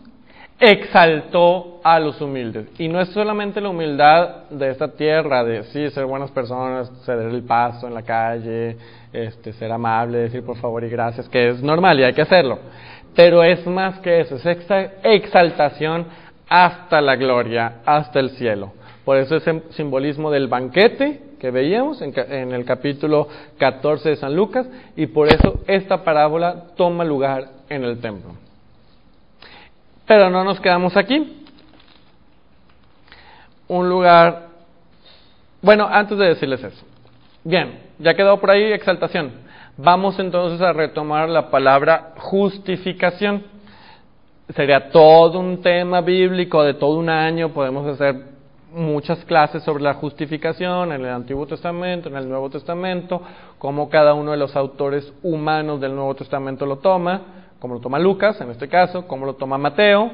exaltó 0.60 1.80
a 1.84 2.00
los 2.00 2.22
humildes. 2.22 2.68
Y 2.78 2.88
no 2.88 3.02
es 3.02 3.10
solamente 3.10 3.60
la 3.60 3.70
humildad 3.70 4.50
de 4.52 4.70
esta 4.70 4.90
tierra, 4.90 5.44
de 5.44 5.64
sí, 5.64 5.90
ser 5.90 6.06
buenas 6.06 6.30
personas, 6.30 6.92
ceder 7.04 7.30
el 7.30 7.42
paso 7.42 7.88
en 7.88 7.96
la 7.96 8.04
calle, 8.04 8.78
este, 9.12 9.54
ser 9.54 9.72
amable, 9.72 10.20
decir 10.20 10.44
por 10.44 10.58
favor 10.58 10.84
y 10.84 10.90
gracias, 10.90 11.28
que 11.30 11.50
es 11.50 11.64
normal 11.64 12.00
y 12.00 12.04
hay 12.04 12.14
que 12.14 12.22
hacerlo. 12.22 12.60
Pero 13.16 13.44
es 13.44 13.66
más 13.66 14.00
que 14.00 14.22
eso, 14.22 14.36
es 14.36 14.46
exaltación 15.04 16.06
hasta 16.48 17.02
la 17.02 17.16
gloria, 17.16 17.82
hasta 17.86 18.20
el 18.20 18.32
cielo. 18.32 18.74
Por 19.06 19.18
eso 19.18 19.36
ese 19.36 19.64
simbolismo 19.72 20.32
del 20.32 20.48
banquete 20.48 21.34
que 21.40 21.52
veíamos 21.52 22.02
en, 22.02 22.54
el 22.54 22.64
capítulo 22.64 23.28
14 23.58 24.10
de 24.10 24.16
San 24.16 24.34
Lucas 24.34 24.66
y 24.96 25.08
por 25.08 25.28
eso 25.28 25.60
esta 25.68 26.04
parábola 26.04 26.68
toma 26.78 27.04
lugar 27.04 27.50
en 27.68 27.84
el 27.84 28.00
templo. 28.00 28.32
Pero 30.06 30.30
no 30.30 30.44
nos 30.44 30.60
quedamos 30.60 30.96
aquí. 30.96 31.44
Un 33.68 33.90
lugar... 33.90 34.48
Bueno, 35.62 35.88
antes 35.90 36.18
de 36.18 36.28
decirles 36.28 36.64
eso. 36.64 36.86
Bien, 37.44 37.80
ya 38.00 38.14
quedó 38.14 38.40
por 38.40 38.52
ahí 38.52 38.64
exaltación. 38.72 39.32
Vamos 39.76 40.20
entonces 40.20 40.62
a 40.62 40.72
retomar 40.72 41.28
la 41.28 41.50
palabra 41.50 42.14
justificación. 42.18 43.44
Sería 44.50 44.90
todo 44.90 45.40
un 45.40 45.62
tema 45.62 46.02
bíblico 46.02 46.64
de 46.64 46.74
todo 46.74 46.98
un 46.98 47.10
año, 47.10 47.50
podemos 47.50 47.88
hacer 47.88 48.34
muchas 48.74 49.24
clases 49.24 49.64
sobre 49.64 49.84
la 49.84 49.94
justificación 49.94 50.92
en 50.92 51.02
el 51.02 51.10
Antiguo 51.10 51.46
Testamento, 51.48 52.10
en 52.10 52.18
el 52.18 52.28
Nuevo 52.28 52.50
Testamento, 52.50 53.22
cómo 53.58 53.88
cada 53.90 54.14
uno 54.14 54.32
de 54.32 54.38
los 54.38 54.56
autores 54.56 55.14
humanos 55.24 55.80
del 55.80 55.96
Nuevo 55.96 56.14
Testamento 56.16 56.66
lo 56.66 56.80
toma, 56.80 57.22
cómo 57.60 57.76
lo 57.76 57.80
toma 57.80 58.00
Lucas 58.00 58.42
en 58.42 58.52
este 58.52 58.68
caso, 58.68 59.08
cómo 59.08 59.26
lo 59.26 59.36
toma 59.36 59.58
Mateo, 59.58 60.12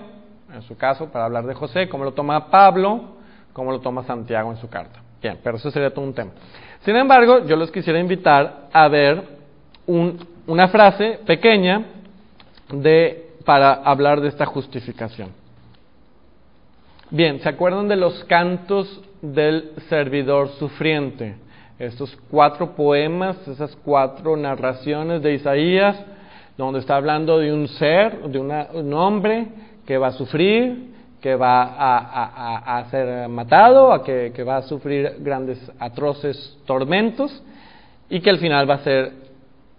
en 0.53 0.61
su 0.61 0.77
caso, 0.77 1.11
para 1.11 1.25
hablar 1.25 1.45
de 1.45 1.55
José, 1.55 1.89
cómo 1.89 2.03
lo 2.03 2.11
toma 2.11 2.51
Pablo, 2.51 3.15
cómo 3.53 3.71
lo 3.71 3.79
toma 3.79 4.03
Santiago 4.03 4.51
en 4.51 4.57
su 4.57 4.69
carta. 4.69 4.99
Bien, 5.21 5.39
pero 5.43 5.57
eso 5.57 5.71
sería 5.71 5.91
todo 5.91 6.05
un 6.05 6.13
tema. 6.13 6.31
Sin 6.81 6.95
embargo, 6.95 7.45
yo 7.45 7.55
los 7.55 7.71
quisiera 7.71 7.99
invitar 7.99 8.67
a 8.71 8.87
ver 8.87 9.23
una 9.87 10.67
frase 10.67 11.19
pequeña 11.25 11.83
de, 12.71 13.28
para 13.49 13.81
hablar 13.83 14.21
de 14.21 14.27
esta 14.27 14.45
justificación. 14.45 15.31
Bien, 17.09 17.39
¿se 17.39 17.49
acuerdan 17.49 17.87
de 17.87 17.95
los 17.95 18.23
cantos 18.25 19.01
del 19.23 19.71
servidor 19.89 20.49
sufriente? 20.59 21.33
Estos 21.79 22.15
cuatro 22.29 22.75
poemas, 22.75 23.47
esas 23.47 23.75
cuatro 23.77 24.37
narraciones 24.37 25.23
de 25.23 25.33
Isaías, 25.33 25.99
donde 26.59 26.77
está 26.77 26.95
hablando 26.95 27.39
de 27.39 27.51
un 27.51 27.67
ser, 27.69 28.19
de 28.29 28.37
un 28.37 28.93
hombre 28.93 29.47
que 29.87 29.97
va 29.97 30.09
a 30.09 30.11
sufrir, 30.11 30.93
que 31.19 31.33
va 31.33 31.73
a, 32.77 32.85
ser 32.91 33.27
matado, 33.29 33.91
a 33.91 34.03
que, 34.03 34.31
que 34.31 34.43
va 34.43 34.57
a 34.57 34.61
sufrir 34.61 35.15
grandes, 35.21 35.59
atroces 35.79 36.55
tormentos 36.67 37.41
y 38.11 38.19
que 38.19 38.29
al 38.29 38.37
final 38.37 38.69
va 38.69 38.75
a 38.75 38.83
ser 38.83 39.11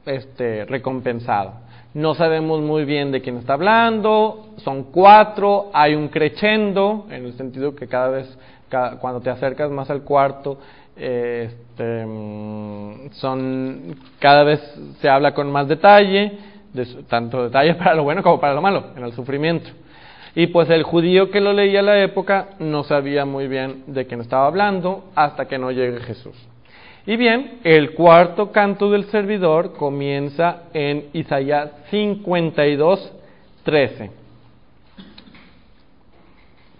este, 0.07 0.65
recompensado. 0.65 1.70
No 1.93 2.15
sabemos 2.15 2.61
muy 2.61 2.85
bien 2.85 3.11
de 3.11 3.21
quién 3.21 3.39
está 3.39 3.55
hablando, 3.55 4.51
son 4.59 4.85
cuatro, 4.85 5.71
hay 5.73 5.97
un 5.97 6.09
crescendo, 6.09 7.07
en 7.11 7.25
el 7.25 7.33
sentido 7.33 7.75
que 7.75 7.89
cada 7.89 8.11
vez, 8.11 8.39
cuando 9.01 9.21
te 9.21 9.29
acercas 9.29 9.73
más 9.73 9.91
al 9.91 10.03
cuarto, 10.03 10.59
este, 10.95 12.07
mm, 12.07 13.11
son, 13.13 13.97
cada 14.21 14.45
vez 14.45 14.61
se 15.01 15.09
habla 15.09 15.35
con 15.35 15.51
más 15.51 15.67
detalle, 15.67 16.39
tanto 17.09 17.43
detalle 17.43 17.75
para 17.79 17.95
lo 17.95 18.05
bueno 18.05 18.23
como 18.23 18.39
para 18.39 18.55
lo 18.55 18.63
malo, 18.63 18.85
en 18.97 19.03
el 19.03 19.13
sufrimiento. 19.13 19.71
Y 20.37 20.47
pues 20.49 20.71
el 20.71 20.85
judío 20.85 21.31
que 21.33 21.41
lo 21.41 21.53
leía 21.53 21.81
a 21.81 21.83
la 21.83 22.01
época 22.01 22.51
no 22.61 22.85
sabía 22.85 23.25
muy 23.25 23.49
bien 23.49 23.83
de 23.89 24.07
quién 24.07 24.21
estaba 24.21 24.47
hablando 24.47 25.07
hasta 25.17 25.49
que 25.49 25.59
no 25.59 25.73
llegue 25.73 25.99
Jesús. 26.01 26.37
Y 27.07 27.17
bien, 27.17 27.61
el 27.65 27.95
cuarto 27.95 28.53
canto 28.53 28.91
del 28.91 29.05
servidor 29.05 29.73
comienza 29.73 30.65
en 30.75 31.07
Isaías 31.13 31.71
52, 31.91 33.13
13. 33.65 34.11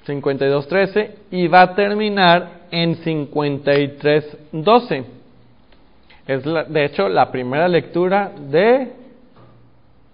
52, 0.05 0.69
13 0.69 1.17
y 1.31 1.47
va 1.47 1.63
a 1.63 1.75
terminar 1.75 2.61
en 2.71 2.97
53, 2.97 4.39
12. 4.53 5.05
Es 6.27 6.45
de 6.45 6.85
hecho 6.85 7.09
la 7.09 7.31
primera 7.31 7.69
lectura 7.69 8.33
de 8.51 8.93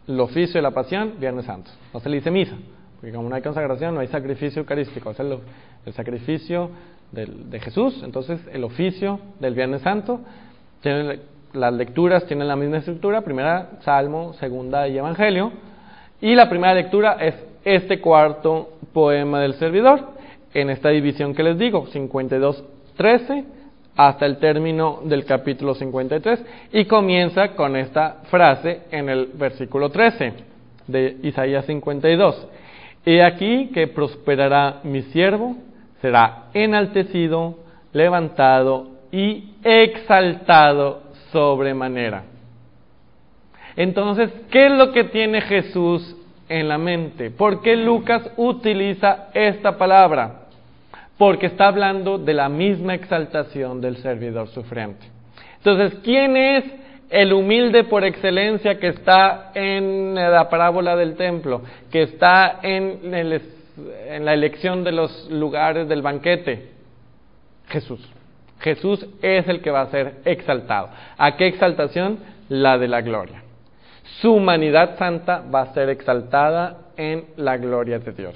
el 0.06 0.20
oficio 0.20 0.54
de 0.54 0.62
la 0.62 0.70
pasión, 0.70 1.14
Viernes 1.18 1.46
Santo. 1.46 1.70
No 1.92 2.00
se 2.00 2.08
le 2.08 2.16
dice 2.16 2.30
misa, 2.30 2.56
porque 3.00 3.14
como 3.14 3.28
no 3.28 3.34
hay 3.34 3.42
consagración, 3.42 3.94
no 3.94 4.00
hay 4.00 4.06
sacrificio 4.06 4.60
eucarístico, 4.60 5.10
es 5.10 5.20
el, 5.20 5.38
el 5.84 5.92
sacrificio 5.92 6.70
de 7.12 7.60
Jesús. 7.60 8.02
Entonces, 8.02 8.40
el 8.52 8.64
oficio 8.64 9.20
del 9.40 9.54
Viernes 9.54 9.82
Santo, 9.82 10.20
tiene, 10.82 11.20
las 11.52 11.72
lecturas 11.72 12.26
tienen 12.26 12.48
la 12.48 12.56
misma 12.56 12.78
estructura, 12.78 13.22
primera 13.22 13.70
Salmo, 13.80 14.34
segunda 14.34 14.86
y 14.88 14.98
Evangelio, 14.98 15.52
y 16.20 16.34
la 16.34 16.48
primera 16.48 16.74
lectura 16.74 17.16
es 17.20 17.34
este 17.64 18.00
cuarto 18.00 18.70
poema 18.92 19.40
del 19.40 19.54
servidor, 19.54 20.16
en 20.54 20.70
esta 20.70 20.90
división 20.90 21.34
que 21.34 21.42
les 21.42 21.58
digo, 21.58 21.86
52, 21.86 22.64
13, 22.96 23.44
hasta 23.96 24.26
el 24.26 24.38
término 24.38 25.00
del 25.04 25.24
capítulo 25.24 25.74
53, 25.74 26.44
y 26.72 26.84
comienza 26.84 27.48
con 27.54 27.76
esta 27.76 28.22
frase 28.30 28.82
en 28.90 29.08
el 29.08 29.26
versículo 29.34 29.90
13 29.90 30.32
de 30.86 31.16
Isaías 31.22 31.66
52. 31.66 32.46
He 33.04 33.22
aquí 33.22 33.70
que 33.72 33.88
prosperará 33.88 34.80
mi 34.84 35.02
siervo, 35.02 35.56
será 36.00 36.44
enaltecido, 36.54 37.58
levantado 37.92 38.88
y 39.10 39.54
exaltado 39.64 41.02
sobremanera. 41.32 42.24
Entonces, 43.76 44.30
¿qué 44.50 44.66
es 44.66 44.72
lo 44.72 44.92
que 44.92 45.04
tiene 45.04 45.40
Jesús 45.42 46.16
en 46.48 46.68
la 46.68 46.78
mente? 46.78 47.30
¿Por 47.30 47.60
qué 47.60 47.76
Lucas 47.76 48.30
utiliza 48.36 49.28
esta 49.34 49.76
palabra? 49.76 50.46
Porque 51.18 51.46
está 51.46 51.68
hablando 51.68 52.18
de 52.18 52.34
la 52.34 52.48
misma 52.48 52.94
exaltación 52.94 53.80
del 53.80 53.98
servidor 53.98 54.48
sufriente. 54.48 55.06
Entonces, 55.58 55.98
¿quién 56.02 56.36
es 56.36 56.64
el 57.10 57.32
humilde 57.32 57.84
por 57.84 58.04
excelencia 58.04 58.78
que 58.78 58.88
está 58.88 59.52
en 59.54 60.14
la 60.14 60.48
parábola 60.48 60.96
del 60.96 61.16
templo, 61.16 61.62
que 61.90 62.02
está 62.02 62.58
en 62.62 63.14
el 63.14 63.32
en 64.08 64.24
la 64.24 64.34
elección 64.34 64.84
de 64.84 64.92
los 64.92 65.30
lugares 65.30 65.88
del 65.88 66.02
banquete? 66.02 66.70
Jesús. 67.68 68.00
Jesús 68.60 69.06
es 69.22 69.46
el 69.48 69.60
que 69.60 69.70
va 69.70 69.82
a 69.82 69.90
ser 69.90 70.20
exaltado. 70.24 70.88
¿A 71.18 71.36
qué 71.36 71.46
exaltación? 71.46 72.18
La 72.48 72.78
de 72.78 72.88
la 72.88 73.02
gloria. 73.02 73.42
Su 74.20 74.34
humanidad 74.34 74.96
santa 74.98 75.42
va 75.52 75.62
a 75.62 75.74
ser 75.74 75.90
exaltada 75.90 76.78
en 76.96 77.26
la 77.36 77.56
gloria 77.56 77.98
de 77.98 78.12
Dios. 78.12 78.34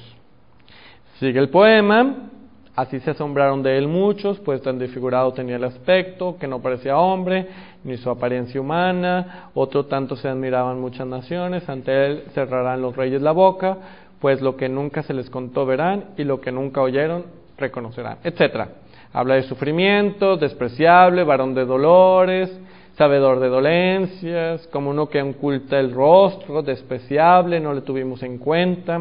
Sigue 1.19 1.39
el 1.39 1.49
poema. 1.49 2.29
Así 2.77 3.01
se 3.01 3.11
asombraron 3.11 3.63
de 3.63 3.77
él 3.77 3.89
muchos, 3.89 4.39
pues 4.41 4.63
tan 4.63 4.79
desfigurado 4.79 5.33
tenía 5.33 5.57
el 5.57 5.65
aspecto, 5.65 6.39
que 6.39 6.47
no 6.47 6.63
parecía 6.63 6.97
hombre, 6.97 7.47
ni 7.85 7.97
su 7.97 8.09
apariencia 8.09 8.61
humana. 8.61 9.51
Otro 9.55 9.85
tanto 9.87 10.17
se 10.17 10.29
admiraban 10.29 10.81
muchas 10.81 11.07
naciones, 11.07 11.69
ante 11.69 12.07
él 12.07 12.25
cerrarán 12.33 12.81
los 12.81 12.97
reyes 12.97 13.21
la 13.21 13.33
boca, 13.33 13.77
pues 14.21 14.41
lo 14.41 14.57
que 14.57 14.69
nunca 14.69 15.03
se 15.03 15.15
les 15.15 15.31
contó 15.31 15.67
verán 15.67 16.11
y 16.17 16.25
lo 16.25 16.41
que 16.41 16.53
nunca 16.53 16.83
oyeron 16.83 17.25
reconocerán, 17.57 18.19
etcétera. 18.23 18.69
Habla 19.13 19.35
de 19.35 19.43
sufrimiento, 19.43 20.37
despreciable, 20.37 21.25
varón 21.25 21.55
de 21.55 21.65
dolores, 21.65 22.61
sabedor 22.97 23.41
de 23.41 23.49
dolencias, 23.49 24.67
como 24.69 24.91
uno 24.91 25.09
que 25.09 25.23
oculta 25.23 25.81
el 25.81 25.93
rostro, 25.93 26.63
despreciable, 26.63 27.59
no 27.59 27.73
le 27.73 27.81
tuvimos 27.81 28.23
en 28.23 28.39
cuenta. 28.39 29.01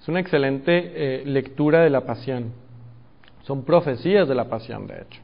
Es 0.00 0.08
una 0.08 0.20
excelente 0.20 0.92
eh, 0.94 1.22
lectura 1.26 1.82
de 1.82 1.90
la 1.90 2.00
pasión. 2.00 2.52
Son 3.42 3.64
profecías 3.64 4.26
de 4.26 4.34
la 4.34 4.46
pasión, 4.46 4.86
de 4.86 4.94
hecho. 5.02 5.20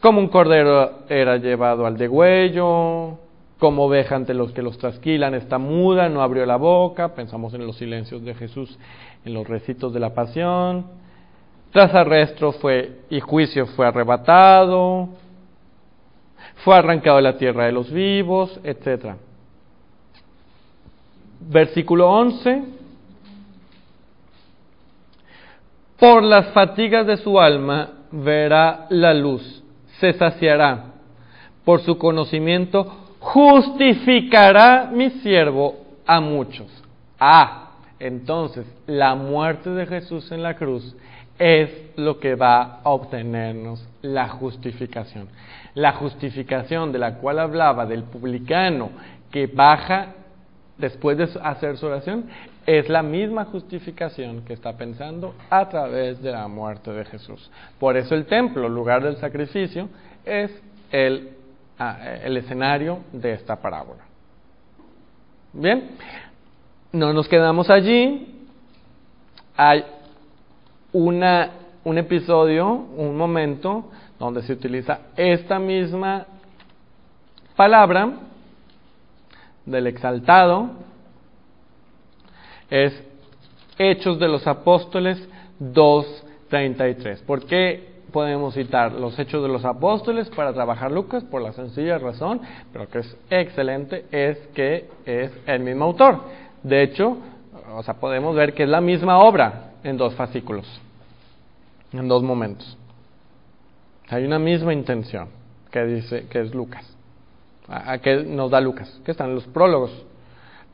Como 0.00 0.20
un 0.20 0.28
cordero 0.28 1.04
era 1.08 1.36
llevado 1.36 1.86
al 1.86 1.96
degüello, 1.96 3.18
como 3.62 3.84
oveja 3.84 4.16
ante 4.16 4.34
los 4.34 4.50
que 4.50 4.60
los 4.60 4.76
trasquilan, 4.76 5.34
está 5.34 5.56
muda, 5.56 6.08
no 6.08 6.20
abrió 6.20 6.44
la 6.44 6.56
boca. 6.56 7.14
Pensamos 7.14 7.54
en 7.54 7.64
los 7.64 7.76
silencios 7.76 8.24
de 8.24 8.34
Jesús 8.34 8.76
en 9.24 9.34
los 9.34 9.46
recitos 9.46 9.94
de 9.94 10.00
la 10.00 10.12
pasión. 10.12 10.86
Tras 11.70 11.94
arresto 11.94 12.50
fue 12.50 13.02
y 13.08 13.20
juicio 13.20 13.66
fue 13.66 13.86
arrebatado, 13.86 15.10
fue 16.64 16.76
arrancado 16.76 17.18
de 17.18 17.22
la 17.22 17.38
tierra 17.38 17.66
de 17.66 17.70
los 17.70 17.88
vivos, 17.92 18.58
etc. 18.64 19.14
Versículo 21.38 22.10
11. 22.10 22.64
Por 26.00 26.24
las 26.24 26.48
fatigas 26.48 27.06
de 27.06 27.16
su 27.16 27.38
alma 27.38 27.90
verá 28.10 28.86
la 28.90 29.14
luz, 29.14 29.62
se 30.00 30.14
saciará. 30.14 30.86
Por 31.64 31.80
su 31.82 31.96
conocimiento 31.96 33.01
justificará 33.22 34.90
mi 34.92 35.10
siervo 35.10 35.76
a 36.04 36.20
muchos. 36.20 36.66
Ah, 37.20 37.70
entonces 38.00 38.66
la 38.86 39.14
muerte 39.14 39.70
de 39.70 39.86
Jesús 39.86 40.32
en 40.32 40.42
la 40.42 40.56
cruz 40.56 40.96
es 41.38 41.70
lo 41.96 42.18
que 42.18 42.34
va 42.34 42.80
a 42.82 42.90
obtenernos 42.90 43.88
la 44.02 44.28
justificación. 44.28 45.28
La 45.74 45.92
justificación 45.92 46.90
de 46.90 46.98
la 46.98 47.14
cual 47.14 47.38
hablaba 47.38 47.86
del 47.86 48.02
publicano 48.02 48.90
que 49.30 49.46
baja 49.46 50.14
después 50.76 51.16
de 51.16 51.28
hacer 51.42 51.76
su 51.78 51.86
oración 51.86 52.24
es 52.66 52.88
la 52.88 53.02
misma 53.02 53.44
justificación 53.44 54.44
que 54.44 54.52
está 54.52 54.76
pensando 54.76 55.34
a 55.48 55.68
través 55.68 56.20
de 56.20 56.32
la 56.32 56.48
muerte 56.48 56.92
de 56.92 57.04
Jesús. 57.04 57.50
Por 57.78 57.96
eso 57.96 58.16
el 58.16 58.26
templo, 58.26 58.68
lugar 58.68 59.02
del 59.02 59.16
sacrificio, 59.16 59.88
es 60.24 60.50
el, 60.90 61.30
el 62.22 62.36
escenario 62.36 63.00
de 63.12 63.32
esta 63.32 63.56
parábola. 63.56 64.02
Bien, 65.52 65.90
no 66.92 67.12
nos 67.12 67.28
quedamos 67.28 67.70
allí. 67.70 68.46
Hay 69.56 69.84
una, 70.92 71.50
un 71.84 71.98
episodio, 71.98 72.68
un 72.68 73.16
momento, 73.16 73.90
donde 74.18 74.42
se 74.42 74.52
utiliza 74.52 75.00
esta 75.16 75.58
misma 75.58 76.26
palabra 77.56 78.10
del 79.66 79.86
exaltado, 79.86 80.70
es 82.70 83.02
Hechos 83.78 84.18
de 84.18 84.28
los 84.28 84.46
Apóstoles 84.46 85.28
2.33. 85.60 87.22
¿Por 87.24 87.44
qué 87.46 87.91
podemos 88.12 88.54
citar 88.54 88.92
los 88.92 89.18
Hechos 89.18 89.42
de 89.42 89.48
los 89.48 89.64
Apóstoles 89.64 90.28
para 90.30 90.52
trabajar 90.52 90.92
Lucas? 90.92 91.24
Por 91.24 91.42
la 91.42 91.52
sencilla 91.52 91.98
razón, 91.98 92.40
pero 92.72 92.88
que 92.88 93.00
es 93.00 93.16
excelente, 93.30 94.04
es 94.12 94.38
que 94.54 94.88
es 95.04 95.32
el 95.46 95.60
mismo 95.60 95.86
autor. 95.86 96.20
De 96.62 96.82
hecho, 96.82 97.16
o 97.74 97.82
sea, 97.82 97.94
podemos 97.94 98.36
ver 98.36 98.54
que 98.54 98.64
es 98.64 98.68
la 98.68 98.80
misma 98.80 99.18
obra 99.18 99.72
en 99.82 99.96
dos 99.96 100.14
fascículos, 100.14 100.66
en 101.92 102.06
dos 102.06 102.22
momentos. 102.22 102.76
Hay 104.08 104.24
una 104.24 104.38
misma 104.38 104.72
intención 104.72 105.28
que 105.70 105.84
dice 105.84 106.26
que 106.28 106.40
es 106.40 106.54
Lucas, 106.54 106.84
a, 107.68 107.98
que 107.98 108.24
nos 108.24 108.50
da 108.50 108.60
Lucas, 108.60 109.00
que 109.04 109.10
están 109.10 109.34
los 109.34 109.44
prólogos. 109.46 109.90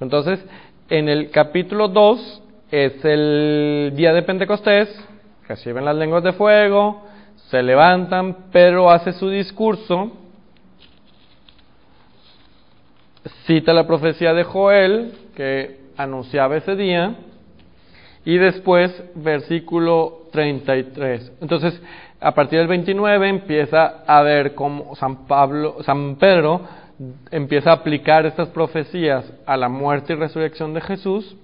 Entonces, 0.01 0.45
en 0.91 1.09
el 1.09 1.30
capítulo 1.30 1.89
2 1.89 2.43
es 2.70 3.05
el 3.05 3.93
día 3.95 4.12
de 4.12 4.22
Pentecostés, 4.22 4.89
reciben 5.47 5.84
las 5.84 5.97
lenguas 5.97 6.22
de 6.24 6.32
fuego, 6.32 7.07
se 7.51 7.62
levantan, 7.62 8.51
Pedro 8.53 8.90
hace 8.90 9.12
su 9.12 9.30
discurso, 9.30 10.12
cita 13.46 13.72
la 13.72 13.86
profecía 13.86 14.34
de 14.34 14.44
Joel, 14.44 15.12
que 15.34 15.80
anunciaba 15.96 16.57
ese 16.57 16.76
día, 16.76 17.14
y 18.24 18.36
después 18.36 19.03
versículo 19.14 20.26
33. 20.32 21.32
Entonces, 21.40 21.80
a 22.20 22.34
partir 22.34 22.59
del 22.59 22.68
29 22.68 23.28
empieza 23.28 24.05
a 24.07 24.20
ver 24.22 24.55
cómo 24.55 24.94
San 24.96 25.26
Pablo, 25.26 25.82
San 25.84 26.16
Pedro 26.16 26.61
empieza 27.30 27.70
a 27.70 27.74
aplicar 27.74 28.26
estas 28.26 28.49
profecías 28.49 29.24
a 29.46 29.57
la 29.57 29.70
muerte 29.70 30.12
y 30.12 30.16
resurrección 30.16 30.74
de 30.74 30.82
Jesús. 30.82 31.36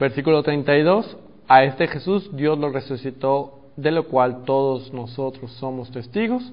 Versículo 0.00 0.42
32, 0.42 1.18
a 1.52 1.64
este 1.64 1.86
Jesús 1.86 2.34
Dios 2.34 2.58
lo 2.58 2.70
resucitó, 2.70 3.60
de 3.76 3.90
lo 3.90 4.08
cual 4.08 4.44
todos 4.44 4.90
nosotros 4.94 5.52
somos 5.52 5.90
testigos. 5.90 6.50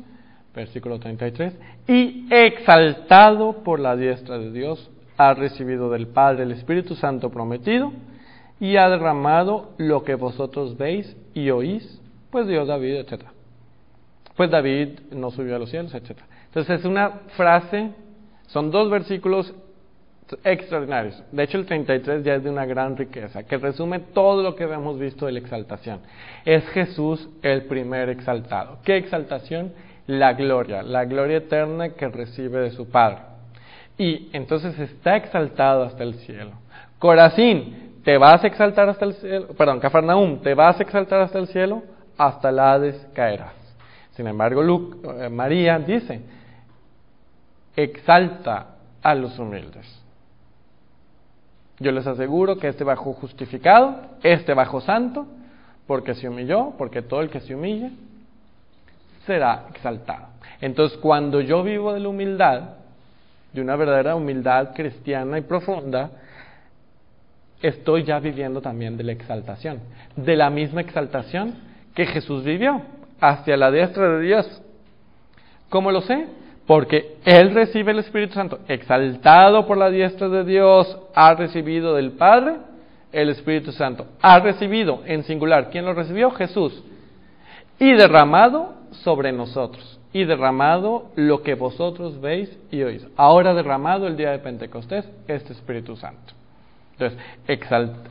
Versículo 0.54 1.00
33, 1.00 1.54
y 1.88 2.28
exaltado 2.30 3.64
por 3.64 3.80
la 3.80 3.96
diestra 3.96 4.38
de 4.38 4.52
Dios, 4.52 4.90
ha 5.16 5.34
recibido 5.34 5.90
del 5.90 6.08
Padre 6.08 6.44
el 6.44 6.52
Espíritu 6.52 6.96
Santo 6.96 7.30
prometido 7.30 7.94
y 8.60 8.76
ha 8.76 8.90
derramado 8.90 9.70
lo 9.78 10.04
que 10.04 10.16
vosotros 10.16 10.78
veis 10.78 11.16
y 11.34 11.50
oís, 11.50 12.02
pues 12.30 12.46
Dios 12.48 12.68
David, 12.68 12.96
etc. 12.96 13.24
Pues 14.36 14.52
David 14.52 15.00
no 15.12 15.32
subió 15.32 15.56
a 15.56 15.60
los 15.60 15.70
cielos, 15.70 15.94
etc. 15.94 16.18
Entonces 16.48 16.80
es 16.80 16.86
una 16.86 17.22
frase, 17.38 17.92
son 18.48 18.70
dos 18.70 18.90
versículos 18.90 19.54
extraordinarios. 20.44 21.22
De 21.32 21.44
hecho, 21.44 21.58
el 21.58 21.66
33 21.66 22.24
ya 22.24 22.36
es 22.36 22.44
de 22.44 22.50
una 22.50 22.66
gran 22.66 22.96
riqueza, 22.96 23.44
que 23.44 23.58
resume 23.58 24.00
todo 24.00 24.44
lo 24.44 24.56
que 24.56 24.64
hemos 24.64 25.00
visto 25.00 25.26
de 25.26 25.34
la 25.34 25.40
exaltación. 25.40 26.00
Es 26.46 26.68
Jesús 26.70 27.30
el 27.42 27.64
primer 27.64 28.10
exaltado. 28.10 28.80
¿Qué 28.84 28.98
exaltación? 28.98 29.74
La 30.08 30.34
gloria, 30.34 30.82
la 30.82 31.06
gloria 31.06 31.38
eterna 31.38 31.90
que 31.90 32.08
recibe 32.08 32.60
de 32.60 32.72
su 32.72 32.90
Padre 32.90 33.30
y 34.00 34.30
entonces 34.32 34.80
está 34.80 35.18
exaltado 35.18 35.84
hasta 35.84 36.04
el 36.04 36.16
cielo. 36.16 36.52
Corazín, 36.98 38.00
te 38.04 38.18
vas 38.18 38.44
a 38.44 38.48
exaltar 38.48 38.88
hasta 38.88 39.06
el 39.06 39.14
cielo, 39.16 39.48
perdón, 39.50 39.82
Cafarnaum, 39.82 40.40
te 40.40 40.54
vas 40.54 40.80
a 40.80 40.84
exaltar 40.84 41.22
hasta 41.22 41.38
el 41.38 41.48
cielo, 41.48 41.84
hasta 42.18 42.50
el 42.50 42.60
Hades 42.60 43.08
caerás. 43.14 43.54
Sin 44.12 44.26
embargo, 44.26 44.64
eh, 44.64 45.30
María 45.30 45.78
dice, 45.80 46.22
exalta 47.76 48.78
a 49.04 49.16
los 49.16 49.38
humildes. 49.38 49.99
Yo 51.80 51.92
les 51.92 52.06
aseguro 52.06 52.58
que 52.58 52.68
este 52.68 52.84
bajo 52.84 53.14
justificado, 53.14 54.02
este 54.22 54.54
bajo 54.54 54.82
santo, 54.82 55.26
porque 55.88 56.14
se 56.14 56.28
humilló, 56.28 56.74
porque 56.78 57.02
todo 57.02 57.22
el 57.22 57.30
que 57.30 57.40
se 57.40 57.56
humille 57.56 57.92
será 59.26 59.66
exaltado. 59.70 60.28
Entonces, 60.62 60.98
cuando 60.98 61.42
yo 61.42 61.64
vivo 61.64 61.94
de 61.94 62.02
la 62.02 62.10
humildad, 62.10 62.62
de 63.54 63.62
una 63.62 63.76
verdadera 63.76 64.16
humildad 64.16 64.74
cristiana 64.76 65.38
y 65.38 65.42
profunda, 65.42 66.12
estoy 67.62 68.04
ya 68.04 68.20
viviendo 68.20 68.62
también 68.62 68.98
de 68.98 69.04
la 69.04 69.14
exaltación, 69.14 69.80
de 70.16 70.36
la 70.36 70.50
misma 70.50 70.82
exaltación 70.82 71.56
que 71.96 72.06
Jesús 72.06 72.44
vivió 72.44 72.82
hacia 73.20 73.58
la 73.58 73.72
diestra 73.72 74.18
de 74.18 74.22
Dios. 74.22 74.62
¿Cómo 75.70 75.92
lo 75.92 76.02
sé? 76.02 76.28
Porque 76.70 77.16
Él 77.26 77.56
recibe 77.56 77.94
el 77.94 77.98
Espíritu 77.98 78.36
Santo, 78.36 78.60
exaltado 78.68 79.66
por 79.66 79.76
la 79.76 79.90
diestra 79.90 80.30
de 80.30 80.44
Dios, 80.44 81.00
ha 81.16 81.34
recibido 81.34 81.96
del 81.96 82.12
Padre 82.12 82.58
el 83.12 83.30
Espíritu 83.30 83.72
Santo. 83.72 84.06
Ha 84.22 84.40
recibido 84.40 85.02
en 85.08 85.24
singular. 85.24 85.72
¿Quién 85.72 85.84
lo 85.84 85.96
recibió? 85.96 86.30
Jesús. 86.30 86.84
Y 87.80 87.94
derramado 87.94 88.76
sobre 88.92 89.32
nosotros 89.32 90.00
y 90.14 90.26
derramado 90.26 91.10
lo 91.16 91.42
que 91.42 91.56
vosotros 91.56 92.22
veis 92.22 92.56
y 92.70 92.84
oís. 92.84 93.04
Ahora 93.18 93.56
derramado 93.56 94.06
el 94.06 94.16
día 94.16 94.30
de 94.30 94.38
Pentecostés 94.38 95.10
este 95.28 95.54
Espíritu 95.54 95.96
Santo. 95.96 96.34
Entonces, 97.00 97.18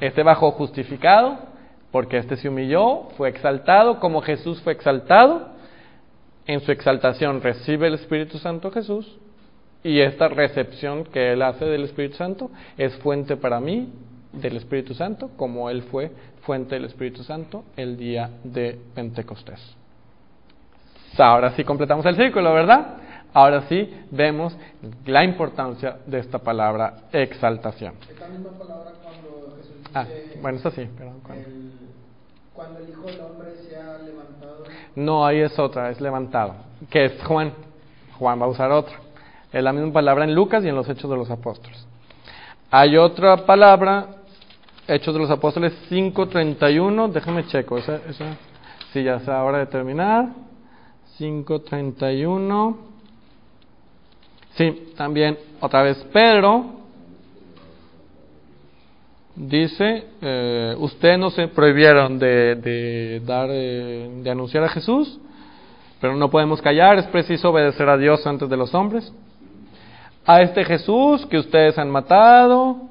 este 0.01 0.25
bajó 0.25 0.51
justificado 0.51 1.39
porque 1.93 2.17
este 2.17 2.35
se 2.35 2.49
humilló, 2.49 3.05
fue 3.17 3.29
exaltado 3.29 4.01
como 4.01 4.21
Jesús 4.21 4.61
fue 4.63 4.73
exaltado. 4.73 5.57
En 6.49 6.63
su 6.63 6.73
exaltación 6.73 7.43
recibe 7.43 7.89
el 7.89 7.95
Espíritu 7.95 8.39
Santo 8.39 8.71
Jesús 8.71 9.19
y 9.85 10.01
esta 10.01 10.29
recepción 10.29 11.05
que 11.05 11.35
él 11.35 11.43
hace 11.43 11.67
del 11.67 11.85
Espíritu 11.85 12.17
Santo 12.17 12.51
es 12.79 12.97
fuente 12.97 13.37
para 13.37 13.61
mí 13.61 13.93
del 14.33 14.57
Espíritu 14.57 14.95
Santo 14.95 15.29
como 15.37 15.69
él 15.69 15.83
fue 15.83 16.11
fuente 16.41 16.77
del 16.77 16.87
Espíritu 16.87 17.23
Santo 17.23 17.65
el 17.77 17.99
día 17.99 18.31
de 18.45 18.79
Pentecostés. 18.95 19.61
Ahora 21.19 21.51
sí 21.51 21.65
completamos 21.65 22.07
el 22.07 22.17
círculo, 22.17 22.55
¿verdad? 22.55 22.97
Ahora 23.35 23.69
sí 23.69 23.95
vemos 24.11 24.57
la 25.05 25.25
importancia 25.25 25.99
de 26.07 26.19
esta 26.19 26.39
palabra 26.39 27.09
exaltación. 27.13 27.93
Esta 28.09 28.27
misma 28.27 28.53
palabra 28.53 28.93
cuando 29.03 29.55
Jesús 29.59 29.77
dice, 29.77 29.91
ah, 29.93 30.07
bueno, 30.41 30.57
eso 30.57 30.71
sí, 30.71 30.89
perdón. 30.97 31.21
Cuando 32.59 32.81
el 32.81 32.89
Hijo 32.89 33.03
del 33.03 33.21
Hombre 33.21 33.51
levantado. 34.05 34.65
No, 34.97 35.25
ahí 35.25 35.39
es 35.39 35.57
otra, 35.61 35.91
es 35.91 36.01
levantado. 36.01 36.57
que 36.91 37.05
es 37.05 37.23
Juan. 37.23 37.53
Juan 38.19 38.41
va 38.41 38.47
a 38.47 38.49
usar 38.49 38.73
otra. 38.73 38.97
Es 39.53 39.63
la 39.63 39.73
misma 39.73 39.93
palabra 39.93 40.25
en 40.25 40.35
Lucas 40.35 40.65
y 40.65 40.69
en 40.69 40.75
los 40.75 40.89
Hechos 40.89 41.09
de 41.09 41.17
los 41.17 41.31
Apóstoles. 41.31 41.87
Hay 42.73 42.97
otra 42.97 43.47
palabra, 43.47 44.09
Hechos 44.89 45.15
de 45.15 45.21
los 45.21 45.31
Apóstoles 45.31 45.73
5.31, 45.89 47.13
déjame 47.13 47.47
checo, 47.47 47.79
esa, 47.79 48.01
esa, 48.09 48.37
sí, 48.93 49.05
ya 49.05 49.15
es 49.15 49.29
hora 49.29 49.59
de 49.59 49.67
terminar. 49.67 50.31
5.31. 51.17 52.77
Sí, 54.57 54.95
también 54.97 55.39
otra 55.61 55.83
vez 55.83 55.97
Pedro 56.13 56.65
dice, 59.39 60.05
eh, 60.21 60.75
ustedes 60.79 61.19
no 61.19 61.31
se 61.31 61.49
prohibieron 61.49 62.19
de, 62.19 62.57
de 62.57 63.23
dar, 63.25 63.49
eh, 63.51 64.11
de 64.23 64.31
anunciar 64.31 64.65
a 64.65 64.69
Jesús, 64.69 65.19
pero 66.01 66.17
no 66.17 66.29
podemos 66.29 66.61
callar, 66.61 66.99
es 66.99 67.07
preciso 67.07 67.51
obedecer 67.51 67.89
a 67.89 67.97
Dios 67.97 68.27
antes 68.27 68.49
de 68.49 68.57
los 68.57 68.75
hombres. 68.75 69.13
A 70.27 70.43
este 70.43 70.65
Jesús 70.65 71.25
que 71.27 71.39
ustedes 71.39 71.79
han 71.79 71.89
matado, 71.89 72.89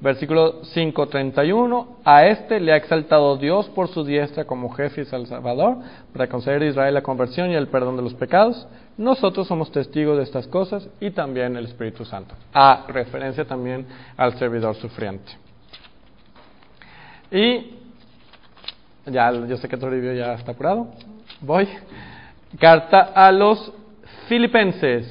versículo 0.00 0.62
5.31, 0.62 1.86
a 2.04 2.26
este 2.26 2.58
le 2.58 2.72
ha 2.72 2.76
exaltado 2.76 3.36
Dios 3.36 3.68
por 3.68 3.88
su 3.88 4.02
diestra 4.02 4.44
como 4.44 4.70
jefe 4.70 5.02
y 5.02 5.04
salvador, 5.04 5.76
para 6.12 6.26
conceder 6.26 6.62
a 6.62 6.66
Israel 6.66 6.94
la 6.94 7.02
conversión 7.02 7.50
y 7.50 7.54
el 7.54 7.68
perdón 7.68 7.96
de 7.96 8.02
los 8.02 8.14
pecados. 8.14 8.66
Nosotros 8.96 9.46
somos 9.46 9.70
testigos 9.70 10.16
de 10.16 10.24
estas 10.24 10.46
cosas 10.48 10.88
y 11.00 11.10
también 11.10 11.56
el 11.56 11.66
Espíritu 11.66 12.04
Santo. 12.04 12.34
A 12.52 12.84
referencia 12.88 13.44
también 13.44 13.86
al 14.16 14.36
servidor 14.38 14.74
sufriente. 14.74 15.41
Y 17.32 17.78
ya, 19.06 19.32
yo 19.32 19.56
sé 19.56 19.66
que 19.66 19.78
Toribio 19.78 20.12
ya 20.12 20.34
está 20.34 20.52
apurado. 20.52 20.88
Voy. 21.40 21.66
Carta 22.60 23.12
a 23.14 23.32
los 23.32 23.72
Filipenses, 24.28 25.06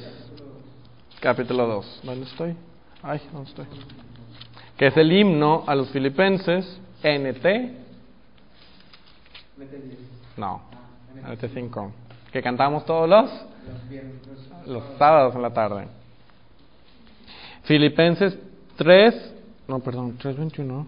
capítulo 1.20 1.66
2. 1.66 2.00
¿Dónde 2.04 2.26
estoy? 2.26 2.54
Ay, 3.02 3.20
¿dónde 3.32 3.50
estoy? 3.50 3.66
Que 4.76 4.86
es 4.86 4.96
el 4.96 5.10
himno 5.10 5.64
a 5.66 5.74
los 5.74 5.90
Filipenses, 5.90 6.80
NT. 7.02 7.46
No, 10.36 10.62
NT 11.28 11.44
5. 11.52 11.92
Que 12.32 12.40
cantamos 12.40 12.86
todos 12.86 13.08
los 13.08 13.30
los 14.66 14.84
sábados 14.96 15.34
en 15.34 15.42
la 15.42 15.52
tarde. 15.52 15.88
Filipenses 17.64 18.38
3, 18.76 19.34
no, 19.66 19.80
perdón, 19.80 20.16
3.21. 20.18 20.86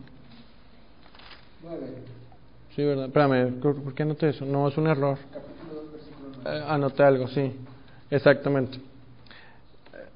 Sí, 2.74 2.82
¿verdad? 2.82 3.06
Espérame, 3.06 3.60
¿por 3.60 3.94
qué 3.94 4.02
anoté 4.02 4.30
eso? 4.30 4.44
No, 4.44 4.68
es 4.68 4.76
un 4.76 4.88
error. 4.88 5.16
Eh, 6.44 6.62
anoté 6.66 7.02
algo, 7.04 7.28
sí. 7.28 7.52
Exactamente. 8.10 8.78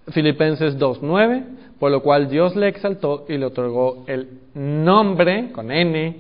Filipenses 0.09 0.78
2.9, 0.78 1.44
por 1.78 1.90
lo 1.90 2.03
cual 2.03 2.28
Dios 2.28 2.57
le 2.57 2.68
exaltó 2.68 3.26
y 3.28 3.36
le 3.36 3.46
otorgó 3.46 4.05
el 4.07 4.40
nombre, 4.55 5.53
con 5.53 5.70
N, 5.70 6.16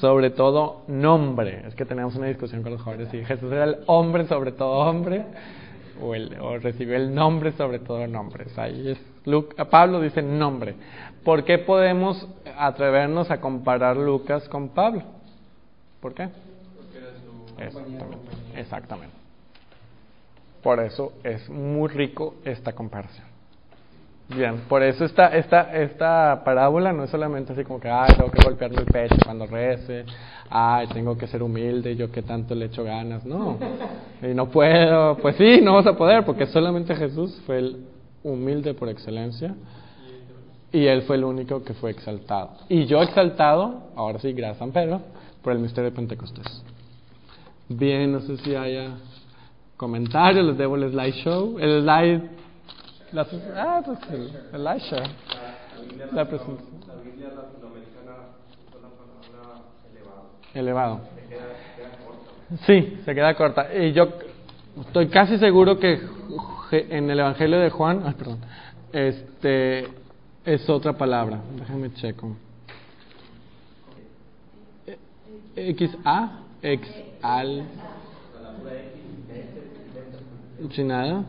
sobre 0.00 0.30
todo 0.30 0.82
nombre. 0.88 1.62
Es 1.66 1.74
que 1.74 1.84
tenemos 1.84 2.16
una 2.16 2.26
discusión 2.26 2.62
con 2.62 2.72
los 2.72 2.82
jóvenes 2.82 3.08
si 3.10 3.24
Jesús 3.24 3.50
era 3.52 3.64
el 3.64 3.76
hombre 3.86 4.26
sobre 4.26 4.52
todo 4.52 4.70
hombre 4.70 5.24
o, 6.00 6.14
el, 6.14 6.36
o 6.40 6.58
recibió 6.58 6.96
el 6.96 7.14
nombre 7.14 7.52
sobre 7.52 7.78
todo 7.78 8.06
nombres. 8.06 8.56
Ahí 8.58 8.90
es 8.90 8.98
Luke, 9.24 9.56
Pablo 9.64 10.00
dice 10.00 10.22
nombre. 10.22 10.74
¿Por 11.24 11.44
qué 11.44 11.58
podemos 11.58 12.26
atrevernos 12.58 13.30
a 13.30 13.40
comparar 13.40 13.96
Lucas 13.96 14.48
con 14.48 14.70
Pablo? 14.70 15.02
¿Por 16.00 16.14
qué? 16.14 16.28
Exactamente. 17.58 18.16
Exactamente. 18.56 19.16
Por 20.62 20.80
eso 20.80 21.12
es 21.22 21.48
muy 21.48 21.88
rico 21.88 22.36
esta 22.44 22.72
comparación. 22.72 23.26
Bien, 24.28 24.62
por 24.68 24.82
eso 24.82 25.04
esta, 25.04 25.28
esta, 25.36 25.72
esta 25.72 26.42
parábola 26.44 26.92
no 26.92 27.04
es 27.04 27.10
solamente 27.10 27.52
así 27.52 27.62
como 27.62 27.78
que, 27.78 27.88
ay, 27.88 28.12
tengo 28.16 28.32
que 28.32 28.42
golpearme 28.44 28.78
el 28.78 28.86
pecho 28.86 29.14
cuando 29.24 29.46
rece, 29.46 30.04
ay, 30.50 30.88
tengo 30.88 31.16
que 31.16 31.28
ser 31.28 31.44
humilde, 31.44 31.94
yo 31.94 32.10
que 32.10 32.22
tanto 32.22 32.52
le 32.56 32.66
echo 32.66 32.82
ganas, 32.82 33.24
no. 33.24 33.56
Y 34.20 34.34
no 34.34 34.48
puedo, 34.48 35.16
pues 35.18 35.36
sí, 35.36 35.60
no 35.62 35.74
vas 35.74 35.86
a 35.86 35.96
poder, 35.96 36.24
porque 36.24 36.46
solamente 36.46 36.96
Jesús 36.96 37.40
fue 37.46 37.58
el 37.58 37.86
humilde 38.24 38.74
por 38.74 38.88
excelencia 38.88 39.54
y 40.76 40.86
él 40.86 41.02
fue 41.02 41.16
el 41.16 41.24
único 41.24 41.64
que 41.64 41.72
fue 41.72 41.90
exaltado. 41.90 42.50
Y 42.68 42.84
yo 42.84 43.00
exaltado, 43.00 43.84
ahora 43.96 44.18
sí, 44.18 44.34
gracias 44.34 44.56
a 44.56 44.58
San 44.58 44.72
Pedro, 44.72 45.00
por 45.40 45.54
el 45.54 45.58
misterio 45.58 45.88
de 45.88 45.96
Pentecostés. 45.96 46.62
Bien, 47.66 48.12
no 48.12 48.20
sé 48.20 48.36
si 48.36 48.54
haya 48.54 48.90
comentarios, 49.78 50.44
les 50.44 50.58
debo 50.58 50.76
el 50.76 50.90
slideshow, 50.90 51.58
el 51.58 51.80
slide, 51.80 52.30
la, 53.12 53.26
ah, 53.56 53.82
pues 53.86 53.98
el, 54.10 54.30
el 54.52 54.60
slideshow, 54.60 54.98
la 56.12 56.24
presentación. 56.26 56.76
Elevado. 60.52 61.00
Sí, 62.66 62.98
se 63.02 63.14
queda 63.14 63.34
corta. 63.34 63.74
Y 63.74 63.92
yo 63.92 64.08
estoy 64.82 65.08
casi 65.08 65.38
seguro 65.38 65.78
que 65.78 66.00
en 66.70 67.08
el 67.08 67.18
Evangelio 67.18 67.60
de 67.60 67.70
Juan, 67.70 68.02
ay, 68.04 68.12
perdón, 68.12 68.40
este 68.92 70.05
es 70.46 70.70
otra 70.70 70.96
palabra. 70.96 71.42
Déjame 71.58 71.92
checo. 71.94 72.36
X 75.56 75.90
A 76.04 76.40
X 76.62 76.88
al 77.20 77.64
sin 80.72 80.88
nada. 80.88 81.24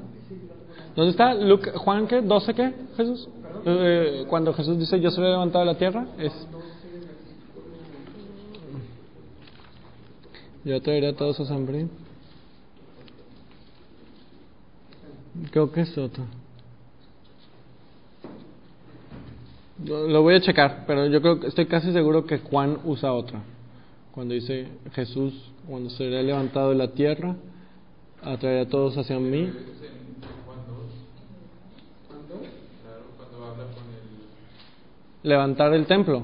¿Dónde 0.95 1.11
está 1.11 1.34
Luke, 1.34 1.72
Juan 1.72 2.07
qué? 2.07 2.22
12 2.22 2.53
qué? 2.53 2.74
Jesús. 2.95 3.28
Eh, 3.65 4.26
cuando 4.30 4.53
Jesús 4.53 4.78
dice 4.78 4.99
yo 4.99 5.11
soy 5.11 5.26
levantado 5.26 5.65
de 5.65 5.74
la 5.74 5.78
tierra 5.78 6.05
es 6.18 6.32
yo 10.63 10.82
traeré 10.82 11.09
a 11.09 11.15
todos 11.15 11.39
a 11.39 11.53
hambre. 11.53 11.88
Creo 15.51 15.72
que 15.72 15.82
es 15.82 15.97
otro. 15.97 16.24
Lo 19.86 20.23
voy 20.23 20.36
a 20.36 20.41
checar, 20.41 20.86
pero 20.88 21.05
yo 21.05 21.21
creo 21.21 21.39
que 21.39 21.47
estoy 21.47 21.67
casi 21.67 21.93
seguro 21.93 22.25
que 22.25 22.39
Juan 22.39 22.80
usa 22.84 23.13
otra. 23.13 23.43
Cuando 24.11 24.34
dice 24.34 24.67
Jesús, 24.93 25.51
cuando 25.67 25.91
será 25.91 26.23
levantado 26.23 26.71
de 26.71 26.75
la 26.75 26.88
tierra, 26.88 27.36
atraerá 28.23 28.61
a 28.61 28.67
todos 28.67 28.97
hacia 28.97 29.19
mí. 29.19 29.51
Levantar 35.21 35.73
el 35.73 35.86
templo. 35.86 36.23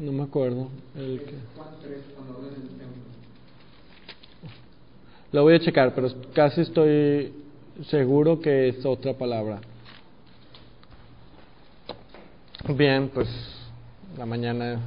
No 0.00 0.12
me 0.12 0.24
acuerdo. 0.24 0.68
El 0.96 1.20
que... 1.20 1.34
Lo 5.30 5.42
voy 5.42 5.54
a 5.54 5.60
checar, 5.60 5.94
pero 5.94 6.08
casi 6.34 6.62
estoy 6.62 7.32
seguro 7.88 8.40
que 8.40 8.68
es 8.68 8.84
otra 8.84 9.12
palabra. 9.14 9.60
Bien, 12.68 13.08
pues 13.14 13.28
la 14.18 14.26
mañana 14.26 14.80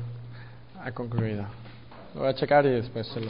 ha 0.83 0.91
concluido. 0.91 1.45
Lo 2.13 2.21
voy 2.21 2.29
a 2.29 2.33
checar 2.33 2.65
y 2.65 2.71
después 2.71 3.07
se 3.07 3.21
lo. 3.21 3.27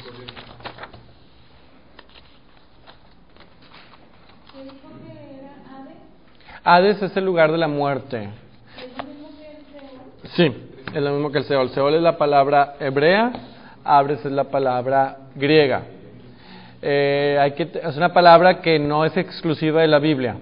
Hades 6.64 7.02
es 7.02 7.16
el 7.16 7.26
lugar 7.26 7.52
de 7.52 7.60
la 7.60 7.68
muerte. 7.68 8.30
Sí, 10.36 10.46
es 10.94 11.02
lo 11.02 11.12
mismo 11.12 11.32
que 11.32 11.38
el 11.40 11.44
Seol. 11.44 11.70
Seol 11.70 11.96
es 11.96 12.02
la 12.02 12.18
palabra 12.18 12.76
hebrea, 12.80 13.32
Hades 13.84 14.26
es 14.26 14.32
la 14.32 14.46
palabra 14.46 15.18
griega. 15.36 15.84
Eh, 16.82 17.38
hay 17.40 17.52
que, 17.52 17.70
es 17.84 17.98
una 17.98 18.12
palabra 18.14 18.62
que 18.62 18.80
no 18.80 19.06
es 19.06 19.16
exclusiva 19.16 19.82
de 19.82 19.88
la 19.88 20.00
Biblia. 20.00 20.38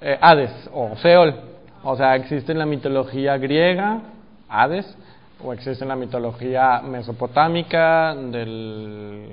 Eh, 0.00 0.18
Hades 0.18 0.70
o 0.72 0.96
Seol. 0.96 1.49
O 1.82 1.96
sea, 1.96 2.14
existe 2.16 2.52
en 2.52 2.58
la 2.58 2.66
mitología 2.66 3.38
griega, 3.38 4.00
Hades, 4.48 4.96
o 5.42 5.52
existe 5.52 5.84
en 5.84 5.88
la 5.88 5.96
mitología 5.96 6.82
mesopotámica 6.82 8.14
del 8.14 9.28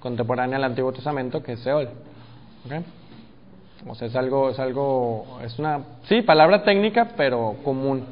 contemporánea 0.00 0.56
del 0.56 0.64
Antiguo 0.64 0.92
Testamento, 0.92 1.42
que 1.42 1.52
es 1.52 1.60
Seol. 1.60 1.88
¿Okay? 2.64 2.84
O 3.88 3.94
sea, 3.94 4.08
es 4.08 4.16
algo, 4.16 4.50
es 4.50 4.58
algo, 4.58 5.38
es 5.44 5.58
una, 5.58 5.80
sí, 6.04 6.22
palabra 6.22 6.64
técnica, 6.64 7.08
pero 7.16 7.56
común. 7.62 8.04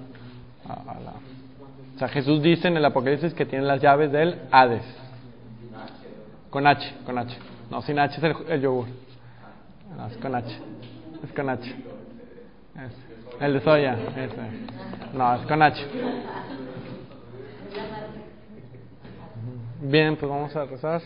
o 0.66 1.98
sea, 1.98 2.08
Jesús 2.08 2.42
dice 2.42 2.68
en 2.68 2.76
el 2.76 2.84
Apocalipsis 2.84 3.34
que 3.34 3.46
tiene 3.46 3.64
las 3.64 3.80
llaves 3.80 4.12
del 4.12 4.40
Hades. 4.50 4.84
Con 6.50 6.66
H, 6.66 6.94
con 7.04 7.18
H. 7.18 7.36
No, 7.70 7.82
sin 7.82 7.98
H 7.98 8.16
es 8.16 8.36
el, 8.48 8.60
yogur. 8.60 8.86
Es 10.10 10.16
con 10.18 10.34
H. 10.34 10.48
Es 11.24 11.32
con 11.32 11.48
H. 11.48 11.74
El 13.40 13.54
de 13.54 13.60
soya. 13.60 13.96
Ese. 14.16 15.14
No, 15.14 15.34
es 15.34 15.46
con 15.46 15.62
H. 15.62 15.86
Bien, 19.80 20.16
pues 20.16 20.30
vamos 20.30 20.54
a 20.56 20.64
rezar. 20.64 21.02